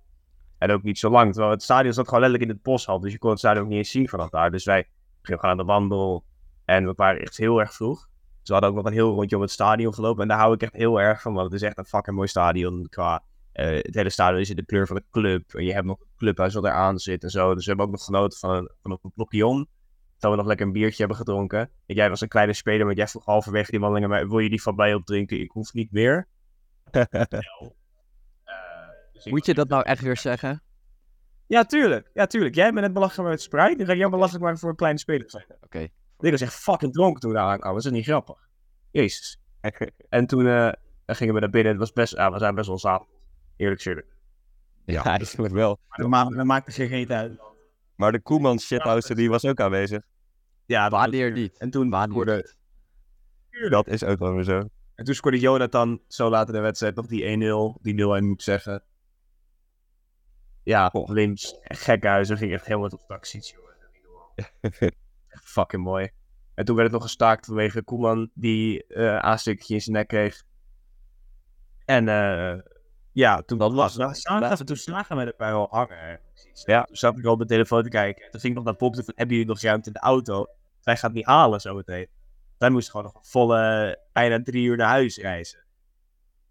En 0.58 0.72
ook 0.72 0.84
niet 0.84 1.00
zo 1.00 1.10
lang. 1.10 1.32
Terwijl 1.32 1.54
het 1.54 1.64
stadion 1.64 1.94
zat 1.94 2.06
gewoon 2.06 2.20
letterlijk 2.22 2.50
in 2.50 2.56
het 2.56 2.66
boshal. 2.66 3.00
Dus 3.00 3.12
je 3.12 3.18
kon 3.18 3.30
het 3.30 3.40
stadion 3.40 3.64
ook 3.64 3.70
niet 3.70 3.78
eens 3.78 3.92
zien 3.92 4.10
vanaf 4.10 4.30
daar. 4.30 4.52
Dus 4.52 4.64
wij 4.64 4.88
gingen 5.22 5.40
gewoon 5.40 5.60
aan 5.60 5.66
de 5.66 5.72
wandel. 5.72 6.26
En 6.66 6.86
we 6.86 6.94
waren 6.96 7.22
echt 7.22 7.38
heel 7.38 7.60
erg 7.60 7.74
vroeg. 7.74 8.10
Dus 8.40 8.48
we 8.48 8.54
hadden 8.54 8.70
ook 8.70 8.76
nog 8.76 8.86
een 8.86 8.94
heel 8.94 9.14
rondje 9.14 9.36
om 9.36 9.42
het 9.42 9.52
stadion 9.52 9.94
gelopen. 9.94 10.22
En 10.22 10.28
daar 10.28 10.38
hou 10.38 10.54
ik 10.54 10.62
echt 10.62 10.74
heel 10.74 11.02
erg 11.02 11.22
van. 11.22 11.34
Want 11.34 11.52
het 11.52 11.62
is 11.62 11.68
echt 11.68 11.78
een 11.78 11.86
fucking 11.86 12.16
mooi 12.16 12.28
stadion. 12.28 12.88
Qua, 12.90 13.24
eh, 13.52 13.76
het 13.76 13.96
hele 13.96 14.10
stadion 14.10 14.42
is 14.42 14.50
in 14.50 14.56
de 14.56 14.66
kleur 14.66 14.88
van 14.88 14.96
de 14.96 15.04
club. 15.12 15.54
En 15.54 15.66
je 15.66 15.74
hebt 15.74 15.86
nog 15.86 16.00
een 16.00 16.08
clubhuis 16.18 16.54
wat 16.54 16.64
eraan 16.64 17.00
zit 17.00 17.24
en 17.24 17.30
zo. 17.30 17.54
Dus 17.54 17.64
we 17.64 17.70
hebben 17.70 17.86
ook 17.86 17.92
nog 17.92 18.04
genoten 18.04 18.40
van 18.40 18.56
een, 18.56 18.70
van 18.82 18.92
Terwijl 20.22 20.34
we 20.34 20.38
nog 20.38 20.48
lekker 20.48 20.66
een 20.66 20.72
biertje 20.72 20.98
hebben 20.98 21.18
gedronken. 21.18 21.60
En 21.86 21.96
jij 21.96 22.10
was 22.10 22.22
een 22.22 22.28
kleine 22.28 22.54
speler, 22.54 22.86
maar 22.86 22.96
jij 22.96 23.08
vroeg 23.08 23.26
halverwege 23.26 23.72
die 23.72 23.80
wandeling 23.80 24.06
aan 24.06 24.12
mij, 24.12 24.28
wil 24.28 24.40
je 24.40 24.50
die 24.50 24.62
van 24.62 24.76
mij 24.76 24.94
opdrinken? 24.94 25.40
Ik 25.40 25.52
hoef 25.52 25.74
niet 25.74 25.92
meer. 25.92 26.28
Dus 29.14 29.26
ik 29.26 29.32
Moet 29.32 29.46
je 29.46 29.54
dat 29.54 29.68
nou 29.68 29.84
echt 29.84 30.02
weer 30.02 30.18
zeggen? 30.18 30.64
Ja, 31.48 31.64
tuurlijk. 31.64 32.10
Ja, 32.14 32.26
tuurlijk. 32.28 32.56
Jij 32.56 32.70
bent 32.70 32.86
net 32.86 32.94
belachelijk 32.94 33.30
met 33.30 33.42
Sprite. 33.42 33.76
Dan 33.78 33.86
ga 33.86 33.92
ik 33.92 33.98
jou 33.98 34.12
belachelijk 34.12 34.44
maken 34.44 34.60
voor 34.60 34.70
een 34.70 34.76
kleine 34.76 35.00
speler 35.00 35.30
zijn. 35.30 35.46
Oké. 35.62 35.80
Ik 36.20 36.32
was 36.32 36.42
echt 36.42 36.54
fucking 36.54 36.94
dronken 36.94 37.22
toen 37.22 37.32
we 37.32 37.38
daar 37.38 37.48
aankwamen. 37.48 37.82
Dat 37.82 37.92
is 37.92 37.98
niet 37.98 38.06
grappig. 38.06 38.48
Jezus. 38.92 39.40
En 40.10 40.26
toen 40.26 40.48
eh, 40.48 40.72
gingen 41.06 41.34
we 41.34 41.40
naar 41.40 41.50
binnen. 41.50 41.72
Het 41.72 41.82
was 41.82 41.94
best, 41.94 42.14
ja, 42.14 42.32
we 42.32 42.40
zijn 42.40 42.56
best 42.56 42.68
wel 42.68 42.80
zaad. 42.80 43.06
Eerlijk 43.56 43.82
zullen. 43.82 44.06
Ja. 44.86 45.04
Eigenlijk 45.04 45.54
wel. 45.54 45.80
Maar 45.88 45.98
dat 45.98 46.10
ma 46.10 46.30
dat 46.30 46.46
maakte 46.46 46.72
zich 46.72 46.90
geen 46.90 47.12
uit. 47.12 47.40
Maar 47.96 48.12
de 48.12 48.20
Koeman 48.22 48.60
shithouser 48.60 49.16
die 49.16 49.30
was 49.30 49.46
ook 49.46 49.60
aanwezig. 49.60 50.02
Ja, 50.66 50.90
Wanneer 50.90 51.32
niet? 51.32 51.58
En 51.58 51.70
toen, 51.70 51.90
Wanneer? 51.90 52.56
Dat 53.70 53.88
is 53.88 54.04
ook 54.04 54.20
wel 54.20 54.34
weer 54.34 54.44
zo. 54.44 54.70
en 54.96 55.06
toen 55.06 55.14
scoorde 55.16 55.40
Jonathan 55.40 56.02
zo 56.08 56.30
later 56.30 56.48
in 56.48 56.54
de 56.56 56.66
wedstrijd 56.66 56.96
nog 56.96 57.08
die 57.08 57.24
1-0. 57.78 57.82
Die 57.82 58.22
0-1 58.22 58.24
moet 58.24 58.44
zeggen. 58.44 58.84
Ja, 60.64 60.90
Goh. 60.90 61.10
Lims. 61.10 61.56
Gekhuizen 61.64 62.38
ging 62.38 62.54
echt 62.54 62.66
helemaal 62.66 62.90
tot 62.90 63.08
taxis. 63.08 63.56
Echt 65.28 65.44
fucking 65.44 65.84
mooi. 65.84 66.10
En 66.54 66.66
toen 66.66 66.76
werd 66.76 66.88
het 66.88 66.98
nog 66.98 67.08
gestaakt 67.08 67.46
vanwege 67.46 67.84
Koeman 67.84 68.30
die 68.34 68.88
eh 68.88 69.18
aanstukje 69.18 69.74
in 69.74 69.82
zijn 69.82 69.96
nek 69.96 70.08
kreeg. 70.08 70.44
En 71.86 72.08
eh, 72.08 72.60
ja, 73.12 73.42
toen 73.42 73.58
Dat 73.58 73.74
was- 73.74 73.96
was 73.96 74.22
zagen, 74.22 74.66
toen 74.66 74.76
zagen 74.76 75.18
we 75.18 75.24
het 75.24 75.38
bij 75.38 75.52
wel 75.52 75.68
hangen. 75.70 76.20
Ja. 76.66 76.84
Toen 76.84 76.96
zat 76.96 77.18
ik 77.18 77.26
al 77.26 77.32
op 77.32 77.38
mijn 77.38 77.50
telefoon 77.50 77.84
te 77.84 77.90
kijken. 77.90 78.32
Toen 78.32 78.40
ging 78.40 78.52
ik 78.52 78.56
nog 78.58 78.64
naar 78.64 78.76
Bob 78.76 78.96
van, 78.96 79.04
hebben 79.16 79.36
jullie 79.36 79.52
nog 79.52 79.62
ruimte 79.62 79.88
in 79.88 79.94
de 79.94 80.00
auto? 80.00 80.46
Zij 80.80 80.98
gaat 80.98 81.14
niet 81.14 81.26
halen 81.26 81.60
zometeen. 81.62 82.08
Wij 82.58 82.70
moesten 82.70 82.92
gewoon 82.92 83.06
nog 83.14 83.16
een 83.16 83.30
volle, 83.30 84.00
bijna 84.14 84.42
drie 84.44 84.66
uur 84.66 84.78
naar 84.78 84.88
huis 84.88 85.18
reizen. 85.18 85.64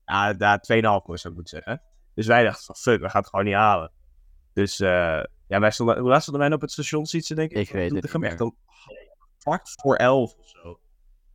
Ja, 0.05 0.33
daar 0.33 0.61
2,5 0.61 1.19
zou 1.19 1.35
ik 1.35 1.41
moeten 1.41 1.63
zeggen. 1.63 1.83
Dus 2.15 2.27
wij 2.27 2.45
dachten 2.45 2.65
van, 2.65 2.75
fuck, 2.77 3.01
we 3.01 3.09
gaan 3.09 3.21
het 3.21 3.31
gewoon 3.31 3.45
niet 3.45 3.55
halen. 3.55 3.93
Dus 4.53 4.81
eh, 4.81 5.23
ja, 5.47 5.61
wij 5.61 5.71
stonden, 5.71 5.99
hoe 5.99 6.09
laat 6.09 6.23
stonden 6.23 6.43
wij 6.43 6.53
op 6.53 6.61
het 6.61 6.73
station 6.73 7.07
zitten, 7.07 7.37
denk 7.37 7.51
ik? 7.51 7.57
Ik 7.59 7.73
weet 7.73 7.85
het 7.93 8.13
niet 8.15 8.23
Echt 8.23 8.41
om 8.41 8.57
kwart 9.39 9.71
voor 9.77 9.97
elf 9.97 10.35
of 10.35 10.49
zo. 10.49 10.81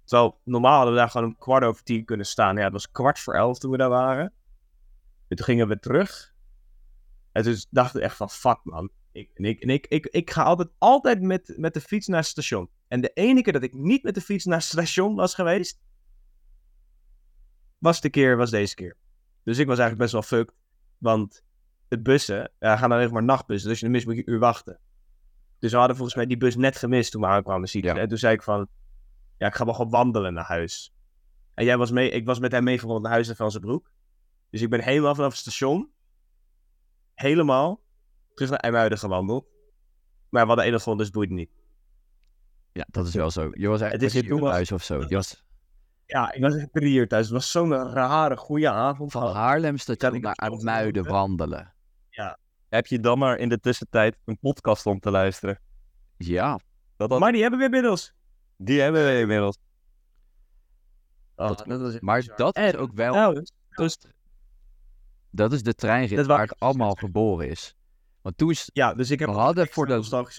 Terwijl 0.03 0.39
normaal 0.43 0.75
hadden 0.75 0.93
we 0.93 0.99
daar 0.99 1.09
gewoon 1.09 1.27
een 1.27 1.37
kwart 1.37 1.63
over 1.63 1.83
tien 1.83 2.05
kunnen 2.05 2.25
staan. 2.25 2.57
Ja, 2.57 2.63
het 2.63 2.73
was 2.73 2.91
kwart 2.91 3.19
voor 3.19 3.33
elf 3.33 3.59
toen 3.59 3.71
we 3.71 3.77
daar 3.77 3.89
waren. 3.89 4.33
En 5.27 5.35
toen 5.35 5.45
gingen 5.45 5.67
we 5.67 5.79
terug. 5.79 6.33
En 7.31 7.43
toen 7.43 7.55
dachten 7.69 7.99
we 7.99 8.05
echt 8.05 8.15
van, 8.15 8.29
fuck 8.29 8.59
man. 8.63 8.89
Ik, 9.11 9.29
en 9.33 9.45
ik, 9.45 9.59
en 9.59 9.69
ik, 9.69 9.87
ik, 9.87 10.05
ik 10.05 10.31
ga 10.31 10.43
altijd, 10.43 10.69
altijd 10.77 11.21
met, 11.21 11.53
met 11.57 11.73
de 11.73 11.81
fiets 11.81 12.07
naar 12.07 12.19
het 12.19 12.27
station. 12.27 12.69
En 12.87 13.01
de 13.01 13.11
ene 13.13 13.41
keer 13.41 13.53
dat 13.53 13.63
ik 13.63 13.73
niet 13.73 14.03
met 14.03 14.15
de 14.15 14.21
fiets 14.21 14.45
naar 14.45 14.57
het 14.57 14.65
station 14.65 15.15
was 15.15 15.35
geweest, 15.35 15.79
was 17.77 18.01
de 18.01 18.09
keer, 18.09 18.37
was 18.37 18.49
deze 18.49 18.75
keer. 18.75 18.97
Dus 19.43 19.57
ik 19.57 19.67
was 19.67 19.79
eigenlijk 19.79 20.11
best 20.11 20.11
wel 20.11 20.39
fucked. 20.39 20.55
Want 20.97 21.43
de 21.87 22.01
bussen 22.01 22.51
gaan 22.59 22.91
alleen 22.91 23.11
maar 23.11 23.23
nachtbussen. 23.23 23.69
Dus 23.69 23.69
als 23.69 23.79
je 23.79 23.85
hem 23.85 23.93
mist, 23.93 24.05
moet 24.05 24.15
je 24.15 24.21
een 24.27 24.33
uur 24.33 24.39
wachten. 24.39 24.79
Dus 25.59 25.71
we 25.71 25.77
hadden 25.77 25.95
volgens 25.95 26.17
mij 26.17 26.25
die 26.25 26.37
bus 26.37 26.55
net 26.55 26.77
gemist 26.77 27.11
toen 27.11 27.21
we 27.21 27.27
aankwamen. 27.27 27.69
Ja. 27.71 27.95
En 27.95 28.07
toen 28.07 28.17
zei 28.17 28.33
ik 28.33 28.43
van, 28.43 28.67
ja, 29.37 29.47
ik 29.47 29.55
ga 29.55 29.65
wel 29.65 29.73
gewoon 29.73 29.91
wandelen 29.91 30.33
naar 30.33 30.45
huis. 30.45 30.93
En 31.53 31.65
jij 31.65 31.77
was 31.77 31.91
mee, 31.91 32.09
ik 32.09 32.25
was 32.25 32.39
met 32.39 32.51
hem 32.51 32.63
meegewandeld 32.63 33.03
naar 33.03 33.11
huis 33.11 33.27
in 33.27 33.35
Velsenbroek. 33.35 33.91
Dus 34.55 34.63
ik 34.63 34.69
ben 34.69 34.83
helemaal 34.83 35.15
vanaf 35.15 35.31
het 35.31 35.39
station, 35.39 35.91
helemaal, 37.13 37.81
terug 38.33 38.49
naar 38.49 38.59
IJmuiden 38.59 38.97
gewandeld. 38.97 39.45
Maar 40.29 40.41
we 40.41 40.47
hadden 40.47 40.65
één 40.65 40.79
grond, 40.79 40.97
dus 40.97 41.07
het 41.07 41.15
boeide 41.15 41.33
niet. 41.33 41.49
Ja, 42.71 42.85
dat 42.89 43.07
is 43.07 43.13
wel 43.13 43.31
zo. 43.31 43.49
Je 43.53 43.67
was 43.67 43.79
Het 43.79 43.91
echt 44.03 44.13
is 44.15 44.27
thuis 44.39 44.71
of 44.71 44.83
zo. 44.83 44.99
Je 45.07 45.15
was 45.15 45.43
Ja, 46.05 46.33
ik 46.33 46.41
was 46.41 46.55
echt 46.55 46.73
drie 46.73 46.95
uur 46.95 47.07
thuis. 47.07 47.25
Het 47.25 47.33
was 47.33 47.51
zo'n 47.51 47.73
rare, 47.73 48.37
goede 48.37 48.69
avond. 48.69 49.11
van 49.11 49.33
Haarlem 49.33 49.77
station 49.77 50.21
naar 50.21 50.35
het 50.35 50.51
nog 50.51 50.61
Muiden 50.61 50.93
doen, 50.93 51.11
hè? 51.11 51.17
wandelen. 51.17 51.73
Heb 52.69 52.87
je 52.87 52.99
dan 52.99 53.17
maar 53.17 53.37
in 53.37 53.49
de 53.49 53.59
tussentijd 53.59 54.17
een 54.25 54.37
podcast 54.39 54.85
om 54.85 54.99
te 54.99 55.11
luisteren? 55.11 55.59
Ja, 56.17 56.59
Dat, 56.97 57.09
dat, 57.09 57.19
Maar 57.19 57.31
die 57.31 57.41
hebben 57.41 57.59
we 57.59 57.65
inmiddels. 57.65 58.13
die 58.57 58.81
hebben 58.81 59.05
we 59.05 59.19
inmiddels. 59.19 59.57
Oh, 61.35 61.47
dat 61.47 62.01
maar 62.01 62.17
bizar. 62.19 62.37
dat 62.37 62.57
is 62.57 62.63
En 62.63 62.77
ook 62.77 62.91
wel... 62.93 63.11
trouwens, 63.11 63.51
dus, 63.69 63.97
Dat 65.35 65.53
is 65.53 65.63
de 65.63 65.73
treinrit 65.75 66.17
Dat 66.17 66.25
waar 66.25 66.43
ik 66.43 66.49
het 66.49 66.59
allemaal 66.59 66.93
geboren 66.93 67.49
is. 67.49 67.75
Want 68.21 68.37
toen 68.37 68.49
is, 68.49 68.69
ja, 68.73 68.93
dus 68.93 69.11
ik 69.11 69.19
heb 69.19 69.29
We 69.29 69.35
hadden 69.35 69.67
voor 69.67 69.85
de- 69.85 69.93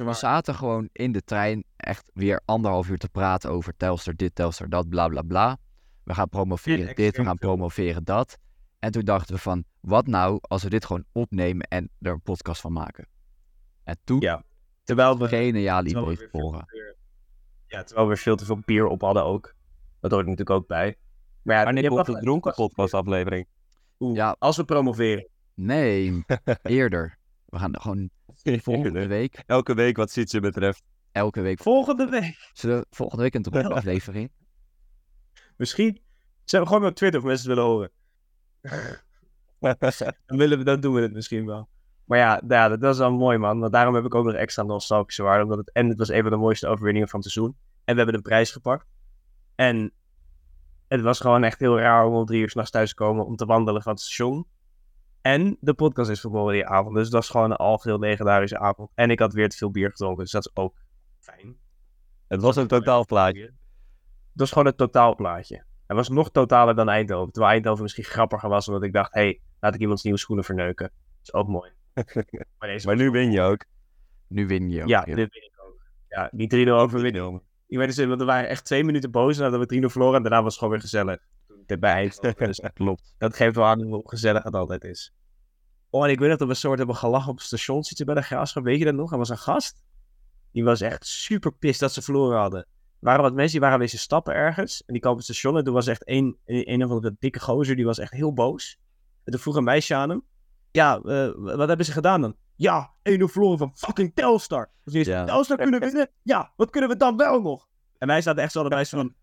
we 0.04 0.12
zaten 0.14 0.54
gewoon 0.54 0.88
in 0.92 1.12
de 1.12 1.22
trein 1.24 1.64
echt 1.76 2.10
weer 2.14 2.40
anderhalf 2.44 2.88
uur 2.88 2.98
te 2.98 3.08
praten 3.08 3.50
over 3.50 3.76
Telstar 3.76 4.14
dit, 4.14 4.34
Telstar 4.34 4.68
dat, 4.68 4.88
bla 4.88 5.08
bla 5.08 5.22
bla. 5.22 5.56
We 6.04 6.14
gaan 6.14 6.28
promoveren 6.28 6.86
Dit 6.86 6.96
dit, 6.96 7.16
we 7.16 7.24
gaan 7.24 7.38
promoveren 7.38 8.04
dat. 8.04 8.38
En 8.78 8.90
toen 8.90 9.04
dachten 9.04 9.34
we 9.34 9.40
van, 9.40 9.64
wat 9.80 10.06
nou 10.06 10.38
als 10.40 10.62
we 10.62 10.68
dit 10.70 10.84
gewoon 10.84 11.04
opnemen 11.12 11.66
en 11.68 11.90
er 12.00 12.12
een 12.12 12.22
podcast 12.22 12.60
van 12.60 12.72
maken? 12.72 13.08
En 13.84 13.98
toen, 14.04 14.20
Ja, 14.20 14.42
terwijl 14.84 15.18
we, 15.18 15.28
geniaal 15.28 15.84
idee 15.84 16.16
veel- 16.30 16.40
ja, 17.66 17.82
terwijl 17.82 18.08
we 18.08 18.16
veel 18.16 18.36
te 18.36 18.44
veel 18.44 18.58
bier 18.64 18.86
op 18.86 19.00
hadden 19.00 19.24
ook. 19.24 19.54
Dat 20.00 20.10
hoort 20.10 20.22
natuurlijk 20.26 20.50
ook 20.50 20.66
bij. 20.66 20.96
Maar 21.42 21.56
ja, 21.56 21.64
Wanneer 21.64 21.82
wel 21.94 22.04
de 22.04 22.20
dronken 22.20 22.52
podcastaflevering? 22.54 23.46
Oeh, 23.98 24.16
Ja. 24.16 24.36
Als 24.38 24.56
we 24.56 24.64
promoveren. 24.64 25.28
Nee, 25.54 26.24
eerder. 26.62 27.18
We 27.44 27.58
gaan 27.58 27.80
gewoon 27.80 28.10
volgende 28.42 29.06
week, 29.06 29.42
Elke 29.46 29.74
week 29.74 29.96
wat 29.96 30.10
Sietse 30.10 30.40
betreft. 30.40 30.82
elke 31.12 31.40
week. 31.40 31.58
Volgende 31.62 32.06
week. 32.08 32.50
Zullen 32.52 32.78
we 32.78 32.86
volgende 32.90 33.22
week 33.22 33.34
een 33.34 33.42
dronken 33.42 33.72
aflevering? 33.82 34.30
Misschien. 35.56 36.00
Zijn 36.44 36.62
we 36.62 36.68
gewoon 36.68 36.86
op 36.86 36.94
Twitter 36.94 37.20
of 37.20 37.26
mensen 37.26 37.48
het 37.50 37.56
willen 37.58 37.70
horen. 37.72 37.90
Dan, 40.26 40.38
willen 40.38 40.58
we, 40.58 40.64
dan 40.64 40.80
doen 40.80 40.94
we 40.94 41.00
het 41.00 41.12
misschien 41.12 41.46
wel. 41.46 41.68
Maar 42.04 42.18
ja, 42.18 42.42
ja, 42.48 42.68
dat 42.68 42.80
was 42.80 42.98
wel 42.98 43.12
mooi 43.12 43.38
man. 43.38 43.58
Want 43.60 43.72
daarom 43.72 43.94
heb 43.94 44.04
ik 44.04 44.14
ook 44.14 44.24
nog 44.24 44.34
extra 44.34 44.62
nostalgische 44.62 45.22
waarde. 45.22 45.42
Omdat 45.42 45.58
het, 45.58 45.70
en 45.72 45.88
het 45.88 45.98
was 45.98 46.08
een 46.08 46.22
van 46.22 46.30
de 46.30 46.36
mooiste 46.36 46.66
overwinningen 46.66 47.08
van 47.08 47.20
het 47.20 47.30
seizoen. 47.30 47.56
En 47.84 47.92
we 47.92 47.96
hebben 47.96 48.14
een 48.14 48.22
prijs 48.22 48.50
gepakt. 48.50 48.86
En 49.54 49.92
het 50.88 51.00
was 51.00 51.20
gewoon 51.20 51.44
echt 51.44 51.60
heel 51.60 51.78
raar 51.78 52.06
om 52.06 52.14
om 52.14 52.24
drie 52.24 52.40
uur 52.40 52.50
s'nachts 52.50 52.70
thuis 52.70 52.88
te 52.88 52.94
komen 52.94 53.26
om 53.26 53.36
te 53.36 53.46
wandelen 53.46 53.82
van 53.82 53.92
het 53.92 54.00
station. 54.00 54.46
En 55.20 55.56
de 55.60 55.74
podcast 55.74 56.10
is 56.10 56.20
verboden 56.20 56.54
die 56.54 56.66
avond. 56.66 56.94
Dus 56.94 57.10
dat 57.10 57.22
is 57.22 57.28
gewoon 57.28 57.50
een 57.50 57.56
algeheel 57.56 57.98
legendarische 57.98 58.58
avond. 58.58 58.90
En 58.94 59.10
ik 59.10 59.18
had 59.18 59.32
weer 59.32 59.48
te 59.48 59.56
veel 59.56 59.70
bier 59.70 59.90
gedronken. 59.90 60.22
Dus 60.22 60.32
dat 60.32 60.46
is 60.46 60.56
ook 60.56 60.74
fijn. 61.18 61.56
Het 62.28 62.40
was 62.40 62.56
een 62.56 62.66
totaalplaatje. 62.66 63.42
Het 63.42 64.44
was 64.44 64.48
gewoon 64.48 64.66
het 64.66 64.76
totaalplaatje. 64.76 65.64
Het 65.86 65.96
was 65.96 66.08
nog 66.08 66.30
totaler 66.30 66.74
dan 66.74 66.88
Eindhoven. 66.88 67.32
Terwijl 67.32 67.52
Eindhoven 67.52 67.82
misschien 67.82 68.04
grappiger 68.04 68.48
was, 68.48 68.68
omdat 68.68 68.82
ik 68.82 68.92
dacht, 68.92 69.14
hé, 69.14 69.20
hey, 69.20 69.40
laat 69.60 69.74
ik 69.74 69.80
iemands 69.80 70.02
nieuwe 70.02 70.18
schoenen 70.18 70.44
verneuken. 70.44 70.86
Dat 70.86 71.22
is 71.22 71.32
ook 71.32 71.48
mooi. 71.48 71.70
Maar, 72.58 72.68
deze 72.68 72.86
Maar 72.86 72.96
nu 72.96 73.10
win 73.10 73.30
je 73.30 73.40
ook. 73.40 73.64
Nu 74.28 74.46
win 74.46 74.70
je 74.70 74.82
ook. 74.82 74.88
Ja, 74.88 75.04
ja. 75.06 75.14
dit 75.14 75.32
win 75.32 75.42
ik 75.42 75.54
ook. 75.66 75.80
Ja, 76.08 76.30
die 76.32 76.66
3-0 76.66 76.70
overwinning. 76.70 77.42
Ik 77.68 77.78
weet 77.78 77.96
dus, 77.96 78.06
want 78.06 78.20
we 78.20 78.26
waren 78.26 78.48
echt 78.48 78.64
twee 78.64 78.84
minuten 78.84 79.10
boos 79.10 79.38
nadat 79.38 79.68
we 79.68 79.80
3-0 79.82 79.84
verloren. 79.84 80.16
En 80.16 80.22
daarna 80.22 80.42
was 80.42 80.52
het 80.52 80.58
gewoon 80.58 80.72
weer 80.72 80.82
gezellig. 80.82 81.18
Dit 81.66 81.80
bij 81.80 81.92
Eindhoven. 81.92 82.46
Dus 82.46 82.60
Klopt. 82.74 83.14
dat 83.18 83.36
geeft 83.36 83.54
wel 83.54 83.64
aan 83.64 83.82
hoe 83.82 84.02
gezellig 84.04 84.42
het 84.42 84.54
altijd 84.54 84.84
is. 84.84 85.14
Oh, 85.90 86.04
en 86.04 86.10
ik 86.10 86.18
weet 86.18 86.28
nog 86.28 86.38
dat 86.38 86.46
we 86.46 86.54
een 86.54 86.60
soort 86.60 86.78
hebben 86.78 86.96
gelachen 86.96 87.30
op 87.30 87.36
het 87.36 87.46
station 87.46 87.84
zitten 87.84 88.06
bij 88.06 88.14
de 88.14 88.22
graafschap. 88.22 88.64
Weet 88.64 88.78
je 88.78 88.84
dat 88.84 88.94
nog? 88.94 89.12
Er 89.12 89.18
was 89.18 89.28
een 89.28 89.38
gast. 89.38 89.84
Die 90.52 90.64
was 90.64 90.80
echt 90.80 91.06
super 91.06 91.52
pist 91.52 91.80
dat 91.80 91.92
ze 91.92 92.02
verloren 92.02 92.38
hadden. 92.38 92.60
Er 92.60 92.66
waren 92.98 93.22
wat 93.22 93.32
mensen 93.32 93.52
die 93.52 93.60
waren 93.60 93.78
wezen 93.78 93.98
stappen 93.98 94.34
ergens. 94.34 94.82
En 94.86 94.92
die 94.92 95.00
kwamen 95.00 95.18
op 95.18 95.26
het 95.26 95.36
station. 95.36 95.58
En 95.58 95.64
toen 95.64 95.74
was 95.74 95.86
echt 95.86 96.08
een, 96.08 96.36
een, 96.44 96.72
een 96.72 96.84
of 96.84 96.90
andere 96.90 97.16
dikke 97.18 97.40
gozer. 97.40 97.76
Die 97.76 97.84
was 97.84 97.98
echt 97.98 98.12
heel 98.12 98.32
boos. 98.32 98.78
En 99.24 99.32
toen 99.32 99.40
vroeg 99.40 99.56
een 99.56 99.64
meisje 99.64 99.94
aan 99.94 100.08
hem. 100.08 100.24
Ja, 100.70 101.00
eh, 101.00 101.30
wat 101.34 101.68
hebben 101.68 101.86
ze 101.86 101.92
gedaan 101.92 102.20
dan? 102.20 102.36
Ja, 102.56 102.90
1-0 103.02 103.24
verloren 103.24 103.58
van 103.58 103.72
fucking 103.76 104.14
Telstar. 104.14 104.70
Dus 104.84 104.92
die 104.92 105.02
is 105.02 105.06
Ja. 105.08 105.24
Telstar 105.24 105.56
kunnen 105.56 105.80
winnen? 105.80 106.10
Ja, 106.22 106.52
wat 106.56 106.70
kunnen 106.70 106.90
we 106.90 106.96
dan 106.96 107.16
wel 107.16 107.40
nog? 107.42 107.68
En 107.98 108.06
wij 108.08 108.22
zaten 108.22 108.42
echt 108.42 108.52
zo 108.52 108.60
allebei 108.60 108.84
zo 108.84 108.96
van... 108.96 109.14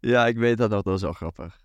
Ja, 0.00 0.26
ik 0.26 0.36
weet 0.38 0.58
dat 0.58 0.70
nog, 0.70 0.82
dat 0.82 0.94
is 0.94 1.02
wel 1.02 1.12
grappig. 1.12 1.56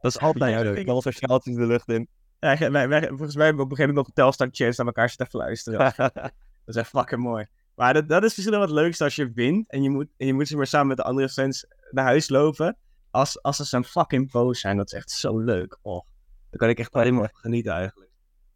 Dat 0.00 0.10
is 0.14 0.18
altijd 0.20 0.52
Ja, 0.52 0.60
leuk. 0.62 0.76
ik- 0.76 0.84
Knal 0.84 1.02
sociaaltjes 1.02 1.54
de 1.56 1.66
lucht 1.66 1.88
in. 1.88 2.08
Ja, 2.40 2.70
wij, 2.70 2.88
wij, 2.88 3.08
volgens 3.08 3.34
mij 3.36 3.44
hebben 3.44 3.64
we 3.66 3.70
op 3.70 3.70
een 3.70 3.76
gegeven 3.76 3.94
moment 3.94 4.06
nog 4.06 4.10
Telstar 4.14 4.48
chats 4.50 4.76
naar 4.76 4.86
elkaar 4.86 5.08
zitten 5.08 5.26
fluisteren. 5.26 5.78
Dat 6.64 6.74
is 6.74 6.76
echt 6.76 6.88
fucking 6.90 7.20
mooi. 7.22 7.46
Maar 7.74 7.94
dat, 7.94 8.08
dat 8.08 8.22
is 8.24 8.36
misschien 8.36 8.50
wel 8.50 8.60
het 8.60 8.70
leukste 8.70 9.04
als 9.04 9.16
je 9.16 9.32
wint 9.32 9.70
en 9.70 9.82
je 9.82 9.90
moet, 9.90 10.06
en 10.16 10.26
je 10.26 10.34
moet 10.34 10.48
zeg 10.48 10.56
maar, 10.56 10.66
samen 10.66 10.86
met 10.86 10.96
de 10.96 11.02
andere 11.02 11.28
fans 11.28 11.66
naar 11.90 12.04
huis 12.04 12.28
lopen. 12.28 12.76
Als, 13.10 13.42
als 13.42 13.56
ze 13.56 13.64
zo'n 13.64 13.84
fucking 13.84 14.30
boos 14.30 14.60
zijn, 14.60 14.76
dat 14.76 14.86
is 14.86 14.92
echt 14.92 15.10
zo 15.10 15.38
leuk. 15.38 15.78
Oh, 15.82 16.04
daar 16.50 16.58
kan 16.60 16.68
ik 16.68 16.78
echt 16.78 16.94
helemaal 16.94 17.20
van 17.22 17.40
genieten 17.40 17.72
eigenlijk. 17.72 18.05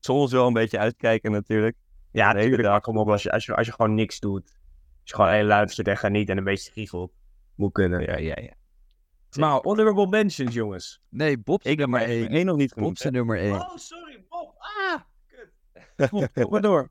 Soms 0.00 0.32
wel 0.32 0.46
een 0.46 0.52
beetje 0.52 0.78
uitkijken 0.78 1.30
natuurlijk. 1.32 1.76
Ja, 2.12 2.26
hele 2.28 2.38
natuurlijk. 2.40 2.62
dag. 2.62 2.80
Kom 2.80 2.96
op, 2.98 3.08
als 3.08 3.22
je, 3.22 3.30
als, 3.32 3.44
je, 3.44 3.54
als 3.54 3.66
je 3.66 3.72
gewoon 3.72 3.94
niks 3.94 4.20
doet. 4.20 4.44
Als 5.00 5.10
je 5.10 5.14
gewoon 5.14 5.30
alleen 5.30 5.44
luistert 5.46 5.88
en 5.88 5.96
geniet 5.96 6.28
en 6.28 6.38
een 6.38 6.44
beetje 6.44 6.72
giechelt. 6.72 7.12
Moet 7.54 7.72
kunnen. 7.72 8.00
Ja, 8.00 8.16
ja, 8.16 8.34
ja. 8.40 8.52
Maar 9.38 9.60
honorable 9.62 10.06
mentions, 10.06 10.54
jongens. 10.54 11.00
Nee, 11.08 11.38
Bob 11.38 11.60
Ik 11.62 11.66
heb 11.68 11.78
nummer 11.78 12.00
maar 12.00 12.08
1. 12.08 12.28
één 12.28 12.46
nog 12.46 12.56
niet 12.56 12.68
Bob 12.68 12.78
genoemd. 12.78 13.02
hè. 13.02 13.10
nummer 13.10 13.38
1. 13.38 13.52
Oh, 13.52 13.76
sorry, 13.76 14.24
Bob. 14.28 14.54
Ah, 14.58 15.00
kut. 15.26 15.50
Bob, 16.10 16.32
kom 16.32 16.50
maar 16.50 16.60
door. 16.60 16.90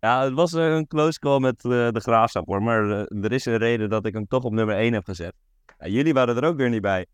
Ja, 0.00 0.24
het 0.24 0.32
was 0.32 0.52
een 0.52 0.86
close 0.86 1.18
call 1.18 1.38
met 1.40 1.64
eh, 1.64 1.70
de 1.70 2.00
graafschap 2.00 2.46
hoor. 2.46 2.62
Maar 2.62 2.90
eh, 2.90 3.24
er 3.24 3.32
is 3.32 3.44
een 3.44 3.56
reden 3.56 3.88
dat 3.90 4.06
ik 4.06 4.14
hem 4.14 4.26
toch 4.26 4.44
op 4.44 4.52
nummer 4.52 4.76
1 4.76 4.92
heb 4.92 5.04
gezet. 5.04 5.34
Ja, 5.78 5.86
jullie 5.86 6.12
waren 6.12 6.36
er 6.36 6.44
ook 6.44 6.56
weer 6.56 6.68
niet 6.68 6.82
bij. 6.82 7.06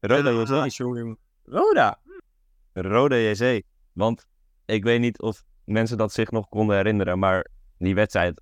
Roda 0.00 0.64
JC. 0.66 1.16
Roda. 1.44 1.98
Roda 2.72 3.16
JC. 3.16 3.62
Want 3.92 4.26
ik 4.66 4.84
weet 4.84 5.00
niet 5.00 5.20
of 5.20 5.42
mensen 5.64 5.96
dat 5.96 6.12
zich 6.12 6.30
nog 6.30 6.48
konden 6.48 6.76
herinneren. 6.76 7.18
Maar 7.18 7.46
die 7.78 7.94
wedstrijd. 7.94 8.40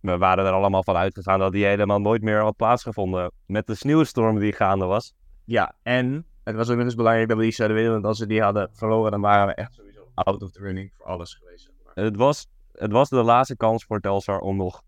We 0.00 0.18
waren 0.18 0.44
er 0.44 0.52
allemaal 0.52 0.82
van 0.82 0.96
uitgegaan 0.96 1.38
dat 1.38 1.52
die 1.52 1.64
helemaal 1.64 2.00
nooit 2.00 2.22
meer 2.22 2.40
had 2.40 2.56
plaatsgevonden. 2.56 3.32
Met 3.46 3.66
de 3.66 3.74
sneeuwstorm 3.74 4.38
die 4.38 4.52
gaande 4.52 4.84
was. 4.84 5.14
Ja, 5.44 5.74
en 5.82 6.26
het 6.44 6.56
was 6.56 6.68
ook 6.68 6.76
nog 6.76 6.84
eens 6.84 6.94
belangrijk 6.94 7.28
dat 7.28 7.36
we 7.36 7.42
die 7.42 7.52
zouden 7.52 7.76
winnen. 7.76 7.94
Want 7.94 8.04
als 8.04 8.18
we 8.18 8.26
die 8.26 8.42
hadden 8.42 8.68
verloren, 8.72 9.10
dan 9.10 9.20
waren 9.20 9.46
we 9.46 9.54
echt 9.54 9.74
sowieso 9.74 10.10
out 10.14 10.42
of 10.42 10.50
the 10.50 10.60
running 10.60 10.92
voor 10.96 11.06
alles 11.06 11.34
geweest. 11.34 11.70
maar. 11.84 12.04
Het 12.04 12.16
was, 12.16 12.46
het 12.72 12.92
was 12.92 13.08
de 13.08 13.22
laatste 13.22 13.56
kans 13.56 13.84
voor 13.84 14.00
Telstar 14.00 14.40
om 14.40 14.56
nog 14.56 14.82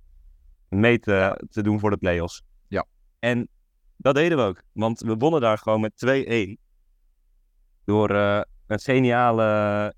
mee 0.68 0.99
te, 0.99 1.45
te 1.51 1.62
doen 1.62 1.81
voor 1.81 1.91
de 1.91 1.97
play-offs. 1.97 2.43
Ja. 2.68 2.87
En 3.18 3.49
dat 3.97 4.14
deden 4.14 4.39
we 4.39 4.45
ook. 4.45 4.62
Want 4.72 5.01
we 5.01 5.16
wonnen 5.16 5.41
daar 5.41 5.59
gewoon 5.59 5.81
met 5.81 5.93
2-1. 6.59 6.66
Door 7.85 8.11
eh, 8.11 8.41
een 8.66 8.81
geniale 8.81 9.95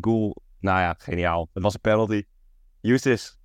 goal. 0.00 0.36
Nou 0.60 0.80
ja, 0.80 0.94
geniaal. 0.98 1.48
Het 1.52 1.62
was 1.62 1.74
een 1.74 1.80
penalty. 1.80 2.24
Justus. 2.80 3.38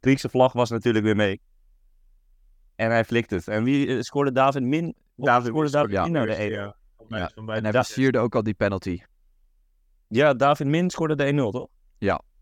Griekse 0.00 0.28
vlag 0.28 0.52
was 0.52 0.70
natuurlijk 0.70 1.04
weer 1.04 1.16
mee. 1.16 1.40
En 2.76 2.90
hij 2.90 3.04
flikt 3.04 3.30
het. 3.30 3.48
En 3.48 3.64
wie 3.64 3.86
eh, 3.86 4.00
scoorde 4.00 4.32
David 4.32 4.62
Min? 4.62 4.94
David 5.16 5.46
scoorde 5.46 5.70
David 5.70 5.90
ja. 5.90 6.02
Min 6.02 6.12
naar 6.12 6.26
de 6.26 6.34
1 6.34 6.50
Ja. 6.50 6.76
Ja, 7.08 7.30
En 7.34 7.62
hij 7.62 7.72
versierde 7.72 8.18
ook 8.18 8.34
al 8.34 8.42
die 8.42 8.54
penalty. 8.54 9.00
Ja, 10.08 10.34
David 10.34 10.66
Min 10.66 10.90
scoorde 10.90 11.14
de 11.14 11.32
1-0, 11.32 11.36
toch? 11.36 11.68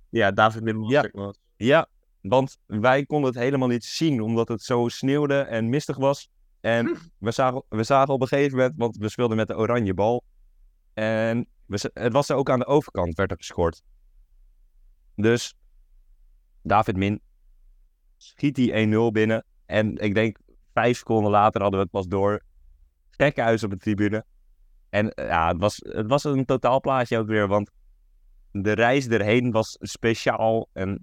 Ja, 0.08 0.30
David 0.30 0.62
Middel. 0.62 0.90
Ja. 0.90 1.32
Ja, 1.56 1.88
want 2.20 2.58
wij 2.66 3.06
konden 3.06 3.30
het 3.30 3.38
helemaal 3.38 3.68
niet 3.68 3.84
zien, 3.84 4.20
omdat 4.20 4.48
het 4.48 4.62
zo 4.62 4.88
sneeuwde 4.88 5.40
en 5.40 5.68
mistig 5.68 5.96
was. 5.96 6.30
En 6.60 6.96
we 7.18 7.30
zagen, 7.30 7.62
we 7.68 7.82
zagen 7.82 8.14
op 8.14 8.20
een 8.20 8.28
gegeven 8.28 8.56
moment, 8.56 8.74
want 8.76 8.96
we 8.96 9.08
speelden 9.08 9.36
met 9.36 9.48
de 9.48 9.56
oranje 9.56 9.94
bal. 9.94 10.24
En 10.94 11.46
we, 11.72 11.90
het 11.94 12.12
was 12.12 12.28
er 12.28 12.36
ook 12.36 12.50
aan 12.50 12.58
de 12.58 12.66
overkant, 12.66 13.14
werd 13.14 13.30
er 13.30 13.36
gescoord. 13.36 13.82
Dus 15.16 15.54
David 16.62 16.96
Min 16.96 17.20
schiet 18.16 18.54
die 18.54 19.08
1-0 19.08 19.12
binnen. 19.12 19.44
En 19.66 19.96
ik 19.96 20.14
denk 20.14 20.38
vijf 20.72 20.96
seconden 20.96 21.30
later 21.30 21.60
hadden 21.60 21.78
we 21.78 21.84
het 21.84 21.94
pas 21.94 22.06
door. 22.06 22.42
Gekkenhuis 23.10 23.62
op 23.62 23.70
de 23.70 23.76
tribune. 23.76 24.24
En 24.88 25.14
eh, 25.14 25.26
ja, 25.26 25.48
het 25.48 25.58
was, 25.58 25.76
het 25.88 26.06
was 26.06 26.24
een 26.24 26.44
totaalplaatje 26.44 27.18
ook 27.18 27.26
weer, 27.26 27.48
want 27.48 27.70
de 28.50 28.72
reis 28.72 29.08
erheen 29.08 29.50
was 29.50 29.76
speciaal. 29.80 30.68
En 30.72 31.02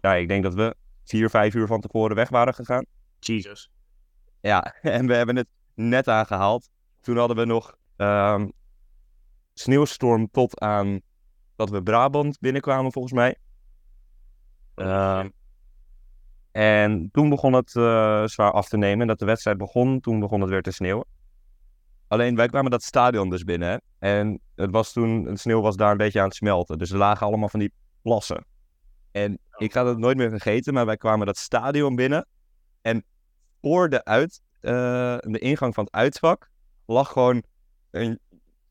ja, 0.00 0.14
ik 0.14 0.28
denk 0.28 0.42
dat 0.42 0.54
we 0.54 0.74
vier, 1.04 1.30
vijf 1.30 1.54
uur 1.54 1.66
van 1.66 1.80
tevoren 1.80 2.16
weg 2.16 2.28
waren 2.28 2.54
gegaan. 2.54 2.86
Jesus. 3.18 3.70
Ja, 4.40 4.62
en 4.82 5.06
we 5.06 5.14
hebben 5.14 5.36
het 5.36 5.48
net 5.74 6.08
aangehaald. 6.08 6.68
Toen 7.00 7.16
hadden 7.16 7.36
we 7.36 7.44
nog 7.44 7.76
ehm, 7.96 8.48
sneeuwstorm 9.60 10.30
tot 10.30 10.60
aan 10.60 11.00
dat 11.56 11.70
we 11.70 11.82
Brabant 11.82 12.38
binnenkwamen, 12.38 12.92
volgens 12.92 13.14
mij. 13.14 13.36
Ehm, 14.74 15.28
en 16.52 17.08
toen 17.12 17.28
begon 17.28 17.52
het 17.52 17.76
eh, 17.76 18.24
zwaar 18.26 18.52
af 18.52 18.68
te 18.68 18.76
nemen. 18.76 19.00
En 19.00 19.06
dat 19.06 19.18
de 19.18 19.24
wedstrijd 19.24 19.58
begon, 19.58 20.00
toen 20.00 20.20
begon 20.20 20.40
het 20.40 20.50
weer 20.50 20.62
te 20.62 20.70
sneeuwen. 20.70 21.04
Alleen 22.08 22.36
wij 22.36 22.48
kwamen 22.48 22.70
dat 22.70 22.82
stadion 22.82 23.30
dus 23.30 23.44
binnen. 23.44 23.68
Hè? 23.68 23.76
En 23.98 24.40
het 24.54 24.70
was 24.70 24.92
toen, 24.92 25.24
de 25.24 25.36
sneeuw 25.36 25.60
was 25.60 25.76
daar 25.76 25.90
een 25.90 25.96
beetje 25.96 26.20
aan 26.20 26.26
het 26.26 26.34
smelten. 26.34 26.78
Dus 26.78 26.90
er 26.90 26.98
lagen 26.98 27.26
allemaal 27.26 27.48
van 27.48 27.60
die 27.60 27.72
plassen. 28.02 28.44
En 29.10 29.38
ik 29.56 29.72
ga 29.72 29.86
het 29.86 29.98
nooit 29.98 30.16
meer 30.16 30.30
vergeten, 30.30 30.74
maar 30.74 30.86
wij 30.86 30.96
kwamen 30.96 31.26
dat 31.26 31.36
stadion 31.36 31.96
binnen. 31.96 32.26
En 32.80 33.04
voor 33.60 33.88
de, 33.88 34.04
uit, 34.04 34.40
eh, 34.60 34.70
de 35.20 35.38
ingang 35.38 35.74
van 35.74 35.84
het 35.84 35.92
uitvak 35.92 36.50
lag 36.86 37.12
gewoon 37.12 37.42
een, 37.90 38.18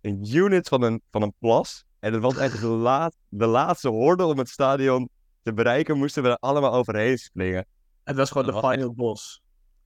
een 0.01 0.35
unit 0.35 0.67
van 0.67 0.81
een, 0.81 1.01
van 1.11 1.21
een 1.21 1.33
plas. 1.39 1.85
En 1.99 2.13
het 2.13 2.21
was 2.21 2.37
echt 2.37 2.61
de, 2.61 2.67
laat, 2.89 3.15
de 3.29 3.45
laatste 3.45 3.89
horde 3.89 4.25
om 4.25 4.37
het 4.37 4.49
stadion 4.49 5.09
te 5.43 5.53
bereiken, 5.53 5.97
moesten 5.97 6.23
we 6.23 6.29
er 6.29 6.37
allemaal 6.37 6.73
overheen 6.73 7.17
springen. 7.17 7.65
Het 8.03 8.15
was 8.15 8.31
gewoon 8.31 8.45
Dat 8.45 8.55
de 8.55 8.61
was 8.61 8.71
final 8.71 8.93
boss. 8.93 9.41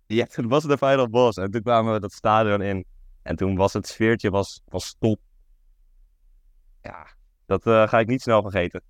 Ja, 0.05 0.25
het 0.31 0.45
was 0.45 0.63
de 0.63 0.77
final 0.77 1.09
boss. 1.09 1.37
En 1.37 1.51
toen 1.51 1.61
kwamen 1.61 1.93
we 1.93 1.99
dat 1.99 2.11
stadion 2.11 2.61
in. 2.61 2.85
En 3.21 3.35
toen 3.35 3.55
was 3.55 3.73
het 3.73 3.87
sfeertje 3.87 4.29
was, 4.29 4.61
was 4.65 4.95
top. 4.99 5.19
Ja, 6.81 7.07
dat 7.45 7.65
eh, 7.65 7.87
ga 7.87 7.99
ik 7.99 8.07
niet 8.07 8.21
snel 8.21 8.41
vergeten. 8.41 8.81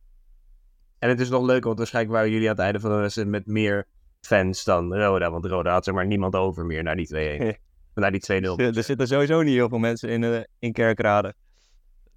En 1.00 1.10
het 1.10 1.20
is 1.20 1.30
nog 1.30 1.46
leuk, 1.46 1.64
want 1.64 1.78
waarschijnlijk 1.78 2.16
waren 2.16 2.32
jullie 2.32 2.50
aan 2.50 2.56
het 2.56 2.64
einde 2.64 2.80
van 2.80 2.90
de 2.90 2.96
wedstrijd 2.96 3.28
met 3.28 3.46
meer 3.46 3.88
fans 4.22 4.64
dan 4.64 4.96
Roda. 4.96 5.32
Want 5.32 5.46
Roda 5.46 5.72
had 5.72 5.84
zeg 5.84 5.94
maar 5.94 6.08
niemand 6.08 6.36
over 6.36 6.66
meer 6.66 6.84
naar 6.84 6.96
die 6.96 7.56
2-1. 7.56 7.60
naar 8.02 8.12
die 8.12 8.42
2-0. 8.42 8.56
Er, 8.56 8.78
er 8.78 8.84
zitten 8.84 9.08
sowieso 9.08 9.42
niet 9.42 9.54
heel 9.54 9.70
veel 9.70 9.78
mensen 9.78 10.10
in, 10.10 10.24
eh, 10.24 10.44
in 10.60 10.72
Kerkrade. 10.72 11.34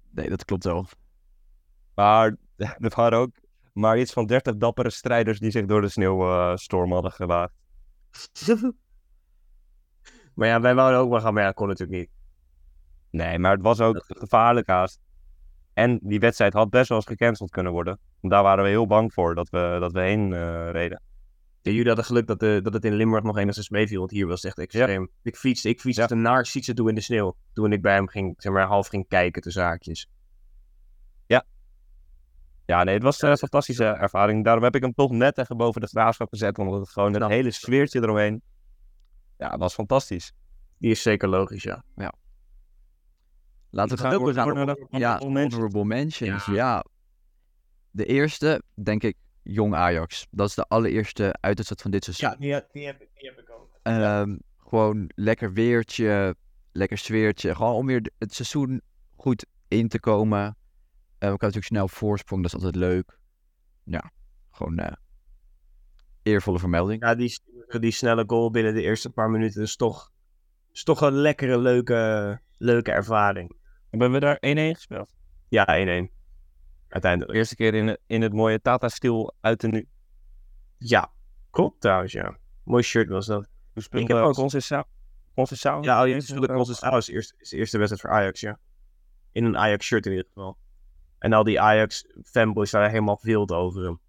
Nee, 0.09 0.29
dat 0.29 0.45
klopt 0.45 0.63
wel. 0.63 0.87
Maar 1.95 2.35
er 2.57 2.93
waren 2.95 3.17
ook 3.17 3.31
maar 3.73 3.99
iets 3.99 4.13
van 4.13 4.25
30 4.25 4.57
dappere 4.57 4.89
strijders 4.89 5.39
die 5.39 5.51
zich 5.51 5.65
door 5.65 5.81
de 5.81 5.89
sneeuwstorm 5.89 6.91
hadden 6.91 7.11
gewaagd. 7.11 7.53
maar 10.35 10.47
ja, 10.47 10.61
wij 10.61 10.75
wouden 10.75 10.99
ook 10.99 11.09
wel 11.09 11.21
gaan, 11.21 11.33
maar 11.33 11.43
ja, 11.43 11.51
kon 11.51 11.67
natuurlijk 11.67 11.99
niet. 11.99 12.09
Nee, 13.09 13.39
maar 13.39 13.51
het 13.51 13.61
was 13.61 13.81
ook 13.81 14.03
gevaarlijk 14.07 14.67
haast. 14.67 14.99
En 15.73 15.99
die 16.01 16.19
wedstrijd 16.19 16.53
had 16.53 16.69
best 16.69 16.89
wel 16.89 16.97
eens 16.97 17.07
gecanceld 17.07 17.49
kunnen 17.49 17.71
worden. 17.71 17.99
Daar 18.21 18.43
waren 18.43 18.63
we 18.63 18.69
heel 18.69 18.87
bang 18.87 19.13
voor 19.13 19.35
dat 19.35 19.49
we, 19.49 19.77
dat 19.79 19.91
we 19.91 19.99
heen 19.99 20.33
eh, 20.33 20.69
reden. 20.71 21.01
Ja, 21.67 21.73
jullie 21.73 21.87
hadden 21.87 22.05
geluk 22.05 22.27
dat, 22.27 22.39
de, 22.39 22.59
dat 22.63 22.73
het 22.73 22.85
in 22.85 22.93
Limburg 22.93 23.23
nog 23.23 23.37
enigszins 23.37 23.69
meeviel, 23.69 23.99
want 23.99 24.11
hier 24.11 24.27
was 24.27 24.41
het 24.41 24.45
echt 24.45 24.59
extreem. 24.59 25.09
Ik 25.23 25.35
fietste, 25.35 25.69
ik 25.69 25.79
fietste 25.79 26.15
Ja. 26.15 26.21
naar 26.21 26.45
fietsen 26.45 26.75
toe 26.75 26.89
in 26.89 26.95
de 26.95 27.01
sneeuw. 27.01 27.35
Toen 27.53 27.71
ik 27.71 27.81
bij 27.81 27.93
hem 27.93 28.07
ging, 28.07 28.33
zeg 28.37 28.51
maar, 28.51 28.65
half 28.67 28.87
ging 28.87 29.07
kijken 29.07 29.41
te 29.41 29.51
zaakjes. 29.51 30.07
Ja, 32.65 32.83
nee, 32.83 32.93
het 32.93 33.03
was 33.03 33.21
een 33.21 33.37
fantastische 33.37 33.85
ervaring. 33.85 34.43
Daarom 34.43 34.63
heb 34.63 34.75
ik 34.75 34.81
hem 34.81 34.93
toch 34.93 35.11
net 35.11 35.37
even 35.37 35.57
boven 35.57 35.81
de 35.81 35.87
graafschap 35.87 36.29
gezet. 36.29 36.57
Omdat 36.57 36.79
het 36.79 36.89
gewoon 36.89 37.09
het 37.09 37.17
Knap. 37.17 37.29
hele 37.29 37.51
sfeertje 37.51 38.01
eromheen. 38.01 38.41
Ja, 39.37 39.51
het 39.51 39.59
was 39.59 39.73
fantastisch. 39.73 40.33
Die 40.77 40.91
is 40.91 41.01
zeker 41.01 41.27
logisch, 41.29 41.63
ja. 41.63 41.83
Laten 43.69 43.95
we 43.97 44.03
gaan 44.03 44.13
ook 44.13 44.33
naar 44.33 44.47
op 44.69 44.87
de 44.91 44.97
ja, 44.97 45.17
honorable 45.17 45.29
mentions. 45.29 45.53
honorable 45.53 45.85
mentions. 45.85 46.45
Ja. 46.45 46.53
Ja. 46.53 46.85
De 47.91 48.05
eerste, 48.05 48.61
denk 48.73 49.03
ik, 49.03 49.15
Jong 49.47 49.75
Ajax. 49.75 50.27
Dat 50.31 50.49
is 50.49 50.55
de 50.55 50.63
allereerste 50.67 51.35
uitwedstrijd 51.39 51.81
van 51.81 51.91
dit 51.91 52.03
seizoen. 52.03 52.29
die, 52.29 52.37
die, 52.39 52.85
heb, 52.85 52.99
die 52.99 53.29
heb 53.29 53.39
ik 53.39 53.49
ook. 53.49 53.79
Ehm, 53.83 54.37
gewoon 54.57 55.11
lekker 55.15 55.53
weertje, 55.53 56.35
lekker 56.71 56.97
sfeertje. 56.97 57.55
Gewoon 57.55 57.73
om 57.73 57.85
weer 57.85 58.11
het 58.17 58.33
seizoen 58.33 58.81
goed 59.15 59.45
in 59.67 59.87
te 59.87 59.99
komen. 59.99 60.41
Eh, 60.41 60.53
we 61.31 61.37
kunnen 61.37 61.37
natuurlijk 61.39 61.65
snel 61.65 61.87
voorsprong, 61.87 62.41
dat 62.41 62.53
is 62.53 62.57
altijd 62.57 62.75
leuk. 62.75 63.19
Ja, 63.83 64.11
gewoon 64.51 64.77
eh, 64.77 64.93
eervolle 66.23 66.59
vermelding. 66.59 67.03
Ja, 67.03 67.15
die, 67.15 67.39
die 67.79 67.91
snelle 67.91 68.23
goal 68.27 68.51
binnen 68.51 68.73
de 68.73 68.81
eerste 68.81 69.09
paar 69.09 69.29
minuten 69.29 69.61
is 69.61 69.75
toch, 69.75 70.11
is 70.71 70.83
toch 70.83 71.01
een 71.01 71.13
lekkere, 71.13 71.57
leuke, 71.57 72.41
leuke 72.57 72.91
ervaring. 72.91 73.55
Hebben 73.89 74.11
we 74.11 74.19
daar 74.19 74.35
1-1 74.35 74.39
gespeeld? 74.75 75.13
Ja, 75.49 75.65
1-1. 76.05 76.16
De 76.87 76.93
Uiteindelijk. 76.93 77.37
eerste 77.37 77.55
keer 77.55 77.73
in, 77.73 77.97
in 78.07 78.21
het 78.21 78.33
mooie 78.33 78.61
Tata-stil 78.61 79.33
uit 79.41 79.61
de 79.61 79.67
nu. 79.67 79.87
Ja, 80.77 81.11
klopt 81.49 81.81
trouwens, 81.81 82.11
ja. 82.11 82.37
Mooi 82.63 82.83
shirt 82.83 83.09
was 83.09 83.25
dat. 83.25 83.47
Ik 83.73 83.81
speelde 83.81 84.13
heb 84.13 84.23
ook- 84.23 84.35
Conceição. 84.35 84.83
Conceição. 85.33 85.83
Ja, 85.83 86.01
oh, 86.01 86.07
ja, 86.07 86.15
is 86.15 86.25
de 86.25 86.47
Conceição 86.47 86.97
is 86.97 87.05
de 87.05 87.57
eerste, 87.57 87.77
wedstrijd 87.77 88.01
voor 88.01 88.09
Ajax, 88.09 88.39
ja. 88.39 88.59
In 89.31 89.45
een 89.45 89.57
Ajax-shirt 89.57 90.05
in 90.05 90.11
ieder 90.11 90.27
geval. 90.27 90.57
En 91.19 91.33
al 91.33 91.43
die 91.43 91.61
Ajax-fanboys 91.61 92.71
waren 92.71 92.89
helemaal 92.89 93.19
wild 93.21 93.51
over 93.51 93.83
hem. 93.83 93.99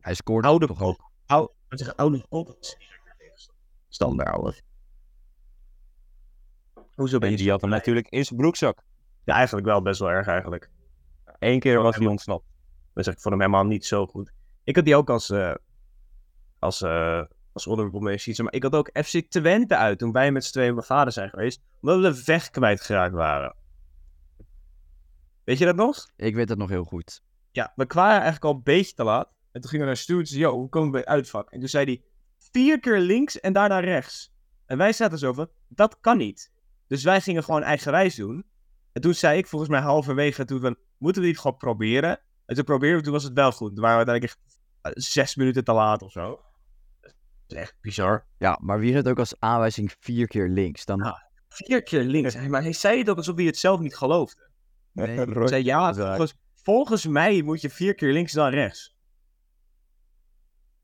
Hij 0.00 0.14
scoorde 0.14 0.48
Oude 0.48 0.66
toch 0.66 0.82
ook. 0.82 1.10
Oude, 1.26 1.52
oude 1.96 2.26
kop. 2.28 2.58
Standaard. 3.88 4.62
Hoezo 6.94 7.18
ben 7.18 7.28
En 7.28 7.34
je 7.36 7.40
die 7.42 7.50
had 7.50 7.60
hem 7.60 7.70
natuurlijk 7.70 8.08
in 8.08 8.24
zijn 8.24 8.38
broekzak. 8.40 8.82
Ja, 9.24 9.34
eigenlijk 9.34 9.66
wel 9.66 9.82
best 9.82 10.00
wel 10.00 10.10
erg 10.10 10.26
eigenlijk. 10.26 10.70
Eén 11.44 11.60
keer 11.60 11.82
was 11.82 11.96
hij 11.96 12.06
ontsnapt. 12.06 12.44
Dus 12.94 13.06
ik 13.06 13.20
vond 13.20 13.34
hem 13.34 13.38
helemaal 13.38 13.64
niet 13.64 13.86
zo 13.86 14.06
goed. 14.06 14.32
Ik 14.64 14.76
had 14.76 14.84
die 14.84 14.96
ook 14.96 15.10
als, 15.10 15.30
eh 15.30 15.54
als, 16.58 16.82
eh 16.82 17.22
als 17.52 17.64
honorable 17.64 18.00
mention. 18.00 18.44
Maar 18.44 18.54
ik 18.54 18.62
had 18.62 18.74
ook 18.74 18.90
FC 19.04 19.18
Twente 19.28 19.76
uit 19.76 19.98
toen 19.98 20.12
wij 20.12 20.32
met 20.32 20.44
z'n 20.44 20.52
tweeën 20.52 20.74
mijn 20.74 20.86
vader 20.86 21.12
zijn 21.12 21.30
geweest. 21.30 21.62
Omdat 21.80 21.96
we 21.96 22.02
de 22.02 22.22
weg 22.24 22.50
kwijtgeraakt 22.50 23.14
waren. 23.14 23.56
Weet 25.44 25.58
je 25.58 25.64
dat 25.64 25.76
nog? 25.76 26.10
Ik 26.16 26.34
weet 26.34 26.48
dat 26.48 26.58
nog 26.58 26.68
heel 26.68 26.84
goed. 26.84 27.22
Ja, 27.50 27.72
we 27.76 27.86
kwamen 27.86 28.12
eigenlijk 28.12 28.44
al 28.44 28.54
een 28.54 28.62
beetje 28.62 28.94
te 28.94 29.04
laat. 29.04 29.28
En 29.52 29.60
toen 29.60 29.70
gingen 29.70 29.86
we 29.86 29.92
naar 29.92 30.00
Stu 30.00 30.18
en 30.18 30.26
zei, 30.26 30.40
yo, 30.40 30.52
hoe 30.52 30.68
komen 30.68 30.90
we 30.90 30.96
bij 30.96 31.06
uitvak? 31.06 31.50
En 31.50 31.60
toen 31.60 31.68
zei 31.68 31.84
hij, 31.84 32.02
vier 32.52 32.80
keer 32.80 32.98
links 32.98 33.40
en 33.40 33.52
daarna 33.52 33.80
rechts. 33.80 34.32
En 34.66 34.78
wij 34.78 34.92
zaten 34.92 35.18
zo 35.18 35.32
van, 35.32 35.48
dat 35.68 36.00
kan 36.00 36.16
niet. 36.16 36.52
Dus 36.86 37.04
wij 37.04 37.20
gingen 37.20 37.44
gewoon 37.44 37.62
eigenwijs 37.62 38.14
doen. 38.14 38.44
En 38.94 39.00
toen 39.00 39.14
zei 39.14 39.38
ik 39.38 39.46
volgens 39.46 39.70
mij 39.70 39.80
halverwege, 39.80 40.44
toen 40.44 40.60
van, 40.60 40.76
moeten 40.98 41.22
we 41.22 41.28
dit 41.28 41.38
gewoon 41.38 41.56
proberen? 41.56 42.20
En 42.46 42.54
toen 42.54 42.64
probeerden 42.64 42.98
we, 42.98 43.04
toen 43.04 43.12
was 43.12 43.22
het 43.22 43.32
wel 43.32 43.52
goed. 43.52 43.72
Toen 43.74 43.84
waren 43.84 44.04
we 44.04 44.10
uiteindelijk 44.10 44.38
echt 44.48 44.58
eh, 44.96 45.02
zes 45.02 45.34
minuten 45.34 45.64
te 45.64 45.72
laat 45.72 46.02
of 46.02 46.12
zo. 46.12 46.40
Dat 47.00 47.12
is 47.46 47.56
echt 47.56 47.74
bizar. 47.80 48.26
Ja, 48.38 48.58
maar 48.62 48.78
wie 48.78 48.94
had 48.94 49.08
ook 49.08 49.18
als 49.18 49.34
aanwijzing 49.38 49.94
vier 50.00 50.26
keer 50.26 50.48
links? 50.48 50.84
Dan, 50.84 51.02
Ah. 51.02 51.22
Vier 51.48 51.82
keer 51.82 52.02
links. 52.02 52.34
Maar 52.48 52.62
hij 52.62 52.72
zei 52.72 52.98
het 52.98 53.10
ook 53.10 53.16
alsof 53.16 53.36
hij 53.36 53.44
het 53.44 53.58
zelf 53.58 53.80
niet 53.80 53.96
geloofde. 53.96 54.42
Nee, 54.92 55.16
Hij 55.18 55.46
zei, 55.48 55.64
ja, 55.64 55.94
volgens, 55.94 56.34
volgens 56.54 57.06
mij 57.06 57.42
moet 57.42 57.60
je 57.60 57.70
vier 57.70 57.94
keer 57.94 58.12
links 58.12 58.32
dan 58.32 58.48
rechts. 58.50 58.96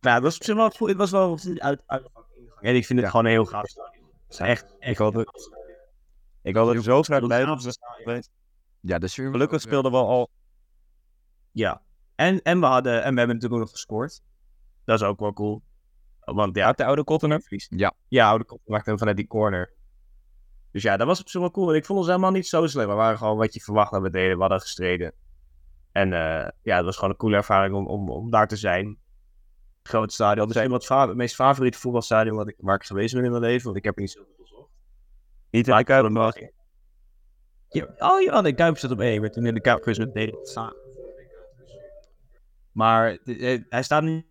Nou, 0.00 0.14
dat 0.14 0.22
was 0.24 0.36
op 0.36 0.44
zich 0.44 0.54
wel 0.54 0.70
goed. 0.70 0.88
Het 0.88 0.96
was 0.96 1.10
wel 1.10 1.38
uit, 1.56 1.82
uit 1.86 2.08
En 2.60 2.74
ik 2.74 2.86
vind 2.86 2.98
het 2.98 3.00
Ja. 3.00 3.10
gewoon 3.10 3.26
heel 3.26 3.44
gaaf. 3.44 3.62
Het 3.62 3.74
is 4.28 4.38
echt, 4.38 4.76
echt 4.78 4.98
had 4.98 5.14
het- 5.14 5.50
Ik 6.42 6.56
had 6.56 6.74
er 6.74 6.82
zo 6.82 7.02
graag 7.02 7.26
bij 7.26 7.44
geweest. 8.04 8.30
ja, 8.80 8.98
de 8.98 9.08
Gelukkig 9.08 9.52
ook, 9.52 9.60
speelden 9.60 9.90
we 9.92 9.96
al. 9.98 10.30
Ja. 11.50 11.82
En, 12.14 12.42
en, 12.42 12.60
we 12.60 12.66
hadden, 12.66 12.92
en 12.92 13.12
we 13.12 13.18
hebben 13.18 13.26
natuurlijk 13.26 13.52
ook 13.52 13.60
nog 13.60 13.70
gescoord. 13.70 14.20
Dat 14.84 15.00
is 15.00 15.06
ook 15.06 15.20
wel 15.20 15.32
cool. 15.32 15.62
Want 16.20 16.56
ja, 16.56 16.72
de 16.72 16.84
oude 16.84 17.04
Kottener. 17.04 17.42
Ja. 17.68 17.94
Ja, 18.08 18.28
oude 18.28 18.44
kop 18.44 18.60
maakte 18.64 18.88
hem 18.88 18.98
vanuit 18.98 19.16
die 19.16 19.26
corner. 19.26 19.72
Dus 20.72 20.82
ja, 20.82 20.96
dat 20.96 21.06
was 21.06 21.20
op 21.20 21.28
zich 21.28 21.40
wel 21.40 21.50
cool. 21.50 21.74
Ik 21.74 21.84
vond 21.84 21.98
ons 21.98 22.08
helemaal 22.08 22.30
niet 22.30 22.46
zo 22.46 22.66
slecht. 22.66 22.88
We 22.88 22.94
waren 22.94 23.18
gewoon 23.18 23.36
wat 23.36 23.54
je 23.54 23.60
verwacht 23.60 23.92
dat 23.92 24.02
we 24.02 24.10
deden. 24.10 24.34
We 24.34 24.40
hadden 24.40 24.60
gestreden. 24.60 25.12
En 25.92 26.12
eh, 26.12 26.48
ja, 26.62 26.76
het 26.76 26.84
was 26.84 26.94
gewoon 26.94 27.10
een 27.10 27.16
coole 27.16 27.36
ervaring 27.36 27.74
om, 27.74 27.86
om, 27.86 28.10
om 28.10 28.30
daar 28.30 28.48
te 28.48 28.56
zijn. 28.56 28.98
Groot 29.82 30.12
stadion. 30.12 30.48
Het 30.48 30.56
is 30.56 30.62
een 30.62 30.70
wat 30.70 30.84
fa- 30.84 31.06
het 31.08 31.16
meest 31.16 31.34
favoriete 31.34 31.78
voetbalstadion 31.78 32.36
wat 32.36 32.48
ik, 32.48 32.54
waar 32.58 32.74
ik 32.76 32.84
geweest 32.84 33.14
ben 33.14 33.24
in 33.24 33.30
mijn 33.30 33.42
leven. 33.42 33.64
Want 33.64 33.76
ik 33.76 33.84
heb 33.84 33.94
er 33.94 34.00
niet 34.00 34.10
zoveel 34.10 34.28
gezocht. 34.30 34.39
Niet 35.50 35.66
in 35.66 35.72
Maar 35.72 35.84
de 35.84 35.84
Kuip. 35.84 36.12
wel- 36.12 36.32
Ja, 37.68 37.86
oh 37.98 38.20
ja, 38.20 38.42
de 38.42 38.54
Kuip 38.54 38.78
zat 38.78 38.90
op 38.90 39.00
één. 39.00 39.20
Werd 39.20 39.32
toen 39.32 39.46
in 39.46 39.54
de 39.54 39.60
Kuip 39.60 39.78
geweest 39.78 39.98
met 39.98 40.14
Nederland 40.14 40.48
samen. 40.48 40.76
Maar 42.72 43.18
hij 43.68 43.82
staat 43.82 44.02
niet... 44.02 44.26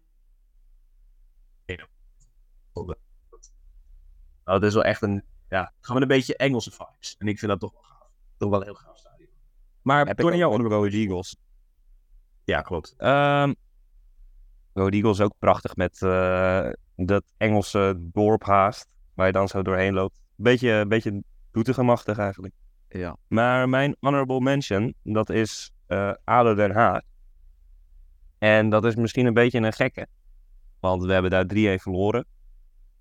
Nou, 4.43 4.61
dat 4.61 4.63
is 4.63 4.73
wel 4.73 4.83
echt 4.83 5.01
een, 5.01 5.23
ja, 5.49 5.73
gewoon 5.81 6.01
een 6.01 6.07
beetje 6.07 6.35
Engelse 6.35 6.71
vibes. 6.71 7.15
En 7.17 7.27
ik 7.27 7.39
vind 7.39 7.51
dat 7.51 7.59
toch 7.59 7.73
wel 7.73 7.81
gaaf. 7.81 8.09
Toch 8.37 8.49
wel 8.49 8.61
heel 8.61 8.73
gaaf 8.73 8.97
stadion. 8.97 9.29
Maar 9.81 10.05
Heb 10.05 10.17
door 10.17 10.29
naar. 10.29 10.39
Go 10.71 10.85
Eagles. 10.85 11.35
Ja, 12.43 12.61
klopt. 12.61 12.93
Ehm 12.97 13.53
Go 14.73 14.87
Eagles 14.87 15.21
ook 15.21 15.33
prachtig 15.39 15.75
met 15.75 16.01
eh, 16.01 16.69
dat 16.95 17.23
Engelse 17.37 17.95
dorp 17.99 18.43
haast. 18.43 18.87
Waar 19.13 19.25
je 19.25 19.31
dan 19.33 19.47
zo 19.47 19.61
doorheen 19.61 19.93
loopt. 19.93 20.18
Beetje, 20.41 20.85
beetje 20.87 21.23
doetinchemachtig 21.51 22.17
eigenlijk. 22.17 22.53
Ja. 22.89 23.17
Maar 23.27 23.69
mijn 23.69 23.95
honorable 23.99 24.39
mention, 24.39 24.93
dat 25.03 25.29
is 25.29 25.71
eh 25.87 26.13
ADO 26.23 26.55
Den 26.55 26.71
Haag. 26.71 27.01
En 28.37 28.69
dat 28.69 28.85
is 28.85 28.95
misschien 28.95 29.25
een 29.25 29.33
beetje 29.33 29.59
een 29.59 29.73
gekke. 29.73 30.07
Want 30.79 31.03
we 31.03 31.13
hebben 31.13 31.31
daar 31.31 31.77
3-1 31.77 31.81
verloren. 31.81 32.25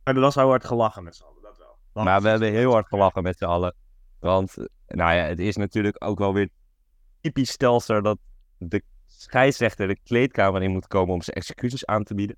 Maar 0.04 0.14
er 0.14 0.20
was 0.20 0.34
heel 0.34 0.48
hard 0.48 0.64
gelachen 0.64 1.04
met 1.04 1.16
z'n 1.16 1.22
allen, 1.22 1.42
dat 1.42 1.58
wel. 1.58 2.04
Maar 2.04 2.22
we 2.22 2.28
hebben 2.28 2.50
heel 2.50 2.72
hard 2.72 2.88
gelachen 2.88 3.22
met 3.22 3.38
z'n 3.38 3.44
allen. 3.44 3.74
Want, 4.18 4.56
eh, 4.56 4.64
nou 4.86 5.14
ja, 5.14 5.24
het 5.24 5.38
is 5.38 5.56
natuurlijk 5.56 6.04
ook 6.04 6.18
wel 6.18 6.34
weer 6.34 6.48
typisch 7.20 7.56
Telstar 7.56 8.02
dat 8.02 8.18
de 8.58 8.82
scheidsrechter 9.06 9.88
de 9.88 9.98
kleedkamer 10.02 10.62
in 10.62 10.70
moet 10.70 10.86
komen 10.86 11.14
om 11.14 11.22
zijn 11.22 11.36
excuses 11.36 11.86
aan 11.86 12.04
te 12.04 12.14
bieden. 12.14 12.36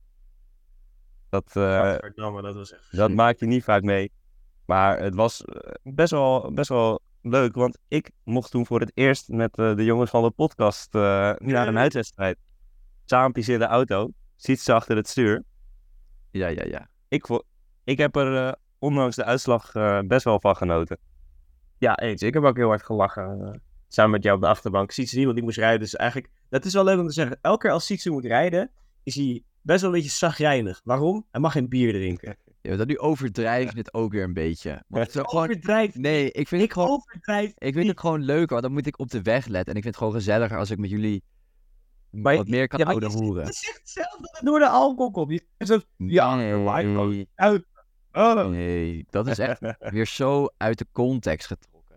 Dat, 1.28 1.44
Godverdamme, 1.52 2.42
dat 2.42 2.54
was 2.54 2.72
echt... 2.72 2.96
dat 2.96 3.10
maak 3.10 3.38
je 3.38 3.46
niet 3.46 3.64
vaak 3.64 3.82
mee. 3.82 4.12
Maar 4.70 4.98
het 5.00 5.14
was 5.14 5.44
eh, 5.44 5.72
best 5.82 6.10
wel, 6.10 6.52
best 6.54 6.68
wel 6.68 7.00
leuk, 7.22 7.54
want 7.54 7.78
ik 7.88 8.10
mocht 8.24 8.50
toen 8.50 8.66
voor 8.66 8.80
het 8.80 8.90
eerst 8.94 9.28
met 9.28 9.58
eh, 9.58 9.74
de 9.76 9.84
jongens 9.84 10.10
van 10.10 10.22
de 10.22 10.30
podcast 10.30 10.94
eh, 10.94 11.00
naar 11.38 11.68
een 11.68 11.78
uitwedstrijd. 11.78 12.38
Saampjes 13.04 13.48
in 13.48 13.58
de 13.58 13.64
auto, 13.64 14.10
ziet 14.36 14.60
ze 14.60 14.72
achter 14.72 14.96
het 14.96 15.08
stuur. 15.08 15.42
Ja, 16.30 16.46
ja, 16.48 16.64
ja. 16.64 16.88
Ik, 17.08 17.26
vo- 17.26 17.42
ik 17.84 17.98
heb 17.98 18.16
er 18.16 18.54
ondanks 18.78 19.16
de 19.16 19.24
uitslag 19.24 19.74
eh, 19.74 19.98
best 20.00 20.24
wel 20.24 20.40
van 20.40 20.56
genoten. 20.56 20.98
Ja, 21.78 21.98
eens. 21.98 22.22
Ik 22.22 22.34
heb 22.34 22.42
ook 22.42 22.56
heel 22.56 22.68
hard 22.68 22.82
gelachen. 22.82 23.40
eh, 23.40 23.58
samen 23.88 24.10
met 24.10 24.22
jou 24.22 24.36
op 24.36 24.42
de 24.42 24.48
achterbank. 24.48 24.90
Sietse 24.90 25.16
niemand 25.16 25.36
die 25.36 25.44
moest 25.44 25.58
rijden. 25.58 25.80
Dus 25.80 25.96
eigenlijk, 25.96 26.32
dat 26.48 26.64
is 26.64 26.72
wel 26.72 26.84
leuk 26.84 26.98
om 26.98 27.06
te 27.06 27.12
zeggen. 27.12 27.38
Elke 27.40 27.58
keer 27.58 27.70
als 27.70 27.86
Sietse 27.86 28.10
moet 28.10 28.24
rijden, 28.24 28.70
is 29.02 29.14
hij 29.14 29.42
best 29.60 29.80
wel 29.80 29.90
een 29.90 29.96
beetje 29.96 30.12
zagrijnig. 30.16 30.80
Waarom? 30.84 31.26
Hij 31.30 31.40
mag 31.40 31.52
geen 31.52 31.68
bier 31.68 31.92
drinken. 31.92 32.36
Ja 32.62 32.76
dat 32.76 32.86
nu 32.86 32.98
overdrijft 32.98 33.76
het 33.76 33.94
ook 33.94 34.12
weer 34.12 34.22
een 34.24 34.32
beetje. 34.32 34.82
Want 34.88 35.06
het 35.06 35.14
is 35.14 35.22
gewoon... 35.24 35.90
Nee, 35.92 36.24
ik 36.30 36.48
vind 36.48 36.50
het 36.50 36.70
Ik 36.70 36.72
gewoon... 36.72 36.88
overdrijf. 36.88 37.52
Ik 37.58 37.74
vind 37.74 37.88
het 37.88 38.00
gewoon 38.00 38.22
leuk, 38.22 38.50
want 38.50 38.62
dan 38.62 38.72
moet 38.72 38.86
ik 38.86 38.98
op 38.98 39.10
de 39.10 39.22
weg 39.22 39.46
letten. 39.46 39.70
En 39.72 39.76
ik 39.76 39.82
vind 39.82 39.94
het 39.94 39.96
gewoon 39.96 40.12
gezelliger 40.12 40.58
als 40.58 40.70
ik 40.70 40.78
met 40.78 40.90
jullie 40.90 41.22
Maar 42.10 42.36
wat 42.36 42.48
meer 42.48 42.68
kan 42.68 42.78
ja, 42.78 42.84
maar 42.84 42.94
oude 42.94 43.10
je- 43.10 43.16
hoeren. 43.24 43.46
Je 43.46 43.52
zegt 43.52 43.80
zelf 43.88 44.16
dat 44.20 44.30
het 44.36 44.44
door 44.44 44.58
de 44.58 44.68
alcohol 44.68 45.10
komt. 45.10 45.30
Je 45.30 45.66
zo, 45.66 45.80
ja, 45.96 46.36
nee, 46.36 47.28
uit. 47.34 47.64
Oh, 48.12 48.48
nee, 48.48 49.06
dat 49.10 49.26
is 49.26 49.38
echt 49.38 49.60
weer 49.94 50.06
zo 50.06 50.46
uit 50.56 50.78
de 50.78 50.86
context 50.92 51.46
getrokken. 51.46 51.96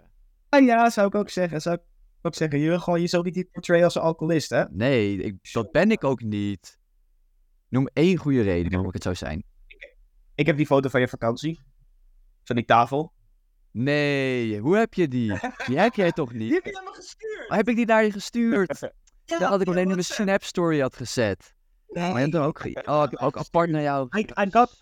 Ah, 0.50 0.66
ja, 0.66 0.90
zou 0.90 1.08
ik 1.08 1.16
ook 1.16 1.30
zeggen. 1.30 1.62
Zou 1.62 1.76
ik 1.76 1.82
ook 2.22 2.36
zeggen. 2.36 2.60
Je 2.60 2.68
wil 2.68 2.80
gewoon 2.80 3.00
jezelf 3.02 3.24
niet 3.26 3.52
portray 3.52 3.84
als 3.84 3.96
een 3.96 4.02
alcoholist, 4.02 4.50
hè? 4.50 4.64
Nee, 4.70 5.18
ik, 5.18 5.52
dat 5.52 5.72
ben 5.72 5.92
ik 5.92 6.04
ook 6.04 6.22
niet. 6.22 6.78
Noem 7.70 7.88
één 7.94 8.18
goede 8.18 8.42
reden 8.42 8.70
waarom 8.70 8.88
ik 8.88 8.94
het 8.94 9.04
zou 9.04 9.16
zijn. 9.16 9.44
Ik 10.36 10.46
heb 10.46 10.58
die 10.58 10.66
foto 10.66 10.90
van 10.90 11.00
je 11.00 11.08
vakantie. 11.08 11.62
Van 12.44 12.56
die 12.56 12.66
tafel. 12.66 13.14
Nee, 13.72 14.60
hoe 14.60 14.78
heb 14.78 14.94
je 14.94 15.08
die? 15.08 15.40
Die 15.68 15.78
heb 15.80 15.94
jij 15.94 16.12
toch 16.12 16.30
Die 16.30 16.38
niet? 16.40 16.54
heb 16.54 16.64
je 16.66 16.70
helemaal 16.70 16.94
gestuurd. 16.94 17.48
Waar 17.48 17.58
heb 17.58 17.68
ik 17.68 17.76
die 17.76 17.86
naar 17.86 18.04
je 18.04 18.12
gestuurd? 18.12 18.80
Ja, 19.26 19.40
Dat 19.40 19.50
had 19.50 19.62
ik 19.62 19.68
alleen 19.68 19.82
in 19.84 19.88
mijn 19.88 20.04
Snap 20.04 20.44
story 20.44 20.80
had 20.82 20.96
gezet. 20.96 21.54
Maar 21.88 22.10
je 22.12 22.18
hebt 22.18 22.34
er 22.34 22.42
ook, 22.42 22.60
ge- 22.60 22.82
oh, 22.86 23.06
ook 23.16 23.38
apart 23.38 23.70
naar 23.70 23.82
jou. 23.82 24.08
I, 24.18 24.20
I, 24.22 24.48
got, 24.52 24.80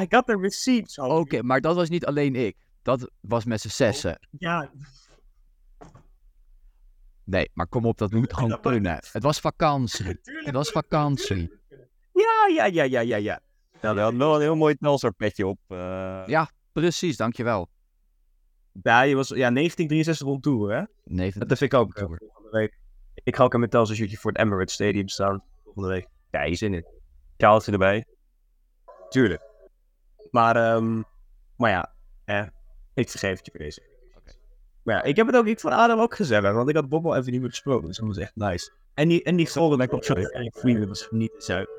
I 0.00 0.06
got 0.08 0.26
the 0.26 0.38
receipts. 0.40 0.98
Oké, 0.98 1.42
maar 1.42 1.60
dat 1.60 1.74
was 1.74 1.88
niet 1.88 2.06
alleen 2.06 2.34
ik. 2.36 2.56
Dat 2.82 3.10
was 3.20 3.44
met 3.44 3.60
z'n 3.60 3.68
zessen. 3.68 4.28
Ja, 4.38 4.70
Nee, 7.24 7.50
maar 7.54 7.66
kom 7.66 7.86
op, 7.86 7.98
dat 7.98 8.10
moet 8.12 8.34
gewoon 8.34 8.60
kunnen. 8.60 8.98
Het 9.12 9.22
was 9.22 9.40
vakantie. 9.40 10.18
Het 10.22 10.54
was 10.54 10.70
vakantie. 10.70 11.52
Ja, 12.12 12.46
ja, 12.54 12.64
ja, 12.64 12.82
ja, 12.82 13.00
ja, 13.00 13.16
ja. 13.16 13.40
Nou, 13.82 13.94
hij 13.94 14.04
had 14.04 14.14
wel 14.14 14.34
een 14.34 14.40
heel 14.40 14.56
mooi 14.56 14.76
Telstar 14.76 15.12
petje 15.12 15.46
op. 15.46 15.58
eh. 15.68 16.22
Ja. 16.26 16.50
Precies, 16.72 17.16
dankjewel. 17.16 17.68
Ja, 18.82 19.02
je 19.02 19.14
was 19.14 19.28
ja, 19.28 19.34
1963 19.50 20.26
rond 20.26 20.42
toe, 20.42 20.72
hè? 20.72 20.82
Nee, 21.04 21.32
Dat 21.36 21.58
vind 21.58 21.72
ik 21.72 21.78
ook 21.78 21.94
Tour. 21.94 22.18
volgende 22.18 22.50
week. 22.50 22.78
Ik 23.14 23.36
ga 23.36 23.44
ook 23.44 23.54
een 23.54 23.86
shirtje 23.86 24.16
voor 24.16 24.30
het 24.30 24.40
Emirates 24.40 24.74
Stadium 24.74 25.08
staan 25.08 25.42
volgende 25.64 25.88
week. 25.88 26.06
Ja, 26.30 26.42
je 26.42 26.54
zin 26.54 26.74
in. 26.74 26.86
Sjaaltje 27.38 27.72
erbij. 27.72 28.04
Tuurlijk. 29.08 29.42
Maar, 30.30 30.56
ehm, 30.56 31.02
maar 31.56 31.70
ja, 31.70 31.92
eh, 32.24 32.46
ik 32.94 33.08
vergeef 33.10 33.36
het 33.36 33.44
je 33.46 33.50
voor 33.50 33.60
deze. 33.60 33.82
Maar 34.82 34.96
ja, 34.96 35.02
ik 35.02 35.16
heb 35.16 35.26
het 35.26 35.36
ook, 35.36 35.46
ik 35.46 35.60
vond 35.60 35.74
Adam 35.74 36.00
ook 36.00 36.14
gezellig, 36.14 36.52
want 36.52 36.68
ik 36.68 36.74
had 36.74 36.88
Bob 36.88 37.06
al 37.06 37.16
even 37.16 37.32
niet 37.32 37.40
meer 37.40 37.50
gesproken, 37.50 37.86
dus 37.86 37.96
dat 37.96 38.06
was 38.06 38.16
echt 38.16 38.36
nice. 38.36 38.70
En 38.94 39.08
die, 39.08 39.22
en 39.22 39.36
die 39.36 39.48
golden 39.50 39.80
ik 39.80 39.92
op 39.92 40.04
en 40.04 40.52
vrienden 40.52 40.88
was 40.88 41.08
niet 41.10 41.32
zuipen. 41.38 41.74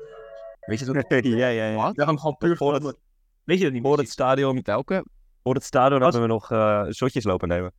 Weet 0.60 0.78
je 0.78 0.84
dat? 0.84 1.04
ja, 1.24 1.48
ja, 1.48 1.66
ja. 1.68 1.74
Wat? 1.74 1.96
Dat 1.96 2.06
hem 2.06 2.18
gewoon 2.18 2.36
puur 2.36 2.56
Voor 2.56 2.74
het- 2.74 2.96
Weet 3.44 3.58
je 3.58 3.64
dat 3.64 3.72
niet? 3.72 3.82
Voor 3.82 3.98
het 3.98 4.10
stadion, 4.10 4.60
welke? 4.62 5.04
voor 5.42 5.54
het 5.54 5.64
stadion 5.64 6.00
Was- 6.00 6.12
hebben 6.14 6.28
we 6.28 6.34
nog 6.34 6.50
eh 6.52 6.86
shotjes 6.92 7.24
lopen 7.24 7.48
nemen. 7.48 7.72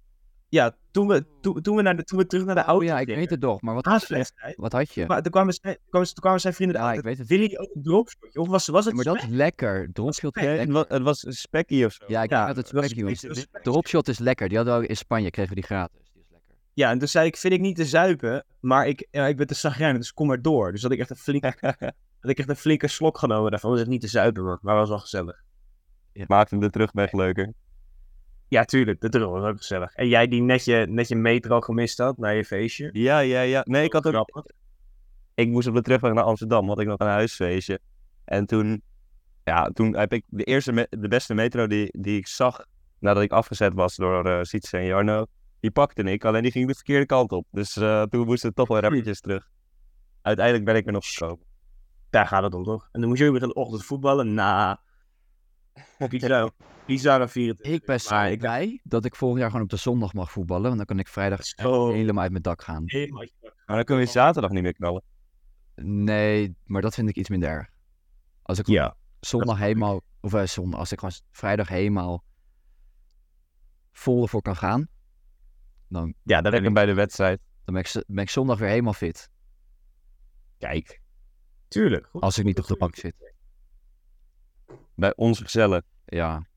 Ja, 0.50 0.76
toen 0.92 1.08
we, 1.08 1.26
toen, 1.42 1.62
toen, 1.62 1.76
we 1.76 1.82
naar 1.82 1.96
de, 1.96 2.04
toen 2.04 2.18
we 2.18 2.26
terug 2.26 2.46
naar 2.46 2.56
de 2.56 2.62
auto 2.62 2.82
Oh 2.82 2.88
ja, 2.88 3.00
ik 3.00 3.04
gingen, 3.06 3.20
weet 3.20 3.30
het 3.30 3.42
toch. 3.42 3.62
Maar 3.62 3.74
wat, 3.74 3.86
haaswedstrijd, 3.86 4.56
wat 4.56 4.72
had 4.72 4.94
je? 4.94 5.06
Maar 5.06 5.22
toen 5.22 5.32
kwamen, 5.32 5.54
zij, 5.54 5.78
kwamen, 5.90 6.08
toen 6.08 6.18
kwamen 6.24 6.40
zijn 6.40 6.54
vrienden 6.54 6.78
Ja, 6.82 6.88
uit. 6.88 6.98
ik 6.98 7.04
weet 7.04 7.18
het. 7.18 7.28
Willen 7.28 7.60
ook 7.60 7.70
een 7.76 7.82
dropshotje? 7.84 8.40
Of 8.40 8.48
was, 8.48 8.68
was 8.68 8.86
het 8.86 8.94
Maar 8.96 9.04
dat 9.04 9.16
is 9.16 9.26
lekker. 9.28 9.90
Dropshot 9.94 10.36
is 10.38 10.44
Het 10.46 10.56
lekker. 10.58 10.74
was, 10.74 10.86
het 10.88 11.02
was 11.02 11.26
een 11.26 11.34
spekkie 11.34 11.86
of 11.86 11.94
zo. 11.94 12.04
Ja, 12.08 12.24
ik 12.24 12.30
Ja, 12.30 12.46
dat 12.48 12.56
het 12.56 12.66
dat 12.66 12.74
was 12.74 12.84
spekkie 12.86 13.04
was. 13.06 13.18
spek- 13.18 13.28
dat 13.30 13.38
was 13.38 13.46
spek. 13.48 13.64
Dropshot 13.64 14.08
is 14.08 14.20
lekker. 14.20 14.48
Die 14.48 14.58
hadden 14.58 14.80
we 14.80 14.88
in 14.88 14.98
Spanje. 14.98 15.30
Kregen 15.30 15.50
we 15.50 15.56
die 15.56 15.64
gratis. 15.70 16.00
Die 16.14 16.22
is 16.22 16.28
lekker. 16.32 16.56
Ja, 16.74 16.90
en 16.90 17.00
toen 17.00 17.08
zei 17.08 17.26
ik, 17.28 17.38
vind 17.38 17.54
ik 17.54 17.60
niet 17.60 17.76
te 17.76 17.86
zuipen, 17.86 18.46
maar 18.60 18.88
ik, 18.88 19.08
ja, 19.12 19.28
ik 19.28 19.38
ben 19.38 19.48
te 19.48 19.54
zagrijnig, 19.54 19.98
dus 19.98 20.14
kom 20.14 20.28
maar 20.28 20.42
door. 20.42 20.72
Dus 20.72 20.82
had 20.82 20.92
ik 20.92 21.00
echt 21.00 21.10
een 21.10 21.16
flinke, 21.16 21.54
had 22.22 22.32
ik 22.32 22.38
echt 22.38 22.50
een 22.50 22.56
flinke 22.56 22.88
slok 22.88 23.18
genomen 23.18 23.52
daarvan. 23.52 23.70
Was 23.70 23.80
het 23.80 23.90
niet 23.90 24.02
te 24.02 24.08
zuipen, 24.08 24.44
hoor, 24.44 24.60
maar 24.62 24.76
was 24.76 24.90
wel 24.90 25.00
gezellig. 25.00 25.44
Maakte 26.28 26.58
de 26.58 26.70
terugweg 26.70 27.12
leuker. 27.12 27.54
Ja, 28.48 28.64
tuurlijk, 28.66 29.02
de 29.02 29.10
drill 29.10 29.26
was 29.26 29.44
ook 29.44 29.58
gezellig. 29.58 29.94
En 29.94 30.08
jij 30.08 30.28
die 30.28 30.42
net 30.42 30.66
je, 30.66 30.86
net 30.90 31.08
je 31.08 31.16
metro 31.16 31.62
gemist 31.62 31.98
had 31.98 32.18
naar 32.18 32.36
je 32.36 32.46
feestje. 32.46 32.90
Ja, 32.94 33.20
ja, 33.20 33.42
ja. 33.42 33.62
Nee, 33.66 33.84
ik 33.84 33.94
had 33.94 34.06
ook... 34.06 34.14
Grappig. 34.14 34.44
Ik 35.36 35.48
moest 35.48 35.68
op 35.68 35.74
de 35.74 35.82
terugweg 35.82 36.14
naar 36.14 36.24
Amsterdam, 36.24 36.68
had 36.68 36.80
ik 36.80 36.88
nog 36.88 37.00
een 37.00 37.08
huisfeestje. 37.08 37.80
En 38.26 38.46
toen... 38.46 38.82
Ja, 39.44 39.70
toen 39.74 39.96
heb 39.96 40.14
ik 40.14 40.24
de 40.28 40.44
eerste, 40.44 40.88
de 40.90 41.08
beste 41.08 41.34
metro 41.34 41.68
die, 41.68 42.02
die 42.02 42.18
ik 42.18 42.28
zag 42.28 42.66
nadat 43.00 43.24
ik 43.24 43.32
afgezet 43.32 43.74
was 43.74 43.96
door 43.96 44.26
eh 44.26 44.40
Sietse 44.42 44.78
en 44.78 44.86
Jarno, 44.86 45.26
die 45.60 45.72
pakte 45.72 46.04
ik. 46.04 46.26
Alleen 46.26 46.42
die 46.42 46.52
ging 46.52 46.68
de 46.68 46.74
verkeerde 46.74 47.06
kant 47.06 47.32
op. 47.32 47.48
Dus 47.52 47.76
eh, 47.76 48.04
toen 48.04 48.26
moesten 48.26 48.50
we 48.50 48.56
toch 48.56 48.68
wel 48.68 48.80
rappertjes 48.80 49.22
terug. 49.22 49.50
Uiteindelijk 50.22 50.66
ben 50.66 50.76
ik 50.76 50.86
er 50.86 50.92
nog 50.92 51.06
gekomen. 51.06 51.46
Daar 52.12 52.28
gaat 52.28 52.44
het 52.44 52.54
om, 52.54 52.64
toch? 52.64 52.90
En 52.92 53.00
dan 53.00 53.10
moest 53.10 53.22
je 53.22 53.32
weer 53.32 53.42
in 53.42 53.48
de 53.48 53.54
ochtend 53.54 53.84
voetballen. 53.86 54.34
Nou, 54.34 54.78
bizar. 56.10 56.52
Bizarre 56.86 57.28
24. 57.28 57.74
Ik 57.76 57.86
ben 57.86 58.00
zo 58.02 58.22
ik- 58.24 58.40
blij 58.40 58.80
dat 58.84 59.06
ik 59.06 59.16
volgend 59.16 59.40
jaar 59.40 59.50
gewoon 59.50 59.66
op 59.66 59.70
de 59.72 59.78
zondag 59.78 60.14
mag 60.14 60.32
voetballen. 60.32 60.64
Want 60.64 60.78
dan 60.78 60.86
kan 60.86 61.00
ik 61.00 61.08
vrijdag 61.08 61.40
helemaal 61.56 62.22
uit 62.24 62.32
mijn 62.32 62.44
dak 62.44 62.62
gaan. 62.62 62.84
Helemaal- 62.86 63.26
Maar 63.66 63.76
dan 63.76 63.84
kunnen 63.84 64.06
we 64.06 64.12
zaterdag 64.12 64.52
niet 64.52 64.64
meer 64.64 64.74
knallen. 64.74 65.04
Nee, 65.76 66.56
maar 66.66 66.82
dat 66.82 66.94
vind 66.94 67.10
ik 67.10 67.16
iets 67.16 67.30
minder 67.30 67.50
erg. 67.50 67.70
Als 68.42 68.60
ik 68.60 68.68
Ja. 68.68 68.96
zondag 69.20 69.58
helemaal, 69.58 70.02
of 70.22 70.34
eh, 70.34 70.46
zondag, 70.46 70.80
als 70.80 70.92
ik 70.92 71.00
gewoon 71.00 71.14
vrijdag 71.32 71.68
helemaal 71.68 72.24
vol 73.92 74.22
ervoor 74.22 74.42
kan 74.42 74.56
gaan, 74.56 74.88
dan, 75.88 76.08
Ja, 76.24 76.42
dat 76.42 76.44
heb 76.44 76.44
Lekker 76.52 76.68
ik. 76.70 76.74
bij 76.74 76.86
de 76.86 76.94
wedstrijd. 76.94 77.40
dan 77.66 77.74
ben, 77.74 77.84
ik, 77.84 78.04
ben 78.08 78.24
ik 78.24 78.30
zondag 78.30 78.60
weer 78.60 78.70
helemaal 78.70 78.94
fit. 78.94 79.30
Kijk, 80.58 81.01
Tuurlijk. 81.72 82.06
Goed. 82.06 82.22
Als 82.22 82.38
ik 82.38 82.46
niet 82.46 82.60
op 82.60 82.68
de 82.68 82.76
bank 82.76 82.96
zit. 82.96 83.34
bij 84.96 85.16
ons 85.16 85.40
gezellen. 85.40 85.84
Ja. 86.06 86.48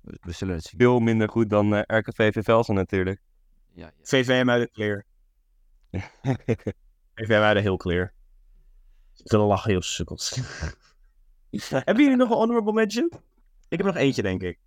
We, 0.00 0.18
we 0.20 0.32
zullen 0.32 0.54
het 0.54 0.64
zien. 0.64 0.80
Veel 0.80 0.98
minder 0.98 1.28
goed 1.28 1.50
dan 1.50 1.74
eh 1.74 1.98
RKV 1.98 2.44
Velsen 2.44 2.74
natuurlijk. 2.74 3.20
Ja, 3.72 3.86
ja. 3.86 3.92
VVM 4.02 4.50
uit 4.50 4.62
de 4.62 4.70
clear. 4.70 5.04
VVM 7.14 7.40
uit 7.40 7.56
de 7.56 7.62
heel 7.62 7.76
clear. 7.76 8.12
Te 9.12 9.38
lachen, 9.38 9.70
heel 9.70 9.82
sukkels. 9.82 10.30
Hebben 11.68 12.02
jullie 12.02 12.16
nog 12.16 12.30
een 12.30 12.36
honorable 12.36 12.72
mention? 12.72 13.10
Ik 13.68 13.78
heb 13.78 13.86
nog 13.86 13.96
eentje, 13.96 14.22
denk 14.22 14.42
ik. 14.42 14.58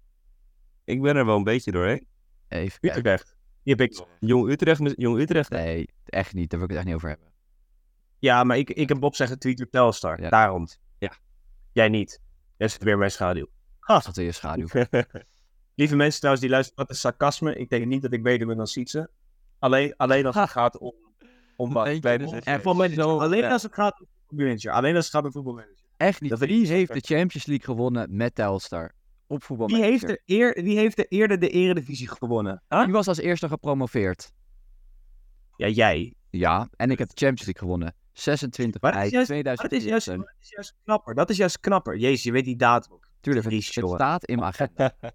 ik 0.84 1.02
ben 1.02 1.16
er 1.16 1.26
wel 1.26 1.38
een 1.38 1.44
beetje 1.44 1.72
doorheen. 1.72 2.08
Even 2.48 2.80
kijken. 2.80 3.00
Utrecht. 3.00 3.36
Die 3.64 3.76
heb 3.76 3.82
ik. 3.82 4.06
Jong 4.20 4.50
Utrecht, 4.50 4.82
Jong 4.96 5.20
Utrecht. 5.20 5.50
Nee, 5.50 5.90
echt 6.06 6.34
niet. 6.34 6.50
Daar 6.50 6.60
wil 6.60 6.70
ik 6.70 6.76
het 6.76 6.80
echt 6.80 6.88
niet 6.88 6.96
over 6.96 7.10
hebben. 7.10 7.29
Ja, 8.20 8.44
maar 8.44 8.58
ik, 8.58 8.70
ik 8.70 8.90
heb 8.90 9.00
Bob 9.00 9.16
zeggen 9.16 9.40
tweet 9.40 9.58
door 9.58 9.70
Telstar. 9.70 10.22
Ja. 10.22 10.30
Daarom. 10.30 10.68
Ja. 10.98 11.14
Jij 11.72 11.90
niet. 11.90 12.22
Jij 12.58 12.68
zit 12.68 12.84
weer 12.84 12.98
mijn 12.98 13.12
schaduw. 13.12 13.48
Dat 13.80 14.08
is 14.08 14.18
in 14.18 14.24
je 14.24 14.32
schaduw. 14.32 14.68
Lieve 15.76 15.96
mensen 15.96 16.18
trouwens 16.18 16.46
die 16.46 16.54
luisteren, 16.54 16.86
wat 16.86 16.96
is 16.96 17.00
sarcasme? 17.00 17.56
Ik 17.56 17.70
denk 17.70 17.86
niet 17.86 18.02
dat 18.02 18.14
ik 18.14 18.24
beter 18.24 18.48
ben 18.48 18.58
dan 18.58 18.68
Sietse. 18.68 19.10
Alleen, 19.60 19.94
alleen 19.98 20.26
als 20.26 20.36
het 20.36 20.50
gaat 20.50 20.78
om... 20.78 20.94
om 21.56 21.74
wat. 21.74 21.88
En 21.88 22.62
voor 22.62 22.74
zo- 22.74 22.74
manager. 22.74 23.04
Alleen 23.04 23.42
ja. 23.42 23.52
als 23.52 23.64
het 23.64 23.74
gaat 23.74 24.00
om 24.00 24.08
voetbalmanager. 24.28 24.72
Alleen 24.72 24.96
als 24.96 25.06
het 25.06 25.14
gaat 25.14 25.26
om 25.26 25.32
voetbalmanager. 25.32 25.86
Echt 25.98 26.22
niet. 26.22 26.30
Dat 26.30 26.40
Wie 26.40 26.68
heeft 26.68 26.94
de 26.94 27.16
Champions 27.16 27.46
League 27.46 27.66
gewonnen 27.66 28.16
met 28.16 28.36
Telstar? 28.36 28.94
op 29.30 29.44
voetbal. 29.44 29.68
Wie 29.68 29.82
heeft, 29.82 30.10
er 30.10 30.22
eer, 30.26 30.64
wie 30.64 30.78
heeft 30.78 30.98
er 30.98 31.06
eerder 31.08 31.40
de 31.40 31.50
eredivisie 31.50 32.08
gewonnen? 32.08 32.64
Huh? 32.70 32.84
Die 32.84 32.94
was 32.94 33.08
als 33.08 33.18
eerste 33.18 33.48
gepromoveerd. 33.48 34.32
Ja, 35.56 35.68
jij. 35.68 36.14
Ja, 36.30 36.70
en 36.76 36.92
ik 36.92 36.98
heb 36.98 37.08
de 37.08 37.26
Champions 37.26 37.46
League 37.46 37.62
gewonnen. 37.62 37.96
26 38.20 38.82
Maar 38.82 38.92
dat 38.92 39.00
mei 39.00 39.12
is 39.12 39.28
juist- 39.28 39.44
Maar 39.44 39.44
dat 39.44 39.72
is, 39.72 39.84
juist, 39.84 40.06
2014. 40.06 40.18
dat 40.22 40.36
is 40.42 40.50
juist 40.50 40.76
knapper. 40.84 41.16
Dat 41.16 41.30
is 41.30 41.38
juist 41.38 41.60
knapper. 41.60 41.98
Jezus, 41.98 42.24
je 42.24 42.32
weet 42.32 42.46
die 42.46 42.56
datum 42.56 42.94
ook. 42.94 43.08
Tuurlijk, 43.22 43.46
het, 43.46 43.54
het 43.76 43.90
staat 43.90 44.26
in 44.26 44.40
mijn 44.40 44.48
agenda. 44.52 44.92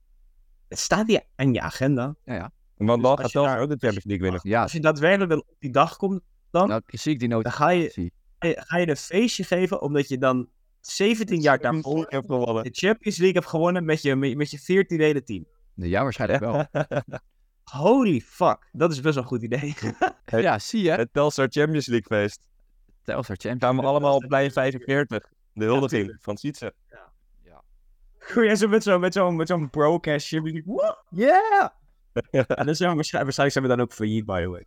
Het 0.68 0.78
staat 0.78 1.06
hier 1.06 1.22
aan 1.36 1.52
je 1.52 1.60
agenda. 1.60 2.04
Want 2.24 2.48
Dus 2.76 2.86
dan 2.86 3.02
als 3.04 3.20
gaat 3.32 3.32
daar- 3.32 3.60
ook 3.60 3.68
de 3.68 3.76
Champions 3.78 4.04
League 4.04 4.22
winnen. 4.22 4.40
Ja, 4.42 4.62
Als 4.62 4.72
je 4.72 4.80
daadwerkelijk 4.80 5.30
dan 5.30 5.38
op 5.46 5.56
die 5.58 5.70
dag 5.72 5.96
komt, 5.96 6.20
dan 6.50 6.68
nou 6.68 6.82
zie 6.86 7.12
ik 7.12 7.18
die 7.18 7.28
dan 7.28 7.50
ga 7.52 7.68
je, 7.68 7.90
ga 8.38 8.48
je- 8.48 8.62
ga 8.66 8.76
je 8.76 8.88
een 8.88 8.96
feestje 8.96 9.44
geven 9.44 9.80
omdat 9.82 10.08
je 10.08 10.18
dan 10.18 10.48
17 10.80 11.40
jaar 11.40 11.58
daarvoor 11.58 12.02
Ik 12.04 12.10
heb 12.10 12.24
gewonnen. 12.26 12.62
de 12.64 12.70
Champions 12.72 13.16
League 13.16 13.36
hebt 13.38 13.50
gewonnen 13.50 13.84
met 13.84 14.02
je, 14.02 14.16
met 14.16 14.50
je 14.50 14.58
14 14.58 15.00
hele 15.00 15.22
team. 15.22 15.46
Ja, 15.74 16.02
waarschijnlijk 16.02 16.40
wel. 16.40 16.64
Holy 17.82 18.20
fuck, 18.20 18.68
dat 18.72 18.90
is 18.92 19.00
best 19.00 19.14
wel 19.14 19.22
een 19.22 19.28
goed 19.28 19.42
idee. 19.42 19.74
Ja, 20.24 20.58
zie 20.58 20.82
je. 20.82 20.90
Het 20.90 21.12
Telstar 21.12 21.46
Champions 21.50 21.86
League 21.86 22.18
feest. 22.18 22.46
Telstar 23.04 23.36
Champions. 23.36 23.64
Gaan 23.64 23.76
we 23.76 23.82
allemaal 23.82 24.14
op 24.14 24.24
plein 24.28 24.50
45. 24.50 25.28
De 25.52 25.64
huldiging 25.64 26.16
van 26.20 26.36
Sietse. 26.36 26.74
Goeie, 28.18 28.48
en 28.48 28.56
zo 28.56 28.68
met 28.68 28.82
zo'n 28.82 29.00
met 29.00 29.12
zo'n 29.12 29.36
met 29.36 29.48
zo'n 29.48 29.70
broadcast. 29.70 30.30
What? 30.64 31.04
Yeah! 31.10 31.68
En 32.30 32.66
dan 32.66 32.74
zijn 32.74 32.90
we 32.90 32.94
waarschijnlijk, 32.94 33.10
waarschijnlijk 33.10 33.52
zijn 33.52 33.64
we 33.64 33.70
dan 33.70 33.80
ook 33.80 33.92
failliet, 33.92 34.24
by 34.24 34.42
the 34.42 34.48
way. 34.48 34.66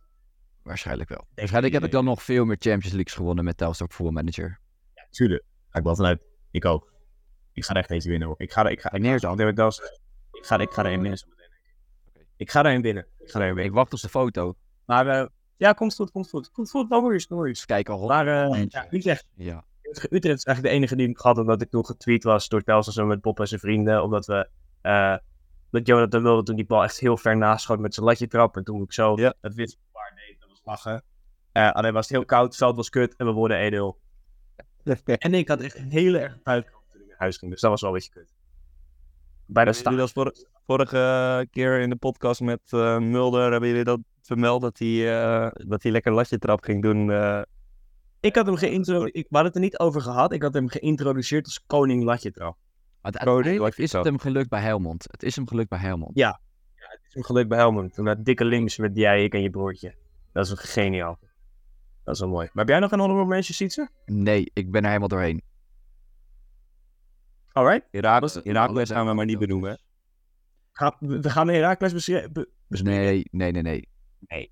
Waarschijnlijk 0.62 1.08
wel. 1.08 1.26
Waarschijnlijk 1.34 1.74
heb 1.74 1.84
ik 1.84 1.90
dan 1.90 2.04
nog 2.04 2.22
veel 2.22 2.44
meer 2.44 2.56
Champions 2.58 2.92
Leagues 2.94 3.14
gewonnen 3.14 3.44
met 3.44 3.56
Telstar 3.56 3.88
Football 3.88 4.14
Manager. 4.14 4.60
Tuurlijk. 5.10 5.44
Ga 5.68 5.78
ik 5.78 5.84
wel 5.84 5.96
vanuit. 5.96 6.22
Ik 6.50 6.64
ook. 6.64 6.92
Ik 7.52 7.64
ga 7.64 7.72
er 7.74 7.80
echt 7.80 7.90
eentje 7.90 8.08
winnen 8.08 8.28
hoor. 8.28 8.36
Ik 8.38 8.52
ga 8.52 8.64
er, 8.64 8.70
ik 8.70 8.80
ga? 8.80 8.92
Ik 8.92 9.02
ga, 9.04 9.14
ik 9.14 9.20
ga, 10.44 10.58
ik 10.58 10.70
ga 10.72 10.84
er 10.84 10.90
winnen. 10.90 11.12
ik. 11.12 11.24
Ik 12.36 12.50
ga 12.50 12.64
er 12.64 12.74
een 12.74 12.82
winnen. 12.82 13.06
Ik 13.18 13.30
ga 13.30 13.38
er 13.38 13.44
een 13.44 13.50
Ik 13.50 13.56
winnen. 13.56 13.74
wacht 13.74 13.92
op 13.92 14.00
de 14.00 14.08
foto. 14.08 14.54
Maar 14.84 15.06
eh, 15.06 15.26
ja, 15.58 15.72
komt 15.72 15.94
goed, 15.94 16.10
komt 16.10 16.28
goed. 16.28 16.50
Komt 16.50 16.70
goed, 16.70 16.88
no 16.88 17.00
worries, 17.00 17.28
no 17.28 17.36
worries. 17.36 17.64
Kijk 17.64 17.88
al. 17.88 18.06
Maar 18.06 18.26
eh 18.26 18.64
ja, 18.68 18.86
Utrecht, 18.90 19.26
Ja. 19.34 19.64
Utrecht 20.10 20.38
is 20.38 20.44
eigenlijk 20.44 20.62
de 20.62 20.68
enige 20.68 20.96
die 20.96 21.08
ik 21.08 21.18
gehad 21.18 21.38
omdat 21.38 21.62
ik 21.62 21.70
toen 21.70 21.86
getweet 21.86 22.24
was 22.24 22.48
door 22.48 22.62
Telstra 22.62 22.92
zo 22.92 23.06
met 23.06 23.20
Bob 23.20 23.40
en 23.40 23.48
zijn 23.48 23.60
vrienden. 23.60 24.02
Omdat 24.02 24.26
we, 24.26 24.48
eh 24.80 25.16
dat 25.70 25.86
Jonathan 25.86 26.22
wilde 26.22 26.42
toen 26.42 26.56
die 26.56 26.66
bal 26.66 26.82
echt 26.82 26.98
heel 26.98 27.16
ver 27.16 27.36
naast 27.36 27.62
schoot 27.62 27.78
met 27.78 27.94
zijn 27.94 28.06
latje 28.06 28.26
trap. 28.26 28.56
En 28.56 28.64
toen 28.64 28.82
ik 28.82 28.92
zo 28.92 29.16
Ja. 29.16 29.34
dat 29.40 29.54
wisselbaar 29.54 30.12
deed, 30.14 30.36
dat 30.40 30.48
was 30.48 30.60
lachen. 30.64 31.02
Eh, 31.52 31.70
alleen 31.72 31.92
was 31.92 32.08
het 32.08 32.16
heel 32.16 32.24
koud, 32.24 32.44
het 32.46 32.56
veld 32.56 32.76
was 32.76 32.88
kut 32.90 33.16
en 33.16 33.26
we 33.26 33.32
worden 33.32 33.60
1-0. 33.60 33.98
En 35.18 35.34
ik 35.34 35.48
had 35.48 35.60
echt 35.60 35.76
een 35.78 35.90
hele 35.90 36.18
erg 36.18 36.42
buitenkant 36.42 36.84
toen 36.90 37.00
ik 37.00 37.06
naar 37.08 37.18
huis 37.18 37.36
ging, 37.36 37.50
dus 37.50 37.60
dat 37.60 37.70
was 37.70 37.80
wel 37.80 37.90
een 37.90 37.96
beetje 37.96 38.12
kut. 38.12 38.34
Bijna 39.46 39.72
Hebben 39.72 39.92
jullie 39.92 40.08
staan. 40.08 40.32
Vorige 40.72 41.46
keer 41.50 41.80
in 41.80 41.90
de 41.90 41.96
podcast 41.96 42.40
met 42.40 42.60
eh, 42.64 42.98
Mulder, 42.98 43.50
hebben 43.50 43.68
jullie 43.68 43.84
dat 43.84 44.00
vermeld 44.22 44.60
dat 44.60 44.78
hij, 44.78 45.20
eh, 45.20 45.50
dat 45.68 45.82
hij 45.82 45.92
lekker 45.92 46.12
latje 46.12 46.38
trap 46.38 46.62
ging 46.64 46.82
doen? 46.82 47.10
eh, 47.10 47.42
Ik 48.20 48.34
had 48.36 48.46
hem 48.46 48.56
geïntroduceerd, 48.56 49.14
we 49.14 49.36
hadden 49.36 49.46
het 49.46 49.54
er 49.54 49.60
niet 49.60 49.78
over 49.78 50.00
gehad, 50.00 50.32
ik 50.32 50.42
had 50.42 50.54
hem 50.54 50.68
geïntroduceerd 50.68 51.44
als 51.44 51.64
koning 51.66 52.04
latje 52.04 52.30
trap. 52.30 52.56
Uiteindelijk 53.00 53.76
is 53.76 53.92
het 53.92 54.04
hem 54.04 54.18
gelukt 54.18 54.48
bij 54.48 54.60
Helmond. 54.60 55.04
Het 55.10 55.22
is 55.22 55.36
hem 55.36 55.48
gelukt 55.48 55.68
bij 55.68 55.78
Helmond. 55.78 56.10
Ja. 56.14 56.40
Het 56.74 57.00
is 57.08 57.14
hem 57.14 57.22
gelukt 57.24 57.48
bij 57.48 57.58
Helmond. 57.58 57.94
Toen 57.94 58.04
dat 58.04 58.24
dikke 58.24 58.44
links 58.44 58.76
met 58.78 58.96
jij, 58.96 59.24
ik 59.24 59.34
en 59.34 59.42
je 59.42 59.50
broertje. 59.50 59.94
Dat 60.32 60.44
is 60.44 60.52
wel 60.52 60.58
geniaal. 60.62 61.18
Dat 62.04 62.14
is 62.14 62.20
wel 62.20 62.28
mooi. 62.28 62.48
Maar 62.52 62.64
heb 62.64 62.68
jij 62.68 62.78
nog 62.78 62.92
een 62.92 62.98
honorable 63.00 63.26
mention, 63.26 63.54
Sietse? 63.54 63.88
Nee, 64.04 64.50
ik 64.52 64.70
ben 64.70 64.80
er 64.80 64.86
helemaal 64.86 65.08
doorheen. 65.08 65.42
Alright. 67.52 67.86
Herakles, 67.90 68.34
Herakles 68.34 68.90
gaan 68.90 69.06
we 69.06 69.12
maar 69.12 69.24
niet 69.24 69.38
benoemen. 69.38 69.80
Ga, 70.78 70.96
we 70.98 71.30
gaan 71.30 71.48
Herakles 71.48 71.92
beschre- 71.92 72.28
be- 72.32 72.48
bespreken. 72.66 73.02
Nee, 73.30 73.52
nee, 73.52 73.52
nee, 73.52 73.62
nee. 73.62 73.88
Nee. 74.28 74.50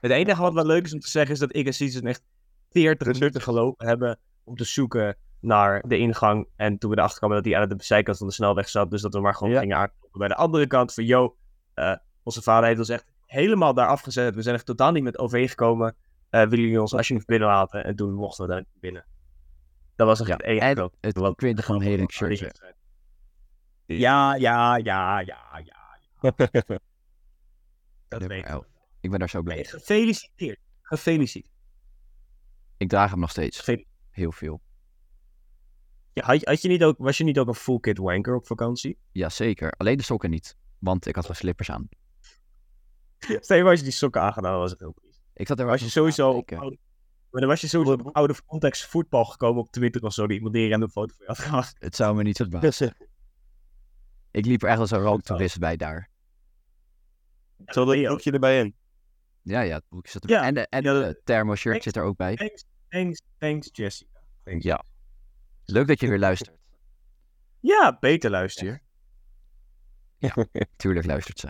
Het 0.00 0.10
enige 0.10 0.42
wat 0.42 0.52
wel 0.52 0.66
leuk 0.66 0.84
is 0.84 0.92
om 0.92 1.00
te 1.00 1.08
zeggen 1.08 1.32
is 1.32 1.38
dat 1.38 1.56
ik 1.56 1.66
en 1.66 1.74
Sietse 1.74 2.02
echt 2.02 2.22
40 2.70 3.06
minuten 3.12 3.40
gelopen 3.40 3.86
hebben 3.86 4.18
om 4.44 4.56
te 4.56 4.64
zoeken 4.64 5.16
naar 5.40 5.82
de 5.86 5.98
ingang. 5.98 6.48
En 6.56 6.78
toen 6.78 6.90
we 6.90 6.96
erachter 6.96 7.18
kwamen 7.18 7.36
dat 7.36 7.44
hij 7.52 7.56
aan 7.62 7.68
de 7.68 7.74
zijkant 7.84 8.18
van 8.18 8.26
de 8.26 8.32
snelweg 8.32 8.68
zat. 8.68 8.90
Dus 8.90 9.02
dat 9.02 9.14
we 9.14 9.20
maar 9.20 9.34
gewoon 9.34 9.52
Ja. 9.52 9.60
gingen 9.60 9.76
aankloppen 9.76 10.18
bij 10.18 10.28
de 10.28 10.34
andere 10.36 10.66
kant. 10.66 10.94
Van, 10.94 11.04
yo, 11.04 11.36
eh, 11.74 11.96
onze 12.22 12.42
vader 12.42 12.66
heeft 12.66 12.78
ons 12.78 12.88
echt 12.88 13.06
helemaal 13.26 13.74
daar 13.74 13.86
afgezet. 13.88 14.34
We 14.34 14.42
zijn 14.42 14.54
echt 14.54 14.66
totaal 14.66 14.92
niet 14.92 15.02
met 15.02 15.18
OV 15.18 15.48
gekomen. 15.48 15.96
Eh, 16.30 16.40
willen 16.40 16.60
jullie 16.64 16.80
ons 16.80 16.94
alsjeblieft 16.94 17.26
binnen 17.28 17.48
laten? 17.48 17.84
En 17.84 17.96
toen 17.96 18.14
mochten 18.14 18.46
we 18.46 18.52
daar 18.52 18.64
binnen. 18.80 19.06
Dat 19.96 20.06
was 20.06 20.20
echt 20.20 20.28
Ja, 20.28 20.36
en 20.36 20.76
grote- 20.76 20.96
het 21.00 21.16
wat- 21.16 21.36
Quinten 21.36 21.64
van 21.64 21.82
Heding 21.82 22.12
shirtje. 23.88 24.06
Ja, 24.06 24.34
ja, 24.34 24.76
ja, 24.76 25.20
ja, 25.20 25.62
ja. 25.64 25.76
Dat 28.08 28.22
weet 28.22 28.44
ik. 28.44 28.60
Ik 29.00 29.10
ben 29.10 29.18
daar 29.18 29.28
zo 29.28 29.42
blij. 29.42 29.56
Mee. 29.56 29.64
gefeliciteerd. 29.64 30.58
Gefeliciteerd. 30.82 31.54
Ik 32.76 32.88
draag 32.88 33.10
hem 33.10 33.20
nog 33.20 33.30
steeds. 33.30 33.70
Heel 34.10 34.32
veel. 34.32 34.60
Ja, 36.12 36.24
had, 36.24 36.44
had 36.44 36.62
je 36.62 36.68
niet 36.68 36.82
ook, 36.82 36.98
was 36.98 37.18
je 37.18 37.24
niet 37.24 37.38
ook 37.38 37.48
een 37.48 37.54
full 37.54 37.80
kit 37.80 37.98
wanker 37.98 38.34
op 38.34 38.46
vakantie? 38.46 38.98
Jazeker. 39.12 39.72
Alleen 39.76 39.96
de 39.96 40.02
sokken 40.02 40.30
niet. 40.30 40.56
Want 40.78 41.06
ik 41.06 41.14
had 41.14 41.26
wel 41.26 41.36
slippers 41.36 41.70
aan. 41.70 41.88
Stel 43.40 43.68
als 43.68 43.78
je 43.78 43.84
die 43.84 43.92
sokken 43.92 44.22
aangedaan 44.22 44.58
was 44.58 44.70
het 44.70 44.80
heel 44.80 44.92
triest. 44.92 45.20
Ik 45.34 45.46
zat 45.46 45.60
er 45.60 45.66
Was 45.66 45.80
je 45.80 45.90
sowieso 45.90 46.30
op 46.30 46.52
oude, 46.52 46.78
maar 47.30 47.40
dan 47.40 47.50
was 47.50 47.60
je 47.60 47.68
sowieso 47.68 47.92
op 47.92 48.16
oude 48.16 48.34
context 48.46 48.86
voetbal 48.86 49.24
gekomen 49.24 49.62
op 49.62 49.70
Twitter 49.70 50.02
of 50.02 50.12
zo, 50.12 50.26
die 50.26 50.36
iemand 50.36 50.54
die 50.54 50.64
een 50.64 50.70
random 50.70 50.90
foto 50.90 51.14
van 51.16 51.26
je 51.26 51.32
had 51.32 51.38
gemaakt. 51.38 51.76
Het 51.78 51.96
zou 51.96 52.16
me 52.16 52.22
niet 52.22 52.36
verbazen. 52.36 52.96
Ik 54.30 54.44
liep 54.46 54.62
er 54.62 54.68
echt 54.68 54.78
als 54.78 54.90
een 54.90 54.98
rooktoerist 55.00 55.58
bij 55.58 55.76
daar. 55.76 56.08
Zal 57.66 57.84
dat 57.86 58.02
broekje 58.02 58.32
erbij 58.32 58.58
in? 58.60 58.74
Ja, 59.42 59.60
ja, 59.60 59.74
het 59.74 59.84
broekje 59.88 60.10
zit 60.10 60.24
er 60.24 60.30
Ja. 60.30 60.42
En 60.42 60.54
de, 60.54 60.66
en 60.68 60.82
Ja, 60.82 60.92
de 60.92 61.00
dat- 61.00 61.20
thermo-shirt 61.24 61.64
Thanks. 61.64 61.84
zit 61.84 61.96
er 61.96 62.02
ook 62.02 62.16
bij. 62.16 62.36
Thanks, 62.36 62.64
thanks, 62.88 63.22
thanks 63.38 63.68
Jessica. 63.72 64.20
Thanks. 64.44 64.64
Ja. 64.64 64.84
Leuk 65.64 65.86
dat 65.86 66.00
je 66.00 66.08
weer 66.08 66.18
luistert. 66.18 66.56
Ja, 67.60 67.96
beter 68.00 68.30
luister. 68.30 68.80
Tuurlijk 70.76 71.06
luistert 71.06 71.38
ze. 71.38 71.48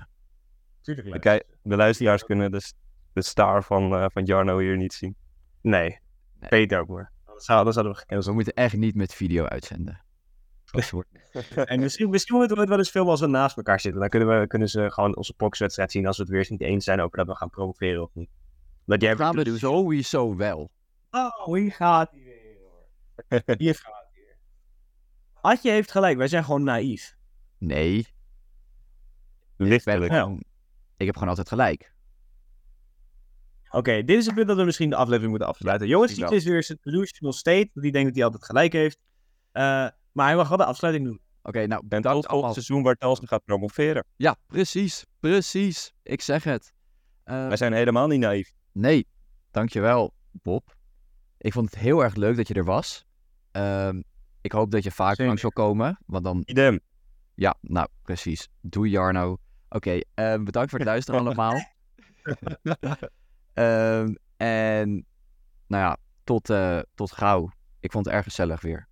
Tuurlijk 0.81 1.09
luister. 1.09 1.31
Kijk, 1.33 1.59
de 1.63 1.77
luisteraars 1.77 2.23
kunnen 2.25 2.51
de, 2.51 2.73
de 3.13 3.23
star 3.23 3.65
van, 3.65 3.95
eh, 3.95 4.07
van 4.09 4.25
Jarno 4.25 4.59
hier 4.59 4.77
niet 4.77 4.93
zien. 4.93 5.17
Nee, 5.61 5.99
Nee. 6.41 6.49
beter 6.51 6.81
ook. 6.81 6.89
Anders 7.25 7.49
anders 7.49 7.75
hadden 7.77 7.93
we 7.93 7.99
We 7.99 8.05
gecanceld. 8.09 8.35
moeten 8.35 8.55
echt 8.55 8.77
niet 8.77 8.95
met 8.95 9.15
video 9.15 9.45
uitzenden. 9.45 10.05
En 11.65 11.81
misschien, 11.81 12.11
misschien 12.11 12.37
moeten 12.37 12.55
we 12.55 12.61
het 12.61 12.71
wel 12.71 12.79
eens 12.79 12.91
filmen 12.91 13.11
als 13.11 13.21
we 13.21 13.27
naast 13.27 13.57
elkaar 13.57 13.81
zitten. 13.81 14.01
Dan 14.01 14.09
kunnen, 14.09 14.41
we, 14.41 14.47
kunnen 14.47 14.69
ze 14.69 14.91
gewoon 14.91 15.17
onze 15.17 15.35
boxwedstrijd 15.37 15.93
zien 15.93 16.07
als 16.07 16.17
we 16.17 16.23
het 16.23 16.31
weer 16.31 16.41
eens 16.41 16.49
niet 16.49 16.61
eens 16.61 16.85
zijn 16.85 17.01
over 17.01 17.17
dat 17.17 17.27
we 17.27 17.35
gaan 17.35 17.51
promoveren 17.51 18.03
of 18.03 18.15
niet. 18.15 18.31
Dat 18.87 19.03
jij 19.03 19.17
gaan 19.17 19.37
we 19.37 19.45
doen 19.45 19.59
sowieso 19.59 20.37
wel. 20.37 20.71
Oh, 21.11 21.55
hier 21.55 21.73
gaat 21.73 22.11
hij 22.11 22.23
weer 22.23 22.57
hoor. 22.61 23.57
Hier 23.57 23.75
gaat 23.85 24.09
hij 24.13 24.23
weer. 24.23 24.37
Adje 25.41 25.71
heeft 25.71 25.91
gelijk, 25.91 26.17
wij 26.17 26.29
zijn 26.29 26.45
gewoon 26.45 26.63
naïef. 26.63 27.17
Nee, 27.59 27.99
ik, 27.99 28.15
Lichtelijk. 29.57 30.13
gewoon, 30.13 30.43
ik 30.97 31.07
heb 31.07 31.15
gewoon 31.15 31.29
altijd 31.29 31.49
gelijk. 31.49 31.93
Oké, 33.71 34.05
dit 34.05 34.19
is 34.19 34.27
het 34.27 34.35
punt 34.35 34.49
dat 34.49 34.57
we 34.57 34.65
misschien 34.65 34.91
de 34.91 34.97
aflevering 34.97 35.31
moeten 35.31 35.49
afsluiten. 35.49 35.89
Jongens, 35.89 36.15
dit 36.15 36.31
is 36.31 36.45
weer 36.45 36.63
zijn 36.63 36.79
delusional 36.83 37.33
state. 37.33 37.71
Die 37.75 37.93
denkt 37.93 38.07
dat 38.07 38.15
hij 38.15 38.25
altijd 38.25 38.45
gelijk 38.45 38.73
heeft. 38.73 38.99
Eh, 39.53 39.89
maar 40.19 40.27
hij 40.27 40.37
mag 40.37 40.49
wel 40.49 40.57
de 40.57 40.65
afsluiting 40.65 41.05
doen. 41.07 41.21
Oké, 41.43 41.67
nou, 41.67 41.83
En 41.89 41.89
tot 41.89 42.05
allemaal. 42.05 42.23
volgend 42.31 42.53
seizoen 42.53 42.83
waar 42.83 42.95
Telstra 42.95 43.27
gaat 43.27 43.45
promoveren. 43.45 44.05
Ja, 44.17 44.37
precies. 44.47 45.05
Precies. 45.21 45.93
Ik 46.03 46.21
zeg 46.21 46.45
het. 46.45 46.73
Eh, 47.25 47.47
Wij 47.49 47.57
zijn 47.57 47.73
helemaal 47.73 48.07
niet 48.07 48.21
naïef. 48.21 48.53
nee, 48.73 49.07
dankjewel, 49.51 50.15
Bob. 50.31 50.75
Ik 51.39 51.53
vond 51.53 51.71
het 51.71 51.81
heel 51.81 52.03
erg 52.05 52.15
leuk 52.15 52.37
dat 52.37 52.49
je 52.49 52.55
er 52.55 52.65
was. 52.65 53.05
Ehm, 53.51 54.03
ik 54.41 54.53
hoop 54.53 54.71
dat 54.71 54.83
je 54.83 54.91
vaak 54.91 55.09
Zeker. 55.09 55.27
langs 55.27 55.41
zal 55.41 55.51
komen. 55.53 55.99
Want 56.07 56.25
dan, 56.25 56.43
Idem. 56.45 56.81
ja, 57.35 57.55
nou, 57.61 57.89
precies. 58.03 58.49
Doei 58.61 58.91
Jarno. 58.91 59.39
Oké, 59.69 59.99
ehm, 60.15 60.45
bedankt 60.45 60.71
voor 60.71 60.79
het 60.79 60.89
luisteren 60.89 61.21
allemaal. 61.21 61.55
Ehm, 63.55 64.15
en, 64.37 65.07
nou 65.67 65.83
ja, 65.85 65.97
tot, 66.25 66.51
eh, 66.51 66.79
tot 66.95 67.13
gauw. 67.13 67.51
Ik 67.81 67.93
vond 67.93 68.05
het 68.05 68.15
erg 68.15 68.25
gezellig 68.25 68.61
weer. 68.61 68.89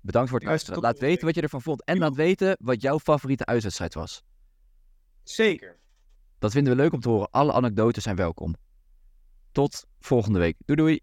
Bedankt 0.00 0.30
voor 0.30 0.38
het 0.38 0.48
luisteren. 0.48 0.82
Laat 0.82 0.98
weten 0.98 1.26
wat 1.26 1.34
je 1.34 1.40
ervan 1.40 1.62
vond. 1.62 1.84
En 1.84 1.98
laat 1.98 2.14
weten 2.14 2.56
wat 2.60 2.82
jouw 2.82 2.98
favoriete 2.98 3.44
uitwedstrijd 3.44 3.94
was. 3.94 4.22
Zeker. 5.22 5.78
Dat 6.38 6.52
vinden 6.52 6.76
we 6.76 6.82
leuk 6.82 6.92
om 6.92 7.00
te 7.00 7.08
horen. 7.08 7.30
Alle 7.30 7.52
anekdotes 7.52 8.02
zijn 8.02 8.16
welkom. 8.16 8.54
Tot 9.52 9.86
volgende 9.98 10.38
week. 10.38 10.56
Doei 10.64 10.78
doei. 10.78 11.00